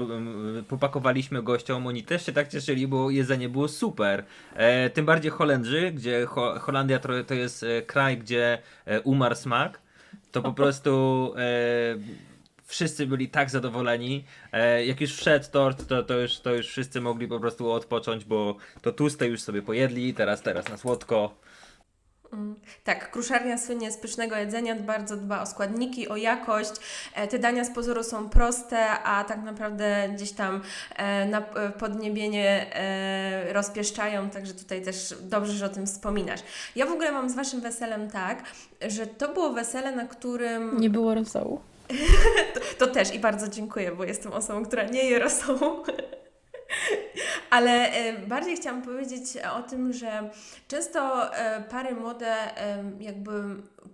popakowaliśmy 0.69 1.43
gościom. 1.43 1.87
Oni 1.87 2.03
też 2.03 2.27
się 2.27 2.33
tak 2.33 2.49
cieszyli, 2.49 2.87
bo 2.87 3.11
jedzenie 3.11 3.49
było 3.49 3.69
super. 3.69 4.25
Tym 4.95 5.07
bardziej 5.07 5.31
Holendrzy, 5.31 5.91
gdzie 5.91 6.27
Holandia 6.61 6.99
to, 7.27 7.35
jest 7.35 7.65
kraj, 7.87 8.19
gdzie 8.19 8.59
umarł 9.05 9.35
smak. 9.35 9.81
To 10.33 10.43
po 10.43 10.53
prostu 10.53 11.35
wszyscy 12.71 13.07
byli 13.07 13.29
tak 13.29 13.51
zadowoleni. 13.51 14.25
E, 14.53 14.87
jak 14.87 15.01
już 15.01 15.17
wszedł 15.17 15.47
tort, 15.53 15.87
to, 15.87 16.03
to, 16.03 16.19
już, 16.19 16.41
to 16.41 16.55
już 16.55 16.67
wszyscy 16.67 17.01
mogli 17.01 17.29
po 17.29 17.41
prostu 17.41 17.71
odpocząć, 17.73 18.25
bo 18.25 18.57
to 18.83 18.93
tłuste 18.93 19.29
już 19.29 19.41
sobie 19.41 19.63
pojedli, 19.63 20.15
teraz, 20.15 20.43
teraz 20.43 20.69
na 20.69 20.77
słodko. 20.77 21.35
Tak, 22.85 23.11
kruszarnia 23.11 23.59
słynie 23.59 23.93
z 23.93 23.97
pysznego 23.97 24.37
jedzenia, 24.37 24.77
bardzo 24.77 25.17
dba 25.17 25.43
o 25.43 25.47
składniki, 25.47 26.09
o 26.09 26.17
jakość. 26.17 26.71
E, 27.15 27.29
te 27.29 27.39
dania 27.39 27.65
z 27.65 27.71
pozoru 27.71 28.03
są 28.03 28.29
proste, 28.29 28.91
a 28.91 29.25
tak 29.25 29.43
naprawdę 29.43 30.09
gdzieś 30.15 30.33
tam 30.33 30.61
e, 30.97 31.27
na 31.27 31.41
podniebienie 31.79 32.75
e, 32.75 33.53
rozpieszczają, 33.53 34.31
także 34.31 34.55
tutaj 34.55 34.83
też 34.83 35.15
dobrze, 35.21 35.53
że 35.53 35.67
o 35.67 35.69
tym 35.69 35.87
wspominasz. 35.87 36.41
Ja 36.77 36.87
w 36.87 36.93
ogóle 36.93 37.13
mam 37.13 37.31
z 37.31 37.35
Waszym 37.35 37.61
weselem 37.61 38.11
tak, 38.11 38.43
że 38.89 39.07
to 39.07 39.33
było 39.33 39.53
wesele, 39.53 39.97
na 39.97 40.07
którym... 40.07 40.81
Nie 40.81 40.91
było 40.91 41.15
rosołu. 41.15 41.61
to, 42.55 42.61
to, 42.79 42.93
też 42.93 43.15
i 43.15 43.19
bardzo 43.19 43.49
dziękuję, 43.49 43.93
bo 43.93 44.05
jestem 44.05 44.33
osobą, 44.33 44.65
która 44.65 44.85
nie 44.85 45.05
je 45.05 45.19
rosołu. 45.19 45.85
Ale 47.51 47.93
e, 47.93 48.27
bardziej 48.27 48.57
chciałam 48.57 48.83
powiedzieć 48.83 49.23
o 49.57 49.63
tym, 49.63 49.93
że 49.93 50.31
często 50.69 51.35
e, 51.35 51.61
pary 51.63 51.95
młode 51.95 52.27
e, 52.27 52.85
jakby 53.01 53.33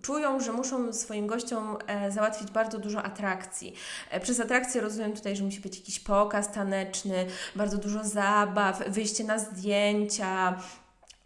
czują, 0.03 0.41
że 0.41 0.53
muszą 0.53 0.93
swoim 0.93 1.27
gościom 1.27 1.77
załatwić 2.09 2.51
bardzo 2.51 2.79
dużo 2.79 3.03
atrakcji. 3.03 3.75
Przez 4.23 4.41
atrakcję 4.41 4.81
rozumiem 4.81 5.13
tutaj, 5.13 5.37
że 5.37 5.45
musi 5.45 5.61
być 5.61 5.79
jakiś 5.79 6.01
pokaz 6.01 6.53
taneczny, 6.53 7.27
bardzo 7.57 7.79
dużo 7.79 8.05
zabaw, 8.05 8.89
wyjście 8.89 9.25
na 9.25 9.39
zdjęcia, 9.39 10.59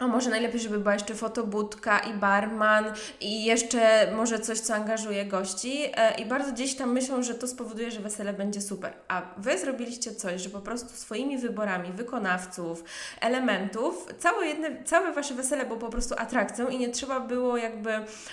a 0.01 0.07
może 0.07 0.31
najlepiej, 0.31 0.61
żeby 0.61 0.79
była 0.79 0.95
jeszcze 0.95 1.15
fotobudka 1.15 1.99
i 1.99 2.15
barman 2.15 2.85
i 3.21 3.45
jeszcze 3.45 4.13
może 4.17 4.39
coś, 4.39 4.61
co 4.61 4.75
angażuje 4.75 5.25
gości 5.25 5.83
e, 5.95 6.21
i 6.21 6.25
bardzo 6.25 6.53
gdzieś 6.53 6.75
tam 6.75 6.93
myślą, 6.93 7.23
że 7.23 7.35
to 7.35 7.49
spowoduje, 7.49 7.91
że 7.91 8.01
wesele 8.01 8.33
będzie 8.33 8.61
super. 8.61 8.93
A 9.09 9.23
Wy 9.37 9.59
zrobiliście 9.59 10.15
coś, 10.15 10.43
że 10.43 10.51
po 10.51 10.61
prostu 10.61 10.89
swoimi 10.89 11.39
wyborami 11.39 11.93
wykonawców, 11.93 12.85
elementów, 13.21 14.07
całe, 14.19 14.47
jedne, 14.47 14.85
całe 14.85 15.13
Wasze 15.13 15.35
wesele 15.35 15.67
było 15.67 15.79
po 15.79 15.89
prostu 15.89 16.15
atrakcją 16.19 16.69
i 16.69 16.79
nie 16.79 16.89
trzeba 16.89 17.21
było 17.21 17.57
jakby 17.57 17.91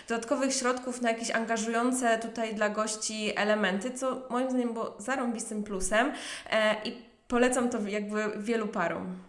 dodatkowych 0.07 0.53
środków 0.53 1.01
na 1.01 1.09
jakieś 1.09 1.31
angażujące 1.31 2.17
tutaj 2.17 2.55
dla 2.55 2.69
gości 2.69 3.33
elementy, 3.35 3.91
co 3.91 4.21
moim 4.29 4.49
zdaniem 4.49 4.73
było 4.73 4.95
zarąbistym 4.99 5.63
plusem 5.63 6.11
e, 6.51 6.75
i 6.85 7.01
polecam 7.27 7.69
to 7.69 7.81
jakby 7.87 8.31
wielu 8.37 8.67
parom. 8.67 9.27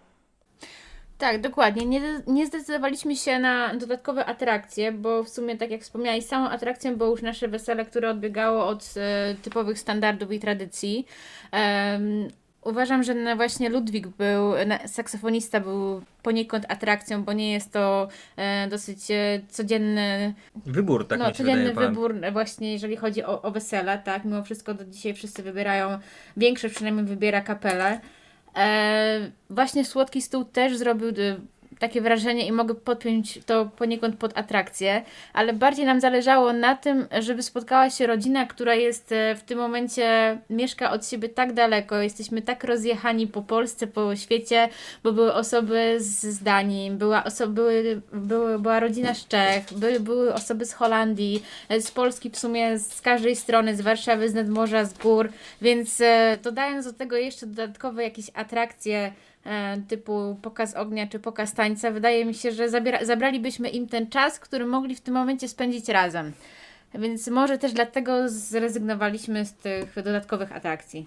Tak, 1.19 1.41
dokładnie. 1.41 1.87
Nie, 1.87 2.01
nie 2.27 2.47
zdecydowaliśmy 2.47 3.17
się 3.17 3.39
na 3.39 3.75
dodatkowe 3.75 4.27
atrakcje, 4.27 4.93
bo 4.93 5.25
w 5.25 5.29
sumie, 5.29 5.57
tak 5.57 5.71
jak 5.71 5.83
wspomniałeś, 5.83 6.25
samą 6.25 6.49
atrakcją 6.49 6.97
było 6.97 7.11
już 7.11 7.23
nasze 7.23 7.49
wesele, 7.49 7.85
które 7.85 8.11
odbiegało 8.11 8.67
od 8.67 8.95
e, 8.97 9.35
typowych 9.43 9.79
standardów 9.79 10.33
i 10.33 10.41
tradycji. 10.41 11.07
Uważam, 12.63 13.03
że 13.03 13.15
na 13.15 13.37
właśnie 13.37 13.69
Ludwik 13.69 14.09
był, 14.09 14.53
saksofonista 14.87 15.61
był 15.61 16.03
poniekąd 16.23 16.65
atrakcją, 16.69 17.25
bo 17.25 17.33
nie 17.33 17.53
jest 17.53 17.73
to 17.73 18.09
e, 18.37 18.69
dosyć 18.69 19.11
e, 19.11 19.41
codzienny 19.49 20.35
wybór, 20.67 21.09
tak 21.09 21.19
no, 21.19 21.33
codzienny 21.33 21.69
wydaje, 21.69 21.89
wybór 21.89 22.15
właśnie 22.33 22.73
jeżeli 22.73 22.97
chodzi 22.97 23.25
o, 23.25 23.43
o 23.43 23.51
wesele, 23.51 23.99
tak, 23.99 24.25
mimo 24.25 24.43
wszystko 24.43 24.75
do 24.75 24.85
dzisiaj 24.85 25.15
wszyscy 25.15 25.43
wybierają, 25.43 25.99
większość 26.37 26.75
przynajmniej 26.75 27.07
wybiera 27.07 27.41
kapelę. 27.41 28.01
E, 28.59 29.31
właśnie 29.51 29.85
Słodki 29.85 30.23
Stół 30.23 30.45
też 30.45 30.77
zrobił 30.77 31.13
takie 31.79 32.01
wrażenie 32.01 32.47
i 32.47 32.53
mogę 32.53 32.75
podpiąć 32.75 33.39
to 33.47 33.67
poniekąd 33.77 34.17
pod 34.17 34.39
atrakcję, 34.39 35.03
ale 35.33 35.53
bardziej 35.53 35.87
nam 35.87 36.01
zależało 36.01 36.53
na 36.53 36.75
tym, 36.75 37.07
żeby 37.21 37.43
spotkała 37.43 37.91
się 37.91 38.07
rodzina, 38.07 38.47
która 38.47 38.75
jest 38.75 39.13
e, 39.13 39.35
w 39.35 39.43
tym 39.43 39.59
momencie, 39.59 40.39
mieszka 40.51 40.91
od 40.91 41.07
siebie 41.07 41.29
tak 41.29 41.53
daleko, 41.53 41.97
jesteśmy 41.97 42.43
tak 42.43 42.65
rozjechani 42.65 43.27
po 43.27 43.43
Polsce, 43.43 43.87
po 43.87 44.17
świecie, 44.17 44.69
bo 45.03 45.13
były 45.13 45.35
osoby 45.35 45.97
z, 45.99 46.43
Danii, 46.43 46.91
była, 46.91 47.25
osoba, 47.25 47.53
były, 47.53 48.01
były, 48.13 48.59
była 48.59 48.81
rodzina 48.81 49.15
z 49.15 49.29
Czech, 49.29 49.65
były, 49.73 50.01
były 50.01 50.35
osoby 50.35 50.65
z 50.67 50.73
Holandii, 50.73 51.43
e, 51.69 51.81
z 51.81 51.91
Polski 51.91 52.31
w 52.31 52.39
sumie 52.39 52.79
z 52.79 53.01
każdej 53.01 53.37
strony, 53.37 53.77
z 53.77 53.81
Warszawy, 53.81 54.29
z 54.29 54.35
Nadmorza, 54.35 54.85
z 54.85 54.99
gór, 54.99 55.29
więc 55.63 56.01
e, 56.01 56.39
dodając 56.43 56.85
do 56.85 56.93
tego 56.93 57.17
jeszcze 57.17 57.47
dodatkowe 57.47 58.03
jakieś 58.03 58.31
atrakcje, 58.35 59.13
typu 59.89 60.39
pokaz 60.43 60.75
ognia 60.75 61.07
czy 61.07 61.19
pokaz 61.19 61.55
tańca, 61.55 61.91
wydaje 61.91 62.25
mi 62.25 62.35
się, 62.35 62.53
że 62.53 62.69
zabiera, 62.69 63.05
zabralibyśmy 63.05 63.69
im 63.69 63.89
ten 63.89 64.11
czas, 64.11 64.39
który 64.39 64.67
mogli 64.67 64.95
w 64.95 65.01
tym 65.01 65.15
momencie 65.15 65.49
spędzić 65.49 65.89
razem. 65.89 66.33
Więc 66.95 67.29
może 67.29 67.59
też 67.59 67.73
dlatego 67.73 68.29
zrezygnowaliśmy 68.29 69.45
z 69.45 69.53
tych 69.53 69.95
dodatkowych 69.95 70.53
atrakcji. 70.53 71.07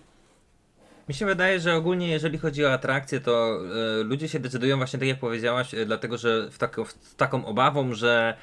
Mi 1.10 1.16
się 1.16 1.26
wydaje, 1.26 1.60
że 1.60 1.76
ogólnie 1.76 2.08
jeżeli 2.08 2.38
chodzi 2.38 2.66
o 2.66 2.74
atrakcje, 2.74 3.20
to 3.20 3.60
y, 4.00 4.04
ludzie 4.04 4.30
się 4.30 4.40
decydują 4.40 4.78
właśnie 4.78 5.00
tak 5.00 5.08
jak 5.08 5.20
powiedziałaś, 5.20 5.74
y, 5.74 5.86
dlatego 5.86 6.18
że 6.18 6.50
w, 6.52 6.58
tako, 6.58 6.86
w 6.86 7.16
taką 7.16 7.46
obawą, 7.46 7.94
że 7.94 8.38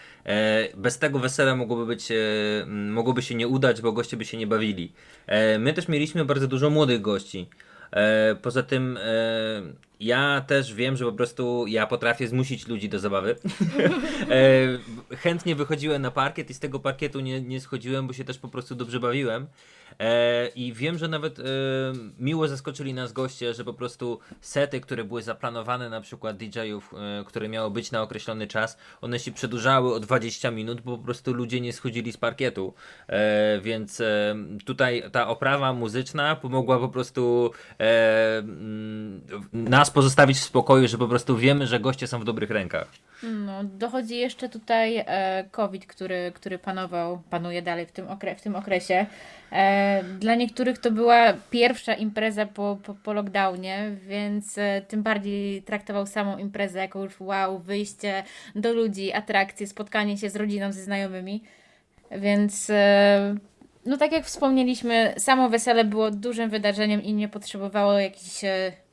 bez 0.77 0.99
tego 0.99 1.19
wesela 1.19 1.57
mogłoby 1.57 1.87
być, 1.87 2.09
mogłoby 2.67 3.23
się 3.23 3.35
nie 3.35 3.49
udać, 3.49 3.83
bo 3.83 3.93
goście 3.93 4.17
by 4.17 4.25
się 4.25 4.37
nie 4.37 4.47
bawili. 4.47 4.93
my 5.59 5.73
też 5.73 5.89
mieliśmy 5.89 6.25
bardzo 6.25 6.49
dużo 6.49 6.71
młodych 6.71 7.01
gości. 7.01 7.49
E, 7.93 8.35
poza 8.43 8.63
tym 8.63 8.97
e, 8.97 9.88
ja 10.01 10.41
też 10.47 10.75
wiem, 10.75 10.97
że 10.97 11.05
po 11.05 11.13
prostu 11.13 11.65
ja 11.67 11.87
potrafię 11.87 12.29
zmusić 12.29 12.69
ludzi 12.69 12.89
do 12.89 12.99
zabawy. 12.99 13.37
e, 15.11 15.17
chętnie 15.17 15.55
wychodziłem 15.55 16.03
na 16.03 16.11
parkiet 16.11 16.51
i 16.51 16.55
z 16.55 16.59
tego 16.59 16.81
parkietu 16.81 17.21
nie, 17.21 17.41
nie 17.41 17.61
schodziłem, 17.61 18.07
bo 18.07 18.13
się 18.13 18.25
też 18.25 18.39
po 18.39 18.49
prostu 18.49 18.75
dobrze 18.75 19.01
bawiłem. 19.01 19.47
E, 19.99 20.49
I 20.49 20.73
wiem, 20.73 20.99
że 20.99 21.09
nawet 21.09 21.39
e, 21.39 21.43
miło 22.19 22.49
zaskoczyli 22.49 22.95
nas 22.95 23.13
goście, 23.13 23.55
że 23.55 23.65
po 23.65 23.75
prostu 23.75 24.19
sety, 24.41 24.81
które 24.81 25.05
były 25.05 25.23
zaplanowane, 25.23 25.91
na 25.91 26.01
przykład 26.01 26.37
DJ-ów, 26.37 26.95
e, 26.95 27.25
które 27.25 27.49
miało 27.49 27.71
być 27.71 27.91
na 27.91 28.03
określony 28.03 28.47
czas, 28.47 28.79
one 29.01 29.19
się 29.19 29.33
przedłużały 29.33 29.95
o 29.95 30.01
20 30.01 30.51
minut, 30.51 30.81
bo 30.81 30.99
po 30.99 31.05
prostu 31.05 31.35
ludzie 31.35 31.61
nie 31.61 31.73
schodzili 31.73 32.13
z 32.13 32.17
parkietu. 32.17 32.75
E, 33.07 33.61
więc 33.61 34.01
e, 34.01 34.37
tutaj 34.65 35.03
ta 35.13 35.29
oprawa 35.29 35.73
muzyczna 35.73 36.37
pomogła 36.37 36.79
po 36.79 36.89
prostu 36.89 37.51
mm, 37.79 39.21
nas 39.89 39.95
pozostawić 39.95 40.39
w 40.39 40.43
spokoju, 40.43 40.89
że 40.89 40.99
po 40.99 41.09
prostu 41.09 41.37
wiemy, 41.37 41.67
że 41.67 41.81
goście 41.81 42.07
są 42.07 42.21
w 42.21 42.25
dobrych 42.25 42.51
rękach. 42.51 42.89
No, 43.23 43.65
dochodzi 43.65 44.17
jeszcze 44.17 44.49
tutaj 44.49 44.97
e, 45.07 45.45
COVID, 45.51 45.87
który, 45.87 46.33
który 46.35 46.59
panował, 46.59 47.23
panuje 47.31 47.63
dalej 47.63 47.87
w 47.87 47.93
tym, 47.93 48.07
okre- 48.07 48.35
w 48.35 48.41
tym 48.41 48.57
okresie. 48.57 49.07
E, 49.53 50.05
dla 50.19 50.35
niektórych 50.35 50.79
to 50.79 50.91
była 50.91 51.33
pierwsza 51.51 51.95
impreza 51.95 52.47
po, 52.47 52.79
po, 52.85 52.95
po 52.95 53.13
lockdownie, 53.13 53.91
więc 54.07 54.59
e, 54.59 54.83
tym 54.89 55.03
bardziej 55.03 55.63
traktował 55.63 56.07
samą 56.07 56.39
imprezę 56.39 56.79
jako 56.79 57.05
już 57.05 57.21
wow, 57.21 57.59
wyjście 57.59 58.23
do 58.55 58.73
ludzi, 58.73 59.13
atrakcje, 59.13 59.67
spotkanie 59.67 60.19
się 60.19 60.31
z 60.31 60.37
rodziną, 60.37 60.73
ze 60.73 60.83
znajomymi. 60.83 61.43
Więc 62.11 62.71
no 63.87 63.97
tak 63.97 64.13
jak 64.13 64.25
wspomnieliśmy, 64.25 65.15
samo 65.19 65.49
wesele 65.49 65.85
było 65.85 66.11
dużym 66.11 66.51
wydarzeniem 66.51 67.03
i 67.03 67.13
nie 67.13 67.29
potrzebowało 67.29 67.93
jakichś 67.93 68.41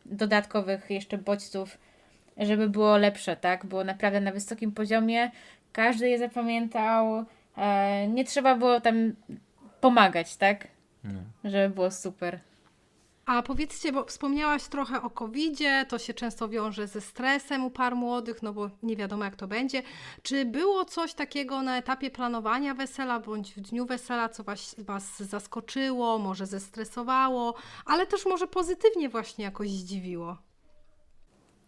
dodatkowych 0.06 0.89
jeszcze 0.89 1.18
bodźców 1.18 1.78
żeby 2.38 2.70
było 2.70 2.97
lepsze, 2.97 3.36
tak? 3.36 3.66
Było 3.66 3.84
naprawdę 3.84 4.22
na 4.22 4.32
wysokim 4.32 4.72
poziomie. 4.72 5.32
Każdy 5.72 6.10
je 6.10 6.20
zapamiętał. 6.20 7.26
E, 7.58 8.08
nie 8.08 8.26
trzeba 8.26 8.56
było 8.56 8.82
tam 8.82 9.14
pomagać, 9.82 10.36
tak? 10.36 10.68
Żeby 11.43 11.76
było 11.76 11.91
super. 11.91 12.39
A 13.26 13.41
powiedzcie, 13.41 13.91
bo 13.91 14.05
wspomniałaś 14.05 14.63
trochę 14.63 15.01
o 15.01 15.09
COVID-zie, 15.09 15.86
to 15.89 15.99
się 15.99 16.13
często 16.13 16.49
wiąże 16.49 16.88
ze 16.88 17.01
stresem 17.01 17.65
u 17.65 17.71
par 17.71 17.95
młodych, 17.95 18.43
no 18.43 18.53
bo 18.53 18.69
nie 18.84 18.95
wiadomo 18.95 19.26
jak 19.26 19.36
to 19.36 19.47
będzie. 19.47 19.84
Czy 20.23 20.45
było 20.45 20.86
coś 20.86 21.13
takiego 21.13 21.61
na 21.61 21.78
etapie 21.78 22.11
planowania 22.11 22.73
wesela 22.73 23.19
bądź 23.19 23.53
w 23.53 23.61
dniu 23.61 23.86
wesela, 23.86 24.30
co 24.30 24.43
was, 24.43 24.76
was 24.78 25.19
zaskoczyło, 25.19 26.19
może 26.19 26.45
zestresowało, 26.45 27.55
ale 27.86 28.07
też 28.07 28.26
może 28.26 28.47
pozytywnie 28.47 29.09
właśnie 29.09 29.45
jakoś 29.45 29.69
zdziwiło? 29.69 30.38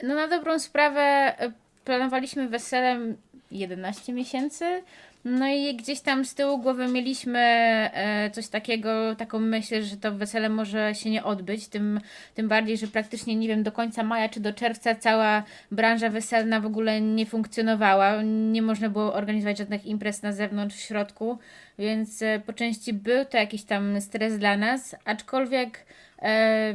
No 0.03 0.15
na 0.15 0.27
dobrą 0.27 0.59
sprawę 0.59 1.01
e, 1.01 1.53
planowaliśmy 1.85 2.49
weselem 2.49 3.17
11 3.51 4.13
miesięcy. 4.13 4.83
No 5.25 5.47
i 5.47 5.75
gdzieś 5.75 5.99
tam 6.01 6.25
z 6.25 6.35
tyłu 6.35 6.57
głowy 6.57 6.87
mieliśmy 6.87 7.39
e, 7.39 8.29
coś 8.31 8.47
takiego, 8.47 9.15
taką 9.15 9.39
myśl, 9.39 9.83
że 9.83 9.97
to 9.97 10.11
wesele 10.11 10.49
może 10.49 10.95
się 10.95 11.09
nie 11.09 11.23
odbyć, 11.23 11.67
tym, 11.67 11.99
tym 12.35 12.47
bardziej, 12.47 12.77
że 12.77 12.87
praktycznie 12.87 13.35
nie 13.35 13.47
wiem, 13.47 13.63
do 13.63 13.71
końca 13.71 14.03
maja 14.03 14.29
czy 14.29 14.39
do 14.39 14.53
czerwca 14.53 14.95
cała 14.95 15.43
branża 15.71 16.09
weselna 16.09 16.59
w 16.59 16.65
ogóle 16.65 17.01
nie 17.01 17.25
funkcjonowała. 17.25 18.21
Nie 18.23 18.61
można 18.61 18.89
było 18.89 19.13
organizować 19.13 19.57
żadnych 19.57 19.85
imprez 19.85 20.21
na 20.21 20.31
zewnątrz, 20.31 20.75
w 20.75 20.79
środku, 20.79 21.37
więc 21.79 22.21
e, 22.21 22.41
po 22.45 22.53
części 22.53 22.93
był 22.93 23.25
to 23.25 23.37
jakiś 23.37 23.63
tam 23.63 24.01
stres 24.01 24.39
dla 24.39 24.57
nas, 24.57 24.95
aczkolwiek 25.05 25.85
e, 26.21 26.73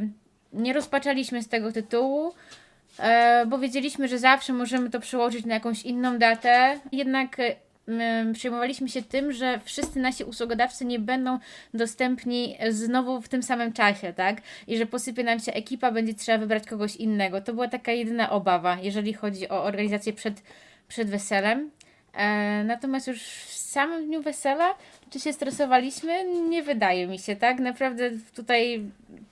nie 0.53 0.73
rozpaczaliśmy 0.73 1.43
z 1.43 1.47
tego 1.47 1.71
tytułu. 1.71 2.33
E, 2.99 3.45
bo 3.45 3.59
wiedzieliśmy, 3.59 4.07
że 4.07 4.19
zawsze 4.19 4.53
możemy 4.53 4.89
to 4.89 4.99
przełożyć 4.99 5.45
na 5.45 5.53
jakąś 5.53 5.83
inną 5.83 6.17
datę. 6.17 6.79
Jednak 6.91 7.37
e, 7.39 7.55
przejmowaliśmy 8.33 8.89
się 8.89 9.01
tym, 9.01 9.31
że 9.31 9.59
wszyscy 9.63 9.99
nasi 9.99 10.23
usługodawcy 10.23 10.85
nie 10.85 10.99
będą 10.99 11.39
dostępni 11.73 12.57
znowu 12.69 13.21
w 13.21 13.29
tym 13.29 13.43
samym 13.43 13.73
czasie, 13.73 14.13
tak? 14.13 14.41
I 14.67 14.77
że 14.77 14.85
posypie 14.85 15.23
nam 15.23 15.39
się 15.39 15.53
ekipa, 15.53 15.91
będzie 15.91 16.13
trzeba 16.13 16.37
wybrać 16.37 16.67
kogoś 16.67 16.95
innego. 16.95 17.41
To 17.41 17.53
była 17.53 17.67
taka 17.67 17.91
jedyna 17.91 18.29
obawa, 18.29 18.77
jeżeli 18.81 19.13
chodzi 19.13 19.49
o 19.49 19.63
organizację 19.63 20.13
przed, 20.13 20.43
przed 20.87 21.09
weselem. 21.09 21.71
E, 22.13 22.63
natomiast 22.63 23.07
już 23.07 23.19
samym 23.73 24.05
dniu 24.05 24.21
wesela, 24.21 24.75
czy 25.09 25.19
się 25.19 25.33
stresowaliśmy? 25.33 26.23
Nie 26.49 26.63
wydaje 26.63 27.07
mi 27.07 27.19
się, 27.19 27.35
tak? 27.35 27.59
Naprawdę 27.59 28.09
tutaj 28.35 28.83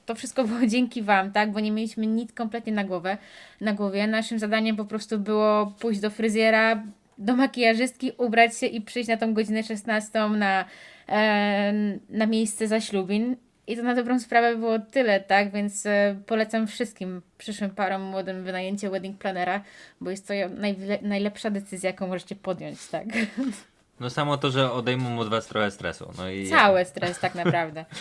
to 0.05 0.15
wszystko 0.15 0.43
było 0.43 0.65
dzięki 0.73 1.01
Wam, 1.01 1.31
tak? 1.31 1.51
Bo 1.51 1.59
nie 1.59 1.71
mieliśmy 1.71 2.07
nic 2.07 2.33
kompletnie 2.33 2.73
na 2.73 2.83
głowę, 2.83 3.17
na 3.61 3.73
głowie. 3.73 4.07
Naszym 4.07 4.39
zadaniem 4.39 4.75
po 4.75 4.85
prostu 4.85 5.19
było 5.19 5.73
pójść 5.79 5.99
do 5.99 6.09
fryzjera, 6.09 6.83
do 7.17 7.35
makijażystki, 7.35 8.11
ubrać 8.17 8.57
się 8.57 8.65
i 8.65 8.81
przyjść 8.81 9.09
na 9.09 9.17
tą 9.17 9.33
godzinę 9.33 9.63
16 9.63 10.29
na, 10.29 10.65
e, 11.09 11.73
na 12.09 12.25
miejsce 12.25 12.67
zaślubin. 12.67 13.35
I 13.67 13.77
to 13.77 13.83
na 13.83 13.95
dobrą 13.95 14.19
sprawę 14.19 14.55
było 14.55 14.79
tyle, 14.79 15.19
tak? 15.19 15.51
Więc 15.51 15.85
e, 15.85 16.15
polecam 16.25 16.67
wszystkim 16.67 17.21
przyszłym 17.37 17.69
parom 17.69 18.01
młodym 18.01 18.43
wynajęcie 18.43 18.89
wedding 18.89 19.17
planera, 19.17 19.63
bo 20.01 20.09
jest 20.09 20.27
to 20.27 20.33
najle- 20.33 21.01
najlepsza 21.01 21.49
decyzja, 21.49 21.89
jaką 21.89 22.07
możecie 22.07 22.35
podjąć, 22.35 22.87
tak? 22.87 23.05
No 24.01 24.09
samo 24.09 24.37
to, 24.37 24.51
że 24.51 24.71
odejmą 24.71 25.19
od 25.19 25.29
was 25.29 25.47
trochę 25.47 25.71
stresu. 25.71 26.13
No 26.17 26.29
i 26.29 26.49
Cały 26.49 26.85
stres 26.85 27.19
tak 27.19 27.35
naprawdę. 27.35 27.85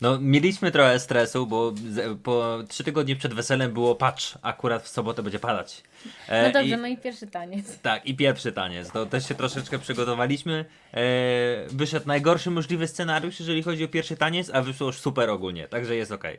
No, 0.00 0.18
mieliśmy 0.20 0.70
trochę 0.70 1.00
stresu, 1.00 1.46
bo 1.46 1.72
po 2.22 2.58
trzy 2.68 2.84
tygodnie 2.84 3.16
przed 3.16 3.34
weselem 3.34 3.72
było 3.72 3.94
patrz, 3.94 4.38
akurat 4.42 4.82
w 4.82 4.88
sobotę 4.88 5.22
będzie 5.22 5.38
padać. 5.38 5.82
E, 6.28 6.46
No 6.46 6.52
dobrze, 6.52 6.74
i, 6.74 6.78
no 6.78 6.86
i 6.86 6.96
pierwszy 6.96 7.26
taniec. 7.26 7.78
Tak, 7.78 8.06
i 8.06 8.14
pierwszy 8.16 8.52
taniec. 8.52 8.90
To 8.90 9.06
też 9.06 9.28
się 9.28 9.34
troszeczkę 9.34 9.78
przygotowaliśmy. 9.78 10.64
E, 10.94 11.00
wyszedł 11.68 12.06
najgorszy 12.06 12.50
możliwy 12.50 12.88
scenariusz, 12.88 13.40
jeżeli 13.40 13.62
chodzi 13.62 13.84
o 13.84 13.88
pierwszy 13.88 14.16
taniec, 14.16 14.50
a 14.54 14.62
wyszło 14.62 14.86
już 14.86 14.98
super 14.98 15.30
ogólnie, 15.30 15.68
także 15.68 15.96
jest 15.96 16.12
okej. 16.12 16.38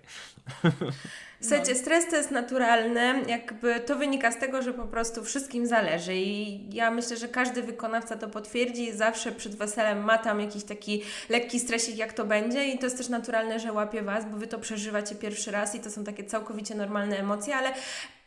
Słuchajcie, 1.41 1.75
stres 1.75 2.07
to 2.09 2.15
jest 2.15 2.31
naturalny, 2.31 3.23
jakby 3.27 3.79
to 3.79 3.95
wynika 3.95 4.31
z 4.31 4.37
tego, 4.37 4.61
że 4.61 4.73
po 4.73 4.85
prostu 4.85 5.23
wszystkim 5.23 5.67
zależy 5.67 6.15
i 6.15 6.65
ja 6.75 6.91
myślę, 6.91 7.17
że 7.17 7.27
każdy 7.27 7.63
wykonawca 7.63 8.17
to 8.17 8.29
potwierdzi, 8.29 8.91
zawsze 8.91 9.31
przed 9.31 9.55
weselem 9.55 10.03
ma 10.03 10.17
tam 10.17 10.39
jakiś 10.39 10.63
taki 10.63 11.03
lekki 11.29 11.59
stresik, 11.59 11.97
jak 11.97 12.13
to 12.13 12.25
będzie 12.25 12.65
i 12.65 12.79
to 12.79 12.85
jest 12.85 12.97
też 12.97 13.09
naturalne, 13.09 13.59
że 13.59 13.73
łapie 13.73 14.01
Was, 14.01 14.25
bo 14.25 14.37
Wy 14.37 14.47
to 14.47 14.59
przeżywacie 14.59 15.15
pierwszy 15.15 15.51
raz 15.51 15.75
i 15.75 15.79
to 15.79 15.91
są 15.91 16.03
takie 16.03 16.23
całkowicie 16.23 16.75
normalne 16.75 17.19
emocje, 17.19 17.55
ale 17.55 17.73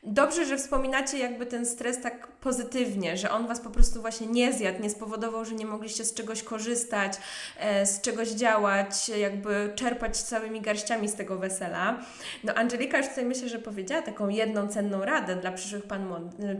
Dobrze, 0.04 0.46
że 0.46 0.56
wspominacie 0.56 1.18
jakby 1.18 1.46
ten 1.46 1.66
stres 1.66 2.00
tak 2.00 2.26
pozytywnie, 2.26 3.16
że 3.16 3.30
on 3.30 3.46
Was 3.46 3.60
po 3.60 3.70
prostu 3.70 4.00
właśnie 4.00 4.26
nie 4.26 4.52
zjadł, 4.52 4.82
nie 4.82 4.90
spowodował, 4.90 5.44
że 5.44 5.54
nie 5.54 5.66
mogliście 5.66 6.04
z 6.04 6.14
czegoś 6.14 6.42
korzystać, 6.42 7.12
e, 7.58 7.86
z 7.86 8.00
czegoś 8.00 8.28
działać, 8.28 9.08
jakby 9.08 9.72
czerpać 9.76 10.16
całymi 10.16 10.60
garściami 10.60 11.08
z 11.08 11.14
tego 11.14 11.38
wesela. 11.38 11.98
No 12.44 12.54
Angelika 12.54 12.98
już 12.98 13.08
tutaj 13.08 13.24
myślę, 13.24 13.48
że 13.48 13.58
powiedziała 13.58 14.02
taką 14.02 14.28
jedną 14.28 14.68
cenną 14.68 15.04
radę 15.04 15.36
dla 15.36 15.52
przyszłych 15.52 15.82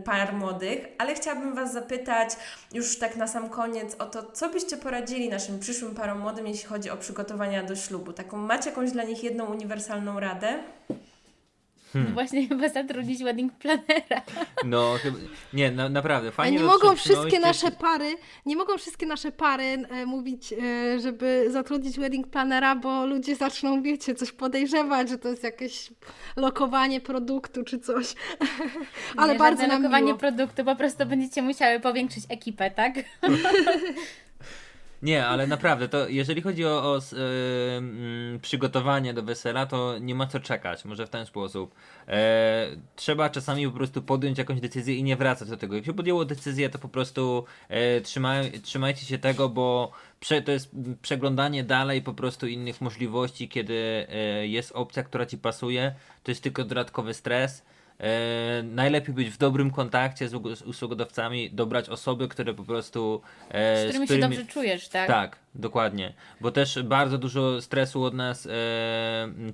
par 0.05 0.33
młodych, 0.33 0.85
ale 0.97 1.15
chciałabym 1.15 1.55
Was 1.55 1.73
zapytać 1.73 2.29
już 2.73 2.99
tak 2.99 3.15
na 3.15 3.27
sam 3.27 3.49
koniec 3.49 3.95
o 3.99 4.05
to, 4.05 4.31
co 4.31 4.49
byście 4.49 4.77
poradzili 4.77 5.29
naszym 5.29 5.59
przyszłym 5.59 5.95
parom 5.95 6.19
młodym, 6.19 6.47
jeśli 6.47 6.69
chodzi 6.69 6.89
o 6.89 6.97
przygotowania 6.97 7.63
do 7.63 7.75
ślubu. 7.75 8.13
Taką 8.13 8.37
macie 8.37 8.69
jakąś 8.69 8.91
dla 8.91 9.03
nich 9.03 9.23
jedną 9.23 9.45
uniwersalną 9.45 10.19
radę? 10.19 10.59
Hmm. 11.93 12.13
Właśnie 12.17 12.47
chyba 12.47 12.69
zatrudnić 12.69 13.23
wedding 13.23 13.53
planera. 13.53 14.21
No, 14.65 14.95
chyba, 15.01 15.17
nie, 15.53 15.71
na, 15.71 15.89
naprawdę, 15.89 16.29
A 16.29 16.31
fajnie 16.31 16.57
nie 16.57 16.63
mogą 16.63 16.95
wszystkie 16.95 17.39
nasze 17.39 17.71
pary, 17.71 18.15
nie 18.45 18.55
mogą 18.55 18.77
wszystkie 18.77 19.05
nasze 19.05 19.31
pary 19.31 19.63
e, 19.63 20.05
mówić, 20.05 20.53
e, 20.53 20.99
żeby 20.99 21.45
zatrudnić 21.49 21.99
wedding 21.99 22.27
planera, 22.27 22.75
bo 22.75 23.05
ludzie 23.05 23.35
zaczną, 23.35 23.81
wiecie, 23.81 24.15
coś 24.15 24.31
podejrzewać, 24.31 25.09
że 25.09 25.17
to 25.17 25.29
jest 25.29 25.43
jakieś 25.43 25.89
lokowanie 26.35 27.01
produktu 27.01 27.63
czy 27.63 27.79
coś. 27.79 28.13
Ale 29.17 29.33
nie, 29.33 29.39
bardzo 29.39 29.67
nam 29.67 29.81
lokowanie 29.81 30.05
miło. 30.05 30.17
produktu, 30.17 30.63
po 30.63 30.75
prostu 30.75 31.05
będziecie 31.05 31.41
musiały 31.41 31.79
powiększyć 31.79 32.23
ekipę, 32.29 32.71
tak? 32.71 32.93
Nie, 35.03 35.25
ale 35.25 35.47
naprawdę, 35.47 35.89
to 35.89 36.09
jeżeli 36.09 36.41
chodzi 36.41 36.65
o, 36.65 36.93
o 36.93 36.99
przygotowanie 38.41 39.13
do 39.13 39.23
wesela, 39.23 39.65
to 39.65 39.97
nie 39.99 40.15
ma 40.15 40.27
co 40.27 40.39
czekać, 40.39 40.85
może 40.85 41.07
w 41.07 41.09
ten 41.09 41.25
sposób. 41.25 41.75
E, 42.07 42.67
trzeba 42.95 43.29
czasami 43.29 43.67
po 43.67 43.73
prostu 43.73 44.01
podjąć 44.01 44.37
jakąś 44.37 44.59
decyzję 44.59 44.95
i 44.95 45.03
nie 45.03 45.15
wracać 45.15 45.49
do 45.49 45.57
tego. 45.57 45.75
Jak 45.75 45.85
się 45.85 45.93
podjęło 45.93 46.25
decyzję, 46.25 46.69
to 46.69 46.79
po 46.79 46.89
prostu 46.89 47.45
e, 47.69 48.01
trzymaj, 48.01 48.51
trzymajcie 48.51 49.05
się 49.05 49.17
tego, 49.17 49.49
bo 49.49 49.91
prze, 50.19 50.41
to 50.41 50.51
jest 50.51 50.71
przeglądanie 51.01 51.63
dalej 51.63 52.01
po 52.01 52.13
prostu 52.13 52.47
innych 52.47 52.81
możliwości, 52.81 53.49
kiedy 53.49 54.07
e, 54.09 54.47
jest 54.47 54.71
opcja, 54.71 55.03
która 55.03 55.25
ci 55.25 55.37
pasuje, 55.37 55.95
to 56.23 56.31
jest 56.31 56.43
tylko 56.43 56.63
dodatkowy 56.63 57.13
stres. 57.13 57.65
E, 57.99 58.63
najlepiej 58.63 59.15
być 59.15 59.29
w 59.29 59.37
dobrym 59.37 59.71
kontakcie 59.71 60.27
z, 60.29 60.33
ug- 60.33 60.55
z 60.55 60.61
usługodawcami, 60.61 61.51
dobrać 61.51 61.89
osoby, 61.89 62.27
które 62.27 62.53
po 62.53 62.63
prostu. 62.63 63.21
E, 63.49 63.77
Z 63.81 63.83
którymi 63.89 64.07
się 64.07 64.17
dobrze 64.17 64.45
czujesz, 64.45 64.87
tak? 64.87 65.07
Tak, 65.07 65.35
dokładnie. 65.55 66.13
Bo 66.41 66.51
też 66.51 66.83
bardzo 66.83 67.17
dużo 67.17 67.61
stresu 67.61 68.03
od 68.03 68.13
nas 68.13 68.45
e, 68.45 68.49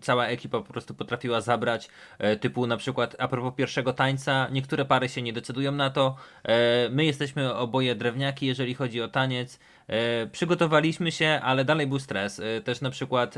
cała 0.02 0.28
ekipa 0.28 0.58
po 0.62 0.74
prostu 0.74 0.94
potrafiła 0.94 1.42
zabrać. 1.42 1.90
E, 2.20 2.36
typu 2.36 2.68
na 2.68 2.78
przykład 2.78 3.16
a 3.20 3.28
propos 3.28 3.54
pierwszego 3.56 3.94
tańca, 3.94 4.48
niektóre 4.52 4.86
pary 4.86 5.10
się 5.10 5.22
nie 5.22 5.34
decydują 5.34 5.72
na 5.72 5.90
to. 5.90 6.16
E, 6.44 6.90
my 6.90 7.06
jesteśmy 7.06 7.54
oboje 7.56 7.96
drewniaki, 7.96 8.46
jeżeli 8.46 8.74
chodzi 8.74 9.02
o 9.02 9.08
taniec. 9.08 9.60
Przygotowaliśmy 10.32 11.12
się, 11.12 11.40
ale 11.44 11.66
dalej 11.66 11.88
był 11.88 12.00
stres. 12.00 12.42
Też 12.64 12.82
na 12.82 12.90
przykład 12.90 13.36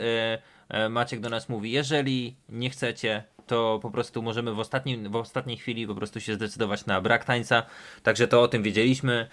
Maciek 0.89 1.20
do 1.20 1.30
nas 1.30 1.49
mówi, 1.49 1.72
jeżeli 1.72 2.36
nie 2.49 2.70
chcecie, 2.70 3.24
to 3.52 3.80
po 3.82 3.91
prostu 3.91 4.22
możemy 4.22 4.54
w, 4.54 4.60
ostatnim, 4.60 5.12
w 5.12 5.16
ostatniej 5.16 5.58
chwili 5.58 5.88
po 5.88 5.95
prostu 5.95 6.20
się 6.20 6.36
zdecydować 6.36 6.86
na 6.86 7.02
brak 7.02 7.26
tańca. 7.26 7.64
Także 8.04 8.28
to 8.28 8.41
o 8.41 8.47
tym 8.47 8.64
wiedzieliśmy. 8.64 9.28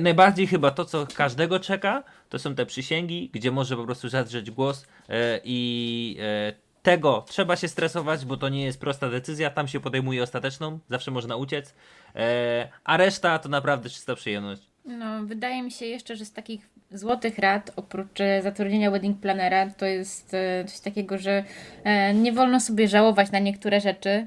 Najbardziej 0.00 0.46
chyba 0.46 0.70
to, 0.70 0.84
co 0.84 1.06
każdego 1.14 1.60
czeka, 1.60 2.02
to 2.28 2.38
są 2.38 2.54
te 2.54 2.66
przysięgi, 2.66 3.30
gdzie 3.32 3.50
może 3.50 3.76
po 3.76 3.84
prostu 3.84 4.08
zadrzeć 4.08 4.50
głos 4.50 4.86
e, 5.08 5.40
i 5.44 6.16
e, 6.20 6.52
tego 6.82 7.24
trzeba 7.28 7.56
się 7.56 7.68
stresować, 7.68 8.24
bo 8.24 8.36
to 8.36 8.48
nie 8.48 8.64
jest 8.64 8.80
prosta 8.80 9.10
decyzja, 9.10 9.50
tam 9.50 9.68
się 9.68 9.80
podejmuje 9.80 10.22
ostateczną, 10.22 10.78
zawsze 10.90 11.10
można 11.10 11.36
uciec, 11.36 11.74
e, 12.14 12.68
a 12.84 12.96
reszta 12.96 13.38
to 13.38 13.48
naprawdę 13.48 13.90
czysta 13.90 14.14
przyjemność. 14.14 14.62
No, 14.84 15.24
wydaje 15.24 15.62
mi 15.62 15.70
się 15.70 15.86
jeszcze, 15.86 16.16
że 16.16 16.24
z 16.24 16.32
takich 16.32 16.68
złotych 16.90 17.38
rad, 17.38 17.72
oprócz 17.76 18.20
e, 18.20 18.42
zatrudnienia 18.42 18.90
wedding 18.90 19.20
planera, 19.20 19.70
to 19.70 19.86
jest 19.86 20.34
e, 20.34 20.64
coś 20.64 20.80
takiego, 20.80 21.18
że 21.18 21.44
e, 21.84 22.14
nie 22.14 22.32
wolno 22.32 22.60
sobie 22.60 22.88
żałować 22.88 23.30
na 23.30 23.38
niektóre 23.38 23.80
rzeczy, 23.80 24.26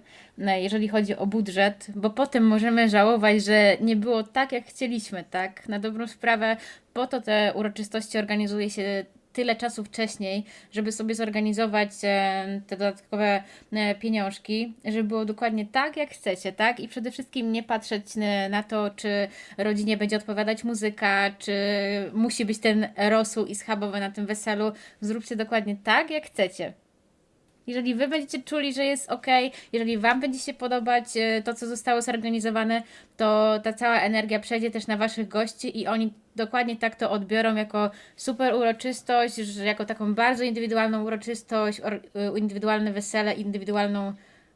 jeżeli 0.58 0.88
chodzi 0.88 1.16
o 1.16 1.28
budżet, 1.28 1.88
bo 1.96 2.10
potem 2.10 2.48
możemy 2.48 2.90
żałować, 2.90 3.44
że 3.44 3.78
nie 3.82 3.96
było 3.96 4.24
tak, 4.24 4.52
jak 4.52 4.66
chcieliśmy, 4.66 5.24
tak? 5.30 5.70
Na 5.70 5.80
dobrą 5.80 6.08
sprawę, 6.08 6.58
po 6.94 7.08
to 7.08 7.22
te 7.22 7.54
uroczystości 7.56 8.18
organizuje 8.18 8.70
się 8.70 9.06
tyle 9.34 9.56
czasu 9.56 9.84
wcześniej, 9.84 10.46
żeby 10.72 10.92
sobie 10.92 11.16
zorganizować 11.16 11.90
e, 12.04 12.62
te 12.68 12.78
dodatkowe 12.78 13.44
e, 13.72 13.96
pieniążki, 13.96 14.74
żeby 14.86 15.04
było 15.04 15.26
dokładnie 15.26 15.66
tak, 15.66 15.98
jak 15.98 16.10
chcecie, 16.10 16.52
tak? 16.52 16.80
I 16.80 16.88
przede 16.88 17.12
wszystkim 17.12 17.52
nie 17.52 17.64
patrzeć 17.64 18.06
e, 18.18 18.50
na 18.50 18.64
to, 18.64 18.90
czy 18.96 19.28
rodzinie 19.58 19.98
będzie 19.98 20.18
odpowiadać 20.18 20.64
muzyka, 20.64 21.32
czy 21.40 21.54
musi 22.14 22.46
być 22.46 22.60
ten 22.60 22.88
rosół 22.98 23.46
i 23.46 23.56
schabowy 23.56 24.00
na 24.00 24.12
tym 24.12 24.26
weselu. 24.26 24.72
Zróbcie 25.02 25.36
dokładnie 25.36 25.76
tak, 25.84 26.12
jak 26.12 26.26
chcecie. 26.26 26.74
Jeżeli 27.70 27.96
wy 27.96 28.08
będziecie 28.08 28.44
czuli, 28.44 28.74
że 28.74 28.86
jest 28.86 29.12
ok, 29.12 29.26
jeżeli 29.74 29.98
wam 29.98 30.20
będzie 30.20 30.40
się 30.40 30.54
podobać 30.54 31.06
e, 31.18 31.42
to, 31.42 31.54
co 31.54 31.68
zostało 31.68 32.02
zorganizowane, 32.02 32.84
to 33.18 33.60
ta 33.64 33.74
cała 33.74 34.00
energia 34.00 34.40
przejdzie 34.40 34.72
też 34.72 34.88
na 34.88 34.98
waszych 34.98 35.28
gości 35.28 35.80
i 35.80 35.88
oni 35.88 36.14
dokładnie 36.36 36.76
tak 36.76 36.96
to 36.96 37.12
odbiorą 37.12 37.56
jako 37.56 37.92
super 38.16 38.54
uroczystość, 38.54 39.38
jako 39.64 39.86
taką 39.86 40.14
bardzo 40.14 40.44
indywidualną 40.44 41.04
uroczystość, 41.04 41.82
e, 42.16 42.40
indywidualne 42.40 42.94
wesele, 42.94 43.34
indywidualną, 43.34 44.14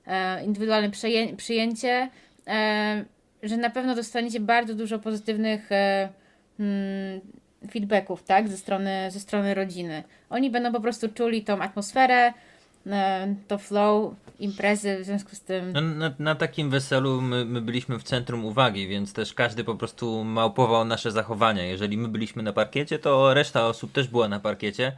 e, 0.07 0.45
indywidualne 0.45 0.89
przyję, 0.89 1.35
przyjęcie, 1.37 2.09
że 3.43 3.57
na 3.57 3.69
pewno 3.69 3.95
dostaniecie 3.95 4.39
bardzo 4.39 4.73
dużo 4.73 4.99
pozytywnych 4.99 5.71
e, 5.71 6.09
mm, 6.59 7.21
feedbacków, 7.71 8.23
tak, 8.23 8.47
ze 8.47 8.57
strony, 8.57 9.11
ze 9.11 9.19
strony 9.19 9.53
rodziny. 9.53 10.03
Oni 10.29 10.49
będą 10.49 10.71
po 10.71 10.79
prostu 10.79 11.09
czuli 11.09 11.43
tą 11.43 11.61
atmosferę, 11.61 12.33
to 13.47 13.57
flow 13.57 14.15
imprezy, 14.39 14.97
w 15.01 15.05
związku 15.05 15.35
z 15.35 15.41
tym 15.41 15.71
No, 15.71 15.81
na, 15.81 16.13
na 16.19 16.35
takim 16.35 16.69
weselu 16.69 17.21
my, 17.21 17.45
my 17.45 17.61
byliśmy 17.61 17.99
w 17.99 18.03
centrum 18.03 18.45
uwagi, 18.45 18.87
więc 18.87 19.13
też 19.13 19.33
każdy 19.33 19.63
po 19.63 19.75
prostu 19.75 20.23
małpował 20.23 20.85
nasze 20.85 21.11
zachowania. 21.11 21.65
Jeżeli 21.65 21.97
my 21.97 22.07
byliśmy 22.07 22.43
na 22.43 22.53
parkiecie, 22.53 22.99
to 22.99 23.33
reszta 23.33 23.67
osób 23.67 23.91
też 23.91 24.07
była 24.07 24.27
na 24.27 24.39
parkiecie. 24.39 24.91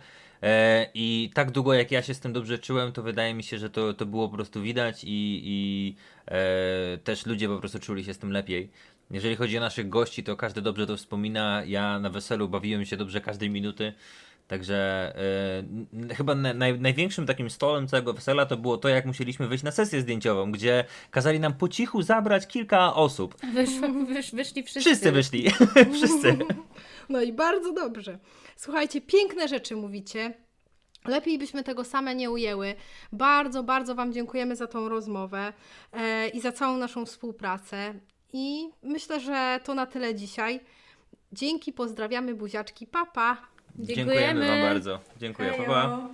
E, 0.43 0.87
I 0.93 1.31
tak 1.33 1.51
długo 1.51 1.73
jak 1.73 1.91
ja 1.91 2.01
się 2.01 2.13
z 2.13 2.19
tym 2.19 2.33
dobrze 2.33 2.59
czułem, 2.59 2.91
to 2.91 3.03
wydaje 3.03 3.33
mi 3.33 3.43
się, 3.43 3.57
że 3.57 3.69
to, 3.69 3.93
to 3.93 4.05
było 4.05 4.29
po 4.29 4.35
prostu 4.35 4.61
widać 4.61 5.03
i, 5.03 5.41
i 5.43 5.95
e, 6.27 6.97
też 6.97 7.25
ludzie 7.25 7.47
po 7.47 7.57
prostu 7.57 7.79
czuli 7.79 8.05
się 8.05 8.13
z 8.13 8.17
tym 8.17 8.31
lepiej. 8.31 8.69
Jeżeli 9.11 9.35
chodzi 9.35 9.57
o 9.57 9.61
naszych 9.61 9.89
gości, 9.89 10.23
to 10.23 10.37
każdy 10.37 10.61
dobrze 10.61 10.87
to 10.87 10.97
wspomina. 10.97 11.63
Ja 11.65 11.99
na 11.99 12.09
weselu 12.09 12.49
bawiłem 12.49 12.85
się 12.85 12.97
dobrze 12.97 13.21
każdej 13.21 13.49
minuty. 13.49 13.93
Także 14.47 15.13
n- 15.93 16.09
chyba 16.15 16.35
na, 16.35 16.53
naj, 16.53 16.79
największym 16.79 17.25
takim 17.25 17.49
stolem 17.49 17.87
całego 17.87 18.13
wesela 18.13 18.45
to 18.45 18.57
było 18.57 18.77
to, 18.77 18.89
jak 18.89 19.05
musieliśmy 19.05 19.47
wyjść 19.47 19.63
na 19.63 19.71
sesję 19.71 20.01
zdjęciową, 20.01 20.51
gdzie 20.51 20.83
kazali 21.11 21.39
nam 21.39 21.53
po 21.53 21.67
cichu 21.69 22.01
zabrać 22.01 22.47
kilka 22.47 22.93
osób. 22.95 23.35
wyszło, 23.53 23.87
wysz, 24.07 24.31
wyszli 24.31 24.63
wszyscy. 24.63 24.79
Wszyscy 24.79 25.11
wyszli. 25.11 25.49
Wszyscy. 25.95 26.37
No 27.09 27.21
i 27.21 27.33
bardzo 27.33 27.73
dobrze. 27.73 28.19
Słuchajcie, 28.55 29.01
piękne 29.01 29.47
rzeczy 29.47 29.75
mówicie. 29.75 30.33
Lepiej 31.05 31.37
byśmy 31.37 31.63
tego 31.63 31.83
same 31.83 32.15
nie 32.15 32.31
ujęły. 32.31 32.75
Bardzo, 33.11 33.63
bardzo 33.63 33.95
Wam 33.95 34.13
dziękujemy 34.13 34.55
za 34.55 34.67
tą 34.67 34.89
rozmowę 34.89 35.53
e, 35.93 36.27
i 36.29 36.41
za 36.41 36.51
całą 36.51 36.77
naszą 36.77 37.05
współpracę. 37.05 37.93
I 38.33 38.69
myślę, 38.83 39.19
że 39.19 39.59
to 39.63 39.73
na 39.75 39.85
tyle 39.85 40.15
dzisiaj. 40.15 40.59
Dzięki, 41.31 41.73
pozdrawiamy 41.73 42.35
buziaczki, 42.35 42.87
papa. 42.87 43.37
Dziękujemy 43.79 44.17
Wam 44.25 44.35
Dziękujemy. 44.35 44.61
bardzo. 44.61 44.99
Dziękuję. 45.17 45.51
Pa, 45.57 45.63
pa. 45.63 46.07